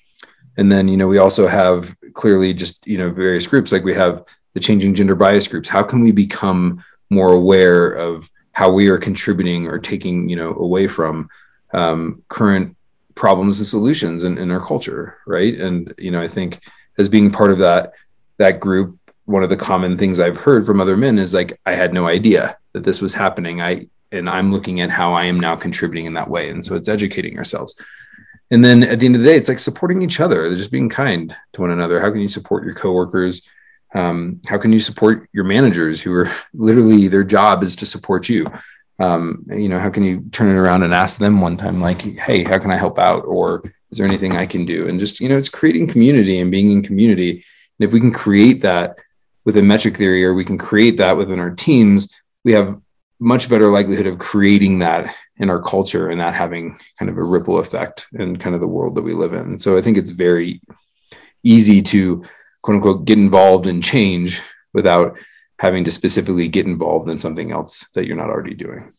and 0.58 0.70
then, 0.70 0.88
you 0.88 0.96
know, 0.96 1.08
we 1.08 1.18
also 1.18 1.46
have 1.46 1.94
clearly 2.14 2.52
just, 2.52 2.86
you 2.86 2.98
know, 2.98 3.10
various 3.10 3.46
groups. 3.46 3.72
Like 3.72 3.84
we 3.84 3.94
have 3.94 4.24
the 4.54 4.60
changing 4.60 4.94
gender 4.94 5.14
bias 5.14 5.48
groups. 5.48 5.68
How 5.68 5.82
can 5.82 6.00
we 6.00 6.12
become 6.12 6.82
more 7.10 7.32
aware 7.32 7.92
of 7.92 8.30
how 8.52 8.70
we 8.70 8.88
are 8.88 8.96
contributing 8.96 9.66
or 9.66 9.78
taking 9.78 10.28
you 10.28 10.36
know 10.36 10.54
away 10.54 10.88
from 10.88 11.28
um, 11.74 12.22
current 12.28 12.76
problems 13.14 13.58
and 13.58 13.66
solutions 13.66 14.24
in, 14.24 14.38
in 14.38 14.50
our 14.50 14.64
culture 14.64 15.18
right? 15.26 15.54
And 15.60 15.94
you 15.98 16.10
know 16.10 16.20
i 16.20 16.28
think 16.28 16.60
as 16.98 17.08
being 17.08 17.30
part 17.30 17.50
of 17.50 17.58
that 17.58 17.92
that 18.38 18.60
group 18.60 18.98
one 19.24 19.42
of 19.42 19.50
the 19.50 19.56
common 19.56 19.96
things 19.98 20.20
i've 20.20 20.40
heard 20.40 20.64
from 20.64 20.80
other 20.80 20.96
men 20.96 21.18
is 21.18 21.34
like 21.34 21.60
i 21.66 21.74
had 21.74 21.92
no 21.92 22.06
idea 22.06 22.56
that 22.72 22.84
this 22.84 23.00
was 23.00 23.14
happening. 23.14 23.60
I 23.60 23.88
and 24.12 24.30
i'm 24.30 24.52
looking 24.52 24.80
at 24.80 24.90
how 24.90 25.12
i 25.12 25.24
am 25.24 25.40
now 25.40 25.56
contributing 25.56 26.06
in 26.06 26.14
that 26.14 26.30
way. 26.30 26.50
And 26.50 26.64
so 26.64 26.76
it's 26.76 26.88
educating 26.88 27.36
ourselves 27.38 27.74
and 28.50 28.64
then 28.64 28.82
at 28.82 29.00
the 29.00 29.06
end 29.06 29.16
of 29.16 29.22
the 29.22 29.26
day 29.26 29.36
it's 29.36 29.48
like 29.48 29.58
supporting 29.58 30.02
each 30.02 30.20
other 30.20 30.54
just 30.54 30.70
being 30.70 30.88
kind 30.88 31.34
to 31.52 31.60
one 31.60 31.70
another. 31.70 32.00
How 32.00 32.10
can 32.10 32.20
you 32.20 32.28
support 32.28 32.64
your 32.64 32.74
coworkers? 32.74 33.48
Um, 33.94 34.40
how 34.46 34.58
can 34.58 34.72
you 34.72 34.80
support 34.80 35.28
your 35.32 35.44
managers 35.44 36.00
who 36.00 36.12
are 36.14 36.28
literally 36.54 37.08
their 37.08 37.24
job 37.24 37.62
is 37.62 37.76
to 37.76 37.86
support 37.86 38.28
you? 38.28 38.46
Um, 38.98 39.44
you 39.48 39.68
know 39.68 39.78
how 39.78 39.90
can 39.90 40.04
you 40.04 40.24
turn 40.32 40.48
it 40.48 40.58
around 40.58 40.82
and 40.82 40.94
ask 40.94 41.18
them 41.18 41.40
one 41.40 41.58
time 41.58 41.82
like 41.82 42.00
hey 42.00 42.44
how 42.44 42.58
can 42.58 42.70
i 42.70 42.78
help 42.78 42.98
out? 42.98 43.24
Or 43.24 43.62
is 43.90 43.98
there 43.98 44.06
anything 44.06 44.36
i 44.36 44.46
can 44.46 44.64
do? 44.64 44.88
And 44.88 44.98
just 44.98 45.20
you 45.20 45.28
know 45.28 45.36
it's 45.36 45.48
creating 45.48 45.88
community 45.88 46.40
and 46.40 46.50
being 46.50 46.70
in 46.70 46.82
community. 46.82 47.30
And 47.32 47.86
if 47.86 47.92
we 47.92 48.00
can 48.00 48.12
create 48.12 48.62
that 48.62 48.98
within 49.44 49.66
metric 49.66 49.96
theory 49.96 50.24
or 50.24 50.34
we 50.34 50.44
can 50.44 50.58
create 50.58 50.96
that 50.98 51.16
within 51.16 51.38
our 51.38 51.50
teams 51.50 52.12
we 52.44 52.52
have 52.52 52.80
much 53.18 53.48
better 53.48 53.68
likelihood 53.68 54.06
of 54.06 54.18
creating 54.18 54.78
that 54.78 55.14
in 55.38 55.48
our 55.48 55.62
culture 55.62 56.10
and 56.10 56.20
that 56.20 56.34
having 56.34 56.76
kind 56.98 57.10
of 57.10 57.16
a 57.16 57.24
ripple 57.24 57.58
effect 57.58 58.06
in 58.12 58.36
kind 58.36 58.54
of 58.54 58.60
the 58.60 58.66
world 58.66 58.94
that 58.94 59.02
we 59.02 59.14
live 59.14 59.32
in 59.32 59.56
so 59.56 59.76
i 59.76 59.82
think 59.82 59.96
it's 59.96 60.10
very 60.10 60.60
easy 61.42 61.80
to 61.80 62.22
quote 62.62 62.76
unquote 62.76 63.04
get 63.04 63.18
involved 63.18 63.66
in 63.66 63.80
change 63.80 64.42
without 64.74 65.16
having 65.58 65.84
to 65.84 65.90
specifically 65.90 66.48
get 66.48 66.66
involved 66.66 67.08
in 67.08 67.18
something 67.18 67.50
else 67.50 67.88
that 67.94 68.06
you're 68.06 68.16
not 68.16 68.28
already 68.28 68.54
doing. 68.54 68.92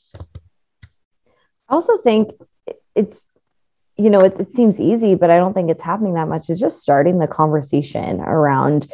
I 1.69 1.75
also 1.75 1.97
think 1.97 2.31
it's, 2.95 3.25
you 3.97 4.09
know, 4.09 4.21
it, 4.21 4.39
it, 4.39 4.55
seems 4.55 4.79
easy, 4.79 5.15
but 5.15 5.29
I 5.29 5.37
don't 5.37 5.53
think 5.53 5.69
it's 5.69 5.83
happening 5.83 6.13
that 6.15 6.27
much. 6.27 6.49
It's 6.49 6.59
just 6.59 6.79
starting 6.79 7.19
the 7.19 7.27
conversation 7.27 8.21
around 8.21 8.91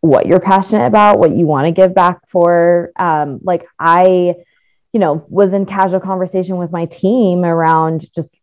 what 0.00 0.26
you're 0.26 0.40
passionate 0.40 0.86
about, 0.86 1.18
what 1.18 1.36
you 1.36 1.46
want 1.46 1.66
to 1.66 1.72
give 1.72 1.94
back 1.94 2.18
for. 2.30 2.90
Um, 2.96 3.40
like 3.42 3.66
I, 3.78 4.36
you 4.96 5.00
know, 5.00 5.26
was 5.28 5.52
in 5.52 5.66
casual 5.66 6.00
conversation 6.00 6.56
with 6.56 6.72
my 6.72 6.86
team 6.86 7.44
around 7.44 8.06
just 8.14 8.34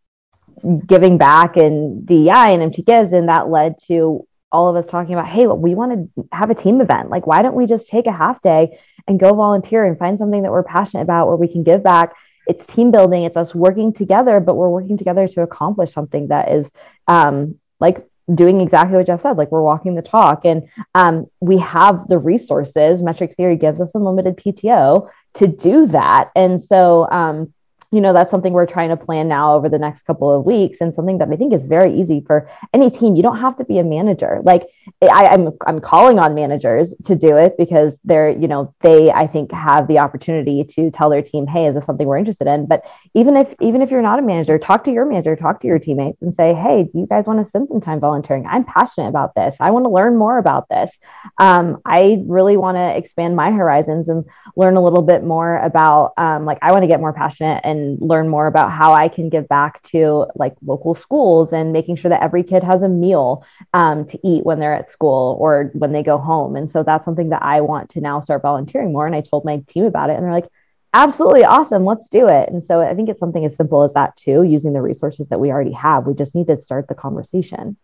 giving 0.85 1.17
back 1.17 1.57
and 1.57 2.05
DEI 2.05 2.53
and 2.53 2.61
MT 2.61 2.83
Gives, 2.83 3.11
and 3.11 3.27
that 3.27 3.49
led 3.49 3.79
to 3.87 4.27
all 4.51 4.69
of 4.69 4.75
us 4.75 4.85
talking 4.85 5.15
about, 5.15 5.27
hey, 5.27 5.47
we 5.47 5.73
want 5.73 6.11
to 6.15 6.27
have 6.31 6.51
a 6.51 6.53
team 6.53 6.79
event. 6.79 7.09
Like, 7.09 7.25
why 7.25 7.41
don't 7.41 7.55
we 7.55 7.65
just 7.65 7.87
take 7.87 8.05
a 8.05 8.11
half 8.11 8.39
day 8.43 8.77
and 9.07 9.19
go 9.19 9.33
volunteer 9.33 9.83
and 9.83 9.97
find 9.97 10.19
something 10.19 10.43
that 10.43 10.51
we're 10.51 10.61
passionate 10.61 11.01
about 11.01 11.25
where 11.25 11.37
we 11.37 11.47
can 11.47 11.63
give 11.63 11.81
back? 11.81 12.13
It's 12.45 12.67
team 12.67 12.91
building, 12.91 13.23
it's 13.23 13.35
us 13.35 13.55
working 13.55 13.91
together, 13.91 14.39
but 14.39 14.53
we're 14.53 14.69
working 14.69 14.99
together 14.99 15.27
to 15.29 15.41
accomplish 15.41 15.91
something 15.91 16.27
that 16.27 16.51
is 16.51 16.69
um, 17.07 17.55
like 17.79 18.07
doing 18.31 18.61
exactly 18.61 18.95
what 18.95 19.07
Jeff 19.07 19.23
said, 19.23 19.37
like 19.37 19.51
we're 19.51 19.63
walking 19.63 19.95
the 19.95 20.03
talk. 20.03 20.45
And 20.45 20.69
um, 20.93 21.25
we 21.39 21.57
have 21.57 22.07
the 22.09 22.19
resources. 22.19 23.01
Metric 23.01 23.33
theory 23.35 23.57
gives 23.57 23.81
us 23.81 23.89
unlimited 23.95 24.37
PTO 24.37 25.09
to 25.35 25.47
do 25.47 25.87
that. 25.87 26.31
And 26.35 26.63
so, 26.63 27.09
um, 27.11 27.53
you 27.93 28.01
know 28.01 28.13
that's 28.13 28.31
something 28.31 28.53
we're 28.53 28.65
trying 28.65 28.89
to 28.89 28.97
plan 28.97 29.27
now 29.27 29.55
over 29.55 29.69
the 29.69 29.79
next 29.79 30.03
couple 30.03 30.33
of 30.33 30.45
weeks 30.45 30.81
and 30.81 30.93
something 30.93 31.17
that 31.19 31.29
i 31.29 31.35
think 31.35 31.53
is 31.53 31.65
very 31.65 31.93
easy 31.99 32.23
for 32.25 32.49
any 32.73 32.89
team. 32.89 33.15
You 33.15 33.23
don't 33.23 33.39
have 33.39 33.57
to 33.57 33.65
be 33.65 33.79
a 33.79 33.83
manager. 33.83 34.41
Like 34.43 34.67
I, 35.01 35.33
am 35.33 35.47
I'm, 35.47 35.53
I'm 35.67 35.79
calling 35.79 36.19
on 36.19 36.35
managers 36.35 36.93
to 37.05 37.15
do 37.15 37.37
it 37.37 37.55
because 37.57 37.97
they're 38.03 38.29
you 38.29 38.47
know 38.47 38.73
they 38.81 39.11
i 39.11 39.27
think 39.27 39.51
have 39.51 39.87
the 39.87 39.99
opportunity 39.99 40.63
to 40.63 40.91
tell 40.91 41.09
their 41.09 41.21
team 41.21 41.47
hey 41.47 41.67
is 41.67 41.75
this 41.75 41.85
something 41.85 42.07
we're 42.07 42.17
interested 42.17 42.47
in? 42.47 42.65
But 42.65 42.83
even 43.13 43.35
if 43.37 43.53
even 43.61 43.81
if 43.81 43.91
you're 43.91 44.01
not 44.01 44.19
a 44.19 44.21
manager 44.21 44.57
talk 44.57 44.83
to 44.85 44.91
your 44.91 45.05
manager 45.05 45.35
talk 45.35 45.61
to 45.61 45.67
your 45.67 45.79
teammates 45.79 46.21
and 46.21 46.33
say 46.33 46.53
hey 46.53 46.83
do 46.83 46.99
you 46.99 47.07
guys 47.07 47.25
want 47.25 47.39
to 47.39 47.45
spend 47.45 47.69
some 47.69 47.81
time 47.81 47.99
volunteering? 47.99 48.45
I'm 48.45 48.63
passionate 48.63 49.09
about 49.09 49.35
this. 49.35 49.55
I 49.59 49.71
want 49.71 49.85
to 49.85 49.89
learn 49.89 50.17
more 50.17 50.37
about 50.37 50.67
this. 50.69 50.91
Um, 51.37 51.81
i 51.85 52.23
really 52.27 52.57
want 52.57 52.77
to 52.77 52.97
expand 52.97 53.35
my 53.35 53.51
horizons 53.51 54.09
and 54.09 54.25
learn 54.55 54.75
a 54.75 54.83
little 54.83 55.01
bit 55.01 55.23
more 55.23 55.57
about 55.57 56.13
um, 56.17 56.45
like 56.45 56.59
i 56.61 56.71
want 56.71 56.83
to 56.83 56.87
get 56.87 56.99
more 56.99 57.13
passionate 57.13 57.61
and 57.63 57.82
learn 57.99 58.27
more 58.27 58.47
about 58.47 58.71
how 58.71 58.93
I 58.93 59.07
can 59.07 59.29
give 59.29 59.47
back 59.47 59.83
to 59.91 60.27
like 60.35 60.55
local 60.65 60.95
schools 60.95 61.53
and 61.53 61.73
making 61.73 61.95
sure 61.97 62.09
that 62.09 62.23
every 62.23 62.43
kid 62.43 62.63
has 62.63 62.83
a 62.83 62.89
meal 62.89 63.45
um, 63.73 64.05
to 64.07 64.19
eat 64.27 64.45
when 64.45 64.59
they're 64.59 64.73
at 64.73 64.91
school 64.91 65.37
or 65.39 65.71
when 65.73 65.91
they 65.91 66.03
go 66.03 66.17
home. 66.17 66.55
And 66.55 66.69
so 66.69 66.83
that's 66.83 67.05
something 67.05 67.29
that 67.29 67.43
I 67.43 67.61
want 67.61 67.89
to 67.91 68.01
now 68.01 68.21
start 68.21 68.41
volunteering 68.41 68.91
more. 68.91 69.05
And 69.05 69.15
I 69.15 69.21
told 69.21 69.45
my 69.45 69.57
team 69.67 69.85
about 69.85 70.09
it, 70.09 70.17
and 70.17 70.23
they're 70.23 70.33
like, 70.33 70.49
absolutely 70.93 71.43
awesome. 71.43 71.85
Let's 71.85 72.09
do 72.09 72.27
it. 72.27 72.49
And 72.49 72.63
so 72.63 72.81
i 72.81 72.93
think 72.93 73.09
it's 73.09 73.19
something 73.19 73.45
as 73.45 73.55
simple 73.55 73.83
as 73.83 73.93
that 73.93 74.15
too 74.15 74.43
using 74.43 74.73
the 74.73 74.81
resources 74.81 75.27
that 75.27 75.39
we 75.39 75.51
already 75.51 75.73
have. 75.73 76.05
We 76.05 76.13
just 76.13 76.35
need 76.35 76.47
to 76.47 76.61
start 76.61 76.87
the 76.87 76.95
conversation. 76.95 77.77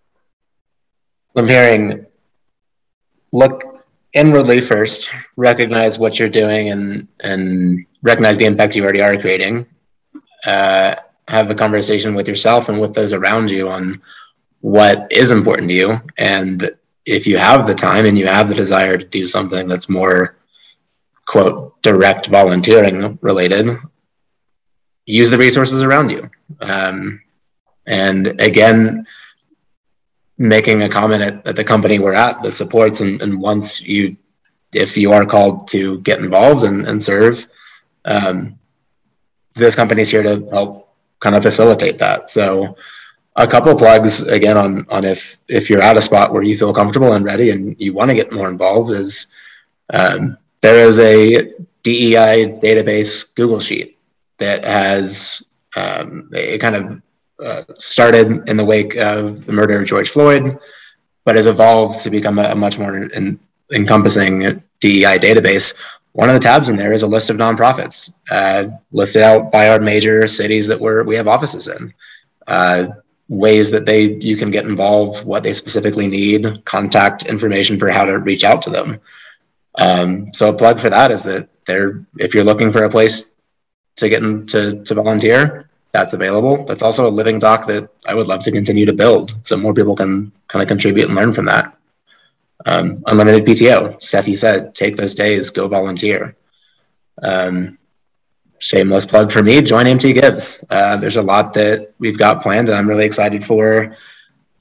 I'm 1.35 1.47
hearing 1.47 2.05
look 3.31 3.85
inwardly 4.13 4.59
first 4.59 5.09
recognize 5.35 5.99
what 5.99 6.17
you're 6.17 6.29
doing 6.29 6.69
and 6.69 7.07
and 7.19 7.85
recognize 8.01 8.37
the 8.37 8.45
impacts 8.45 8.75
you 8.75 8.83
already 8.83 9.01
are 9.01 9.15
creating 9.17 9.65
uh, 10.45 10.95
have 11.27 11.51
a 11.51 11.55
conversation 11.55 12.15
with 12.15 12.27
yourself 12.27 12.69
and 12.69 12.79
with 12.79 12.93
those 12.93 13.13
around 13.13 13.51
you 13.51 13.69
on 13.69 14.01
what 14.61 15.11
is 15.11 15.31
important 15.31 15.69
to 15.69 15.75
you. 15.75 16.01
And 16.17 16.71
if 17.05 17.25
you 17.25 17.37
have 17.37 17.65
the 17.65 17.75
time 17.75 18.05
and 18.05 18.17
you 18.17 18.27
have 18.27 18.49
the 18.49 18.55
desire 18.55 18.97
to 18.97 19.05
do 19.05 19.25
something 19.25 19.67
that's 19.67 19.89
more, 19.89 20.37
quote, 21.25 21.81
direct 21.81 22.27
volunteering 22.27 23.17
related, 23.21 23.77
use 25.05 25.29
the 25.29 25.37
resources 25.37 25.83
around 25.83 26.11
you. 26.11 26.29
Um, 26.61 27.21
and 27.87 28.39
again, 28.39 29.07
making 30.37 30.83
a 30.83 30.89
comment 30.89 31.23
at, 31.23 31.47
at, 31.47 31.55
the 31.55 31.63
company 31.63 31.99
we're 31.99 32.13
at 32.13 32.41
that 32.43 32.53
supports 32.53 33.01
and, 33.01 33.21
and 33.21 33.41
once 33.41 33.81
you, 33.81 34.15
if 34.73 34.95
you 34.95 35.11
are 35.11 35.25
called 35.25 35.67
to 35.69 35.99
get 36.01 36.19
involved 36.19 36.63
and, 36.63 36.87
and 36.87 37.03
serve, 37.03 37.47
um, 38.05 38.58
this 39.55 39.75
company 39.75 40.01
is 40.01 40.11
here 40.11 40.23
to 40.23 40.47
help 40.51 40.89
kind 41.19 41.35
of 41.35 41.43
facilitate 41.43 41.97
that. 41.97 42.31
So 42.31 42.75
a 43.35 43.47
couple 43.47 43.75
plugs 43.75 44.21
again 44.23 44.57
on 44.57 44.85
on 44.89 45.05
if 45.05 45.39
if 45.47 45.69
you're 45.69 45.81
at 45.81 45.97
a 45.97 46.01
spot 46.01 46.33
where 46.33 46.43
you 46.43 46.57
feel 46.57 46.73
comfortable 46.73 47.13
and 47.13 47.25
ready 47.25 47.51
and 47.51 47.75
you 47.79 47.93
want 47.93 48.09
to 48.09 48.15
get 48.15 48.31
more 48.31 48.49
involved 48.49 48.91
is 48.91 49.27
um, 49.93 50.37
there 50.61 50.77
is 50.77 50.99
a 50.99 51.53
DEI 51.83 52.59
database 52.61 53.33
Google 53.35 53.59
sheet 53.59 53.97
that 54.37 54.63
has 54.63 55.43
um, 55.75 56.29
it 56.33 56.59
kind 56.59 56.75
of 56.75 57.01
uh, 57.43 57.63
started 57.75 58.47
in 58.49 58.57
the 58.57 58.65
wake 58.65 58.95
of 58.97 59.45
the 59.45 59.53
murder 59.53 59.79
of 59.79 59.87
George 59.87 60.09
Floyd, 60.09 60.59
but 61.23 61.35
has 61.35 61.47
evolved 61.47 62.01
to 62.03 62.09
become 62.09 62.37
a, 62.39 62.43
a 62.43 62.55
much 62.55 62.77
more 62.77 63.03
in, 63.03 63.39
encompassing 63.71 64.61
DEI 64.81 65.17
database 65.19 65.75
one 66.13 66.29
of 66.29 66.33
the 66.33 66.39
tabs 66.39 66.69
in 66.69 66.75
there 66.75 66.93
is 66.93 67.03
a 67.03 67.07
list 67.07 67.29
of 67.29 67.37
nonprofits 67.37 68.11
uh, 68.31 68.65
listed 68.91 69.21
out 69.21 69.51
by 69.51 69.69
our 69.69 69.79
major 69.79 70.27
cities 70.27 70.67
that 70.67 70.79
we're, 70.79 71.03
we 71.03 71.15
have 71.15 71.27
offices 71.27 71.67
in. 71.67 71.93
Uh, 72.47 72.87
ways 73.29 73.69
that 73.69 73.85
they 73.85 74.13
you 74.15 74.35
can 74.35 74.49
get 74.49 74.65
involved, 74.65 75.23
what 75.23 75.43
they 75.43 75.53
specifically 75.53 76.07
need, 76.07 76.65
contact 76.65 77.25
information 77.25 77.77
for 77.77 77.89
how 77.89 78.03
to 78.03 78.17
reach 78.17 78.43
out 78.43 78.61
to 78.63 78.71
them. 78.71 78.99
Um, 79.77 80.33
so 80.33 80.49
a 80.49 80.53
plug 80.53 80.79
for 80.79 80.89
that 80.89 81.11
is 81.11 81.21
that 81.23 81.47
there, 81.65 82.03
if 82.17 82.33
you're 82.33 82.43
looking 82.43 82.71
for 82.71 82.83
a 82.83 82.89
place 82.89 83.29
to 83.97 84.09
get 84.09 84.23
into 84.23 84.83
to 84.83 84.95
volunteer, 84.95 85.69
that's 85.91 86.13
available. 86.13 86.65
That's 86.65 86.83
also 86.83 87.07
a 87.07 87.09
living 87.09 87.39
doc 87.39 87.67
that 87.67 87.89
I 88.07 88.15
would 88.15 88.27
love 88.27 88.43
to 88.43 88.51
continue 88.51 88.85
to 88.85 88.93
build 88.93 89.37
so 89.45 89.57
more 89.57 89.73
people 89.73 89.95
can 89.95 90.31
kind 90.47 90.61
of 90.61 90.67
contribute 90.67 91.05
and 91.05 91.15
learn 91.15 91.33
from 91.33 91.45
that. 91.45 91.77
Um, 92.65 93.03
unlimited 93.07 93.45
PTO. 93.45 93.97
Steffi 93.99 94.37
said, 94.37 94.75
take 94.75 94.97
those 94.97 95.15
days, 95.15 95.49
go 95.49 95.67
volunteer. 95.67 96.35
Um, 97.21 97.77
shameless 98.59 99.05
plug 99.05 99.31
for 99.31 99.41
me, 99.41 99.61
join 99.61 99.87
MT 99.87 100.13
Gives. 100.13 100.63
Uh, 100.69 100.97
there's 100.97 101.17
a 101.17 101.21
lot 101.21 101.53
that 101.53 101.93
we've 101.99 102.17
got 102.17 102.41
planned, 102.41 102.69
and 102.69 102.77
I'm 102.77 102.87
really 102.89 103.05
excited 103.05 103.43
for 103.43 103.95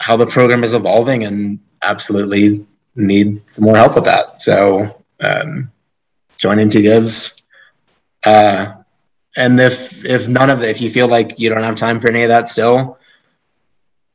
how 0.00 0.16
the 0.16 0.26
program 0.26 0.62
is 0.62 0.74
evolving 0.74 1.24
and 1.24 1.58
absolutely 1.82 2.64
need 2.94 3.42
some 3.50 3.64
more 3.64 3.76
help 3.76 3.94
with 3.96 4.04
that. 4.04 4.40
So 4.40 5.02
um, 5.20 5.70
join 6.36 6.58
MT 6.58 6.82
Gives. 6.82 7.42
Uh, 8.24 8.74
and 9.36 9.60
if 9.60 10.04
if 10.04 10.28
none 10.28 10.50
of 10.50 10.62
it, 10.62 10.70
if 10.70 10.80
you 10.80 10.90
feel 10.90 11.08
like 11.08 11.38
you 11.38 11.48
don't 11.48 11.62
have 11.62 11.76
time 11.76 12.00
for 12.00 12.08
any 12.08 12.22
of 12.22 12.28
that 12.28 12.48
still, 12.48 12.98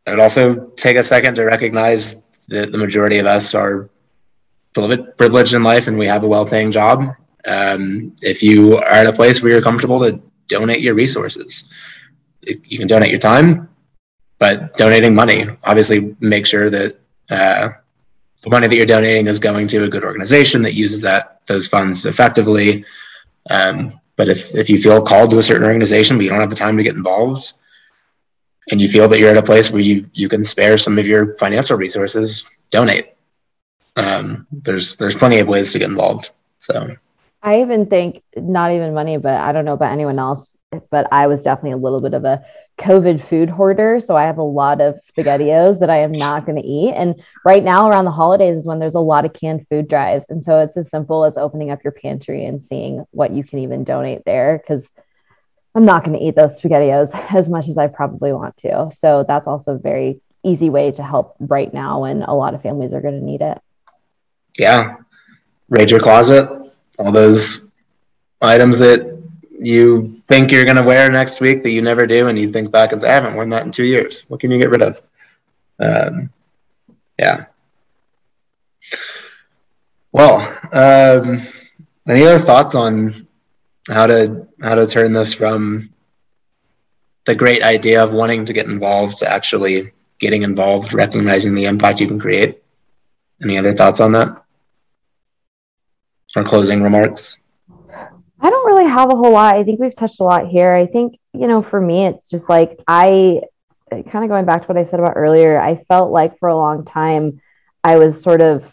I'd 0.05 0.19
also 0.19 0.67
take 0.71 0.97
a 0.97 1.03
second 1.03 1.35
to 1.35 1.43
recognize 1.43 2.17
that 2.47 2.71
the 2.71 2.77
majority 2.77 3.19
of 3.19 3.25
us 3.25 3.55
are 3.55 3.89
privileged 4.73 5.53
in 5.53 5.63
life 5.63 5.87
and 5.87 5.97
we 5.97 6.07
have 6.07 6.23
a 6.23 6.27
well-paying 6.27 6.71
job. 6.71 7.15
Um, 7.45 8.15
if 8.21 8.41
you 8.41 8.77
are 8.77 8.83
at 8.85 9.05
a 9.05 9.13
place 9.13 9.41
where 9.41 9.51
you're 9.51 9.61
comfortable 9.61 9.99
to 9.99 10.21
donate 10.47 10.81
your 10.81 10.93
resources, 10.93 11.65
you 12.41 12.77
can 12.77 12.87
donate 12.87 13.11
your 13.11 13.19
time, 13.19 13.69
but 14.39 14.73
donating 14.73 15.15
money, 15.15 15.45
obviously 15.63 16.15
make 16.19 16.45
sure 16.45 16.69
that 16.69 16.99
uh, 17.29 17.69
the 18.41 18.49
money 18.49 18.67
that 18.67 18.75
you're 18.75 18.85
donating 18.85 19.27
is 19.27 19.39
going 19.39 19.67
to 19.67 19.83
a 19.83 19.89
good 19.89 20.03
organization 20.03 20.61
that 20.63 20.73
uses 20.73 21.01
that 21.01 21.41
those 21.47 21.67
funds 21.67 22.05
effectively. 22.05 22.85
Um, 23.49 23.99
but 24.15 24.27
if, 24.29 24.53
if 24.53 24.69
you 24.69 24.77
feel 24.77 25.01
called 25.01 25.31
to 25.31 25.37
a 25.37 25.43
certain 25.43 25.67
organization, 25.67 26.17
but 26.17 26.23
you 26.23 26.29
don't 26.29 26.39
have 26.39 26.49
the 26.49 26.55
time 26.55 26.77
to 26.77 26.83
get 26.83 26.95
involved, 26.95 27.53
and 28.71 28.81
you 28.81 28.87
feel 28.87 29.07
that 29.07 29.19
you're 29.19 29.29
at 29.29 29.37
a 29.37 29.43
place 29.43 29.71
where 29.71 29.81
you, 29.81 30.09
you 30.13 30.29
can 30.29 30.43
spare 30.43 30.77
some 30.77 30.97
of 30.97 31.07
your 31.07 31.33
financial 31.37 31.77
resources, 31.77 32.57
donate. 32.69 33.13
Um, 33.95 34.47
there's 34.51 34.95
there's 34.95 35.15
plenty 35.15 35.39
of 35.39 35.47
ways 35.47 35.71
to 35.73 35.79
get 35.79 35.89
involved. 35.89 36.31
So 36.57 36.95
I 37.43 37.61
even 37.61 37.85
think 37.87 38.23
not 38.35 38.71
even 38.71 38.93
money, 38.93 39.17
but 39.17 39.35
I 39.35 39.51
don't 39.51 39.65
know 39.65 39.73
about 39.73 39.91
anyone 39.91 40.17
else, 40.17 40.55
but 40.89 41.07
I 41.11 41.27
was 41.27 41.43
definitely 41.43 41.73
a 41.73 41.77
little 41.77 42.01
bit 42.01 42.13
of 42.13 42.25
a 42.25 42.43
COVID 42.79 43.27
food 43.27 43.49
hoarder. 43.49 44.01
So 44.03 44.15
I 44.15 44.23
have 44.23 44.37
a 44.37 44.43
lot 44.43 44.81
of 44.81 44.95
SpaghettiOs 44.95 45.79
that 45.79 45.89
I 45.89 45.99
am 45.99 46.11
not 46.11 46.45
going 46.45 46.59
to 46.59 46.67
eat. 46.67 46.93
And 46.93 47.21
right 47.45 47.63
now, 47.63 47.89
around 47.89 48.05
the 48.05 48.11
holidays, 48.11 48.57
is 48.57 48.65
when 48.65 48.79
there's 48.79 48.95
a 48.95 48.99
lot 48.99 49.25
of 49.25 49.33
canned 49.33 49.67
food 49.69 49.87
drives. 49.87 50.25
And 50.29 50.43
so 50.43 50.59
it's 50.59 50.77
as 50.77 50.89
simple 50.89 51.25
as 51.25 51.37
opening 51.37 51.69
up 51.69 51.83
your 51.83 51.93
pantry 51.93 52.45
and 52.45 52.63
seeing 52.63 53.05
what 53.11 53.31
you 53.31 53.43
can 53.43 53.59
even 53.59 53.83
donate 53.83 54.23
there. 54.25 54.57
Because 54.57 54.87
I'm 55.75 55.85
not 55.85 56.03
going 56.03 56.17
to 56.17 56.23
eat 56.23 56.35
those 56.35 56.59
SpaghettiOs 56.59 57.11
as 57.35 57.49
much 57.49 57.67
as 57.67 57.77
I 57.77 57.87
probably 57.87 58.33
want 58.33 58.57
to. 58.57 58.91
So 58.99 59.25
that's 59.27 59.47
also 59.47 59.73
a 59.73 59.79
very 59.79 60.21
easy 60.43 60.69
way 60.69 60.91
to 60.91 61.03
help 61.03 61.35
right 61.39 61.73
now 61.73 62.01
when 62.01 62.21
a 62.21 62.35
lot 62.35 62.53
of 62.53 62.61
families 62.61 62.93
are 62.93 63.01
going 63.01 63.19
to 63.19 63.25
need 63.25 63.41
it. 63.41 63.59
Yeah. 64.57 64.97
Raid 65.69 65.89
your 65.89 65.99
closet, 65.99 66.71
all 66.99 67.11
those 67.11 67.71
items 68.41 68.77
that 68.77 69.13
you 69.59 70.21
think 70.27 70.51
you're 70.51 70.65
going 70.65 70.75
to 70.75 70.83
wear 70.83 71.09
next 71.09 71.39
week 71.39 71.63
that 71.63 71.71
you 71.71 71.81
never 71.81 72.05
do, 72.05 72.27
and 72.27 72.37
you 72.37 72.51
think 72.51 72.71
back 72.71 72.91
and 72.91 73.01
say, 73.01 73.09
I 73.09 73.13
haven't 73.13 73.35
worn 73.35 73.49
that 73.49 73.65
in 73.65 73.71
two 73.71 73.85
years. 73.85 74.23
What 74.27 74.41
can 74.41 74.51
you 74.51 74.59
get 74.59 74.69
rid 74.69 74.81
of? 74.81 75.01
Um, 75.79 76.29
yeah. 77.17 77.45
Well, 80.11 80.41
um, 80.71 81.41
any 82.07 82.23
other 82.23 82.37
thoughts 82.37 82.75
on 82.75 83.27
how 83.89 84.07
to 84.07 84.47
how 84.61 84.75
to 84.75 84.87
turn 84.87 85.13
this 85.13 85.33
from 85.33 85.89
the 87.25 87.35
great 87.35 87.63
idea 87.63 88.03
of 88.03 88.11
wanting 88.11 88.45
to 88.45 88.53
get 88.53 88.67
involved 88.67 89.17
to 89.17 89.29
actually 89.29 89.91
getting 90.19 90.43
involved, 90.43 90.93
recognizing 90.93 91.53
the 91.53 91.65
impact 91.65 92.01
you 92.01 92.07
can 92.07 92.19
create? 92.19 92.63
Any 93.43 93.57
other 93.57 93.73
thoughts 93.73 93.99
on 93.99 94.11
that? 94.13 94.43
Or 96.35 96.43
closing 96.43 96.81
remarks? 96.81 97.37
I 98.39 98.49
don't 98.49 98.65
really 98.65 98.89
have 98.89 99.11
a 99.11 99.15
whole 99.15 99.31
lot. 99.31 99.55
I 99.55 99.63
think 99.63 99.79
we've 99.79 99.95
touched 99.95 100.19
a 100.19 100.23
lot 100.23 100.47
here. 100.47 100.73
I 100.73 100.87
think, 100.87 101.17
you 101.33 101.47
know, 101.47 101.61
for 101.61 101.79
me, 101.79 102.07
it's 102.07 102.27
just 102.27 102.49
like 102.49 102.79
I 102.87 103.41
kind 103.89 104.25
of 104.25 104.29
going 104.29 104.45
back 104.45 104.61
to 104.61 104.67
what 104.67 104.77
I 104.77 104.85
said 104.85 104.99
about 104.99 105.13
earlier, 105.15 105.59
I 105.59 105.83
felt 105.87 106.11
like 106.11 106.39
for 106.39 106.49
a 106.49 106.55
long 106.55 106.85
time 106.85 107.41
I 107.83 107.97
was 107.97 108.21
sort 108.21 108.41
of 108.41 108.63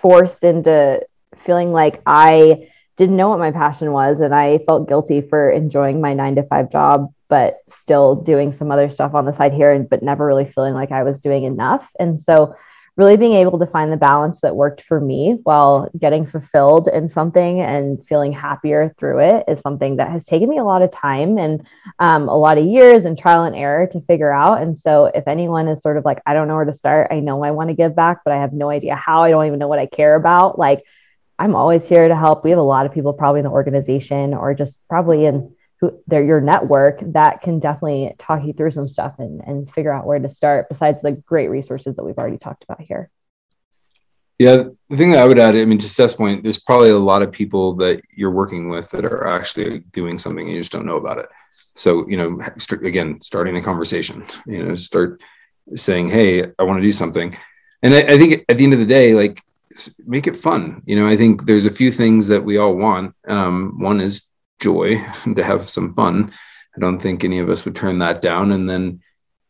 forced 0.00 0.44
into 0.44 1.04
feeling 1.44 1.72
like 1.72 2.00
I 2.06 2.70
didn't 2.96 3.16
know 3.16 3.28
what 3.28 3.38
my 3.38 3.50
passion 3.50 3.92
was 3.92 4.20
and 4.20 4.34
I 4.34 4.58
felt 4.66 4.88
guilty 4.88 5.20
for 5.20 5.50
enjoying 5.50 6.00
my 6.00 6.14
9 6.14 6.36
to 6.36 6.42
5 6.44 6.70
job 6.70 7.12
but 7.28 7.58
still 7.80 8.14
doing 8.14 8.52
some 8.52 8.70
other 8.70 8.90
stuff 8.90 9.14
on 9.14 9.24
the 9.24 9.32
side 9.32 9.52
here 9.52 9.72
and 9.72 9.88
but 9.88 10.02
never 10.02 10.26
really 10.26 10.48
feeling 10.48 10.74
like 10.74 10.92
I 10.92 11.02
was 11.02 11.20
doing 11.20 11.44
enough. 11.44 11.86
And 11.98 12.20
so 12.20 12.54
really 12.96 13.16
being 13.16 13.34
able 13.34 13.58
to 13.58 13.66
find 13.66 13.90
the 13.90 13.96
balance 13.96 14.38
that 14.40 14.54
worked 14.54 14.82
for 14.82 15.00
me 15.00 15.38
while 15.42 15.90
getting 15.98 16.24
fulfilled 16.24 16.88
in 16.88 17.08
something 17.08 17.60
and 17.60 17.98
feeling 18.06 18.32
happier 18.32 18.94
through 18.98 19.18
it 19.18 19.44
is 19.48 19.60
something 19.62 19.96
that 19.96 20.10
has 20.10 20.24
taken 20.24 20.48
me 20.48 20.58
a 20.58 20.64
lot 20.64 20.80
of 20.80 20.92
time 20.92 21.36
and 21.36 21.66
um, 21.98 22.28
a 22.28 22.36
lot 22.36 22.56
of 22.56 22.64
years 22.64 23.04
and 23.04 23.18
trial 23.18 23.42
and 23.42 23.56
error 23.56 23.88
to 23.88 24.00
figure 24.02 24.32
out. 24.32 24.62
And 24.62 24.78
so, 24.78 25.06
if 25.06 25.26
anyone 25.26 25.66
is 25.66 25.82
sort 25.82 25.96
of 25.96 26.04
like, 26.04 26.22
I 26.24 26.34
don't 26.34 26.46
know 26.46 26.54
where 26.54 26.64
to 26.64 26.72
start, 26.72 27.08
I 27.10 27.18
know 27.18 27.42
I 27.42 27.50
want 27.50 27.70
to 27.70 27.74
give 27.74 27.96
back, 27.96 28.18
but 28.24 28.32
I 28.32 28.40
have 28.40 28.52
no 28.52 28.70
idea 28.70 28.94
how, 28.94 29.24
I 29.24 29.30
don't 29.30 29.46
even 29.46 29.58
know 29.58 29.68
what 29.68 29.80
I 29.80 29.86
care 29.86 30.14
about, 30.14 30.56
like, 30.56 30.84
I'm 31.38 31.56
always 31.56 31.84
here 31.84 32.08
to 32.08 32.16
help. 32.16 32.44
We 32.44 32.50
have 32.50 32.58
a 32.58 32.62
lot 32.62 32.86
of 32.86 32.92
people 32.92 33.12
probably 33.12 33.40
in 33.40 33.44
the 33.44 33.50
organization 33.50 34.34
or 34.34 34.54
just 34.54 34.78
probably 34.88 35.26
in 35.26 35.54
who 35.80 35.98
they're 36.06 36.22
your 36.22 36.40
network 36.40 37.00
that 37.12 37.42
can 37.42 37.58
definitely 37.58 38.14
talk 38.18 38.44
you 38.44 38.52
through 38.52 38.70
some 38.70 38.88
stuff 38.88 39.14
and, 39.18 39.40
and 39.46 39.70
figure 39.72 39.92
out 39.92 40.06
where 40.06 40.18
to 40.18 40.28
start 40.28 40.68
besides 40.68 40.98
the 41.02 41.12
great 41.12 41.48
resources 41.48 41.96
that 41.96 42.04
we've 42.04 42.18
already 42.18 42.38
talked 42.38 42.64
about 42.64 42.80
here. 42.80 43.10
Yeah, 44.38 44.64
the 44.88 44.96
thing 44.96 45.12
that 45.12 45.20
I 45.20 45.26
would 45.26 45.38
add, 45.38 45.54
I 45.54 45.64
mean, 45.64 45.78
to 45.78 45.88
Steph's 45.88 46.14
point, 46.14 46.42
there's 46.42 46.58
probably 46.58 46.90
a 46.90 46.98
lot 46.98 47.22
of 47.22 47.30
people 47.30 47.74
that 47.76 48.00
you're 48.16 48.32
working 48.32 48.68
with 48.68 48.90
that 48.90 49.04
are 49.04 49.28
actually 49.28 49.80
doing 49.92 50.18
something 50.18 50.44
and 50.44 50.54
you 50.54 50.60
just 50.60 50.72
don't 50.72 50.86
know 50.86 50.96
about 50.96 51.18
it. 51.18 51.28
So, 51.50 52.08
you 52.08 52.16
know, 52.16 52.40
again, 52.82 53.20
starting 53.22 53.54
the 53.54 53.60
conversation, 53.60 54.24
you 54.46 54.64
know, 54.64 54.74
start 54.74 55.22
saying, 55.76 56.10
Hey, 56.10 56.44
I 56.58 56.62
want 56.64 56.78
to 56.78 56.82
do 56.82 56.92
something. 56.92 57.36
And 57.82 57.94
I, 57.94 57.98
I 57.98 58.18
think 58.18 58.44
at 58.48 58.56
the 58.56 58.64
end 58.64 58.72
of 58.72 58.80
the 58.80 58.86
day, 58.86 59.14
like, 59.14 59.40
make 60.06 60.26
it 60.26 60.36
fun. 60.36 60.82
You 60.86 60.96
know, 60.96 61.06
I 61.06 61.16
think 61.16 61.44
there's 61.44 61.66
a 61.66 61.70
few 61.70 61.90
things 61.90 62.28
that 62.28 62.44
we 62.44 62.58
all 62.58 62.74
want. 62.74 63.14
Um, 63.28 63.78
one 63.78 64.00
is 64.00 64.28
joy 64.60 64.96
to 65.36 65.44
have 65.44 65.68
some 65.68 65.92
fun. 65.94 66.32
I 66.76 66.80
don't 66.80 67.00
think 67.00 67.22
any 67.22 67.38
of 67.38 67.48
us 67.48 67.64
would 67.64 67.76
turn 67.76 67.98
that 68.00 68.22
down. 68.22 68.52
And 68.52 68.68
then 68.68 69.00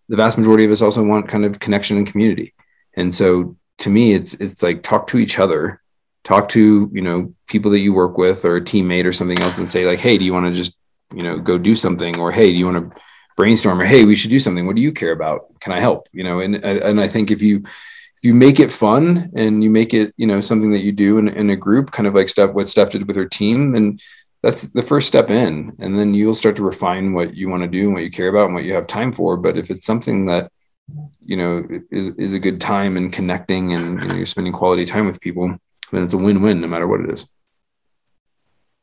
the 0.08 0.16
vast 0.16 0.36
majority 0.36 0.64
of 0.64 0.70
us 0.70 0.82
also 0.82 1.02
want 1.02 1.28
kind 1.28 1.44
of 1.44 1.60
connection 1.60 1.96
and 1.96 2.06
community. 2.06 2.54
And 2.94 3.14
so 3.14 3.56
to 3.78 3.90
me, 3.90 4.14
it's 4.14 4.34
it's 4.34 4.62
like 4.62 4.82
talk 4.82 5.06
to 5.08 5.18
each 5.18 5.38
other, 5.38 5.80
talk 6.22 6.48
to 6.50 6.90
you 6.92 7.02
know 7.02 7.32
people 7.48 7.70
that 7.72 7.80
you 7.80 7.92
work 7.92 8.18
with 8.18 8.44
or 8.44 8.56
a 8.56 8.60
teammate 8.60 9.04
or 9.04 9.12
something 9.12 9.40
else, 9.40 9.58
and 9.58 9.70
say 9.70 9.86
like, 9.86 9.98
hey, 9.98 10.16
do 10.18 10.24
you 10.24 10.32
want 10.32 10.46
to 10.46 10.52
just 10.52 10.78
you 11.14 11.22
know 11.22 11.38
go 11.38 11.58
do 11.58 11.74
something, 11.74 12.18
or 12.18 12.30
hey, 12.30 12.50
do 12.50 12.56
you 12.56 12.66
want 12.66 12.94
to 12.94 13.00
brainstorm, 13.36 13.80
or 13.80 13.84
hey, 13.84 14.04
we 14.04 14.16
should 14.16 14.30
do 14.30 14.38
something. 14.38 14.66
What 14.66 14.76
do 14.76 14.82
you 14.82 14.92
care 14.92 15.12
about? 15.12 15.58
Can 15.60 15.72
I 15.72 15.80
help? 15.80 16.06
You 16.12 16.24
know, 16.24 16.40
and 16.40 16.56
and 16.56 17.00
I 17.00 17.08
think 17.08 17.30
if 17.30 17.42
you 17.42 17.64
if 18.24 18.28
you 18.28 18.34
make 18.34 18.58
it 18.58 18.72
fun 18.72 19.30
and 19.36 19.62
you 19.62 19.68
make 19.68 19.92
it 19.92 20.14
you 20.16 20.26
know 20.26 20.40
something 20.40 20.72
that 20.72 20.82
you 20.82 20.92
do 20.92 21.18
in, 21.18 21.28
in 21.28 21.50
a 21.50 21.56
group, 21.56 21.90
kind 21.90 22.06
of 22.06 22.14
like 22.14 22.30
stuff 22.30 22.54
what 22.54 22.66
Steph 22.66 22.92
did 22.92 23.06
with 23.06 23.16
her 23.16 23.28
team, 23.28 23.70
then 23.70 23.98
that's 24.42 24.62
the 24.68 24.80
first 24.80 25.08
step 25.08 25.28
in. 25.28 25.76
And 25.78 25.98
then 25.98 26.14
you'll 26.14 26.32
start 26.32 26.56
to 26.56 26.62
refine 26.62 27.12
what 27.12 27.34
you 27.34 27.50
want 27.50 27.64
to 27.64 27.68
do 27.68 27.84
and 27.84 27.92
what 27.92 28.02
you 28.02 28.10
care 28.10 28.28
about 28.28 28.46
and 28.46 28.54
what 28.54 28.64
you 28.64 28.72
have 28.72 28.86
time 28.86 29.12
for. 29.12 29.36
But 29.36 29.58
if 29.58 29.70
it's 29.70 29.84
something 29.84 30.24
that 30.24 30.50
you 31.20 31.36
know 31.36 31.68
is, 31.90 32.08
is 32.16 32.32
a 32.32 32.38
good 32.38 32.62
time 32.62 32.96
and 32.96 33.12
connecting 33.12 33.74
and 33.74 34.00
you 34.00 34.08
know, 34.08 34.14
you're 34.14 34.24
spending 34.24 34.54
quality 34.54 34.86
time 34.86 35.06
with 35.06 35.20
people 35.20 35.54
then 35.92 36.02
it's 36.02 36.14
a 36.14 36.18
win-win 36.18 36.62
no 36.62 36.66
matter 36.66 36.88
what 36.88 37.00
it 37.00 37.10
is. 37.10 37.26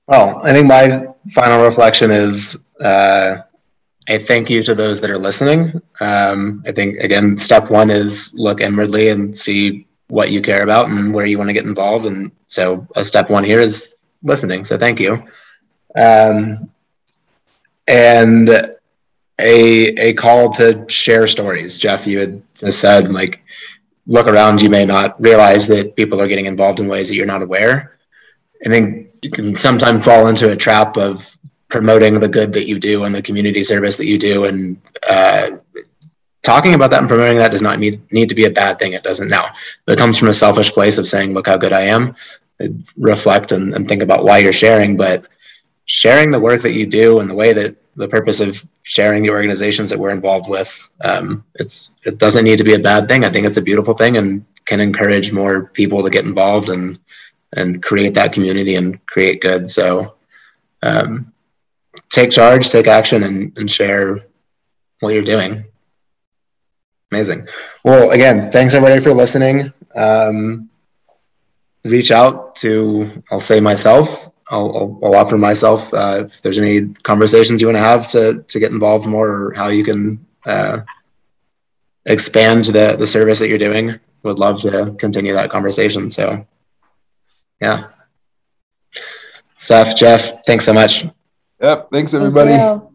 Well 0.07 0.39
i 0.43 0.51
think 0.51 0.67
my 0.67 1.07
final 1.31 1.63
reflection 1.63 2.09
is 2.09 2.65
uh, 2.79 3.37
a 4.08 4.18
thank 4.18 4.49
you 4.49 4.64
to 4.64 4.76
those 4.76 4.99
that 5.02 5.10
are 5.10 5.20
listening. 5.20 5.82
Um, 5.99 6.64
i 6.68 6.72
think 6.72 6.97
again 6.97 7.38
step 7.38 7.70
one 7.70 7.89
is 7.89 8.32
look 8.34 8.62
inwardly 8.62 9.10
and 9.10 9.38
see 9.38 9.88
what 10.12 10.30
you 10.30 10.41
care 10.41 10.64
about 10.64 10.89
and 10.89 11.14
where 11.14 11.26
you 11.26 11.38
want 11.38 11.49
to 11.49 11.54
get 11.54 11.66
involved. 11.66 12.06
And 12.06 12.32
so 12.45 12.86
a 12.97 13.04
step 13.04 13.30
one 13.30 13.45
here 13.45 13.62
is 13.62 14.04
listening. 14.24 14.66
So 14.66 14.78
thank 14.78 14.99
you. 14.99 15.24
Um, 15.95 16.70
and 17.88 18.49
a 19.39 19.88
a 20.10 20.14
call 20.14 20.52
to 20.54 20.86
share 20.88 21.28
stories. 21.28 21.78
Jeff, 21.78 22.06
you 22.06 22.20
had 22.20 22.43
just 22.56 22.80
said 22.80 23.12
like 23.12 23.41
look 24.06 24.28
around, 24.28 24.62
you 24.62 24.70
may 24.70 24.86
not 24.86 25.20
realize 25.22 25.68
that 25.68 25.95
people 25.95 26.22
are 26.22 26.28
getting 26.28 26.45
involved 26.45 26.80
in 26.80 26.88
ways 26.88 27.08
that 27.08 27.16
you're 27.16 27.26
not 27.26 27.41
aware. 27.41 27.97
I 28.66 28.70
think 28.70 29.16
you 29.22 29.32
can 29.32 29.56
sometimes 29.56 30.04
fall 30.04 30.28
into 30.28 30.52
a 30.52 30.56
trap 30.56 30.97
of 30.97 31.38
promoting 31.72 32.19
the 32.19 32.28
good 32.28 32.53
that 32.53 32.67
you 32.67 32.78
do 32.78 33.05
and 33.05 33.15
the 33.15 33.22
community 33.22 33.63
service 33.63 33.97
that 33.97 34.05
you 34.05 34.17
do 34.17 34.45
and 34.45 34.80
uh, 35.09 35.51
talking 36.43 36.74
about 36.74 36.91
that 36.91 36.99
and 36.99 37.09
promoting 37.09 37.38
that 37.38 37.51
does 37.51 37.61
not 37.61 37.80
need, 37.80 38.01
need 38.11 38.30
to 38.30 38.36
be 38.36 38.45
a 38.45 38.51
bad 38.51 38.78
thing. 38.78 38.93
It 38.93 39.03
doesn't 39.03 39.30
now. 39.30 39.45
It 39.88 39.97
comes 39.97 40.19
from 40.19 40.28
a 40.28 40.34
selfish 40.34 40.72
place 40.72 40.97
of 40.97 41.07
saying, 41.07 41.34
look 41.34 41.47
how 41.47 41.57
good 41.57 41.74
I 41.74 41.82
am. 41.82 42.15
Reflect 42.97 43.51
and, 43.53 43.74
and 43.74 43.88
think 43.88 44.03
about 44.03 44.24
why 44.24 44.38
you're 44.39 44.53
sharing. 44.53 44.95
But 44.95 45.28
sharing 45.86 46.30
the 46.30 46.39
work 46.39 46.61
that 46.61 46.74
you 46.74 46.86
do 46.86 47.19
and 47.19 47.30
the 47.30 47.36
way 47.36 47.53
that 47.53 47.76
the 47.95 48.07
purpose 48.07 48.39
of 48.39 48.63
sharing 48.84 49.24
the 49.24 49.30
organizations 49.30 49.89
that 49.89 49.99
we're 49.99 50.11
involved 50.11 50.49
with. 50.49 50.89
Um, 51.03 51.43
it's 51.55 51.91
it 52.03 52.17
doesn't 52.17 52.45
need 52.45 52.57
to 52.57 52.63
be 52.63 52.76
a 52.76 52.80
bad 52.80 53.07
thing. 53.07 53.26
I 53.26 53.30
think 53.30 53.45
it's 53.45 53.57
a 53.57 53.61
beautiful 53.61 53.93
thing 53.93 54.17
and 54.17 54.45
can 54.65 54.80
encourage 54.80 55.34
more 55.34 55.65
people 55.67 56.03
to 56.03 56.09
get 56.09 56.26
involved 56.26 56.69
and 56.69 56.99
and 57.53 57.84
create 57.84 58.13
that 58.13 58.34
community 58.34 58.76
and 58.76 59.05
create 59.07 59.41
good. 59.41 59.69
So 59.69 60.15
um, 60.84 61.34
take 62.09 62.31
charge, 62.31 62.69
take 62.69 62.87
action, 62.87 63.23
and, 63.23 63.57
and 63.57 63.69
share 63.69 64.19
what 64.99 65.13
you're 65.13 65.23
doing. 65.23 65.65
Amazing. 67.11 67.47
Well, 67.83 68.11
again, 68.11 68.51
thanks 68.51 68.73
everybody 68.73 69.01
for 69.01 69.13
listening. 69.13 69.73
Um, 69.95 70.69
reach 71.83 72.11
out 72.11 72.55
to, 72.57 73.23
I'll 73.31 73.39
say 73.39 73.59
myself, 73.59 74.29
I'll, 74.49 74.75
I'll, 74.77 74.99
I'll 75.03 75.15
offer 75.15 75.37
myself 75.37 75.93
uh, 75.93 76.25
if 76.25 76.41
there's 76.41 76.57
any 76.57 76.93
conversations 77.03 77.61
you 77.61 77.67
want 77.67 77.77
to 77.77 77.83
have 77.83 78.09
to 78.11 78.43
to 78.43 78.59
get 78.59 78.71
involved 78.71 79.07
more, 79.07 79.29
or 79.29 79.53
how 79.53 79.69
you 79.69 79.83
can 79.83 80.25
uh, 80.45 80.81
expand 82.05 82.65
the 82.65 82.95
the 82.97 83.07
service 83.07 83.39
that 83.39 83.47
you're 83.47 83.57
doing. 83.57 83.97
Would 84.23 84.39
love 84.39 84.61
to 84.61 84.93
continue 84.99 85.33
that 85.33 85.49
conversation. 85.49 86.09
So, 86.09 86.45
yeah, 87.61 87.87
Steph, 89.55 89.95
Jeff, 89.95 90.43
thanks 90.45 90.65
so 90.65 90.73
much. 90.73 91.05
Yep. 91.62 91.89
Thanks 91.91 92.14
everybody. 92.14 92.51
Thank. 92.51 92.90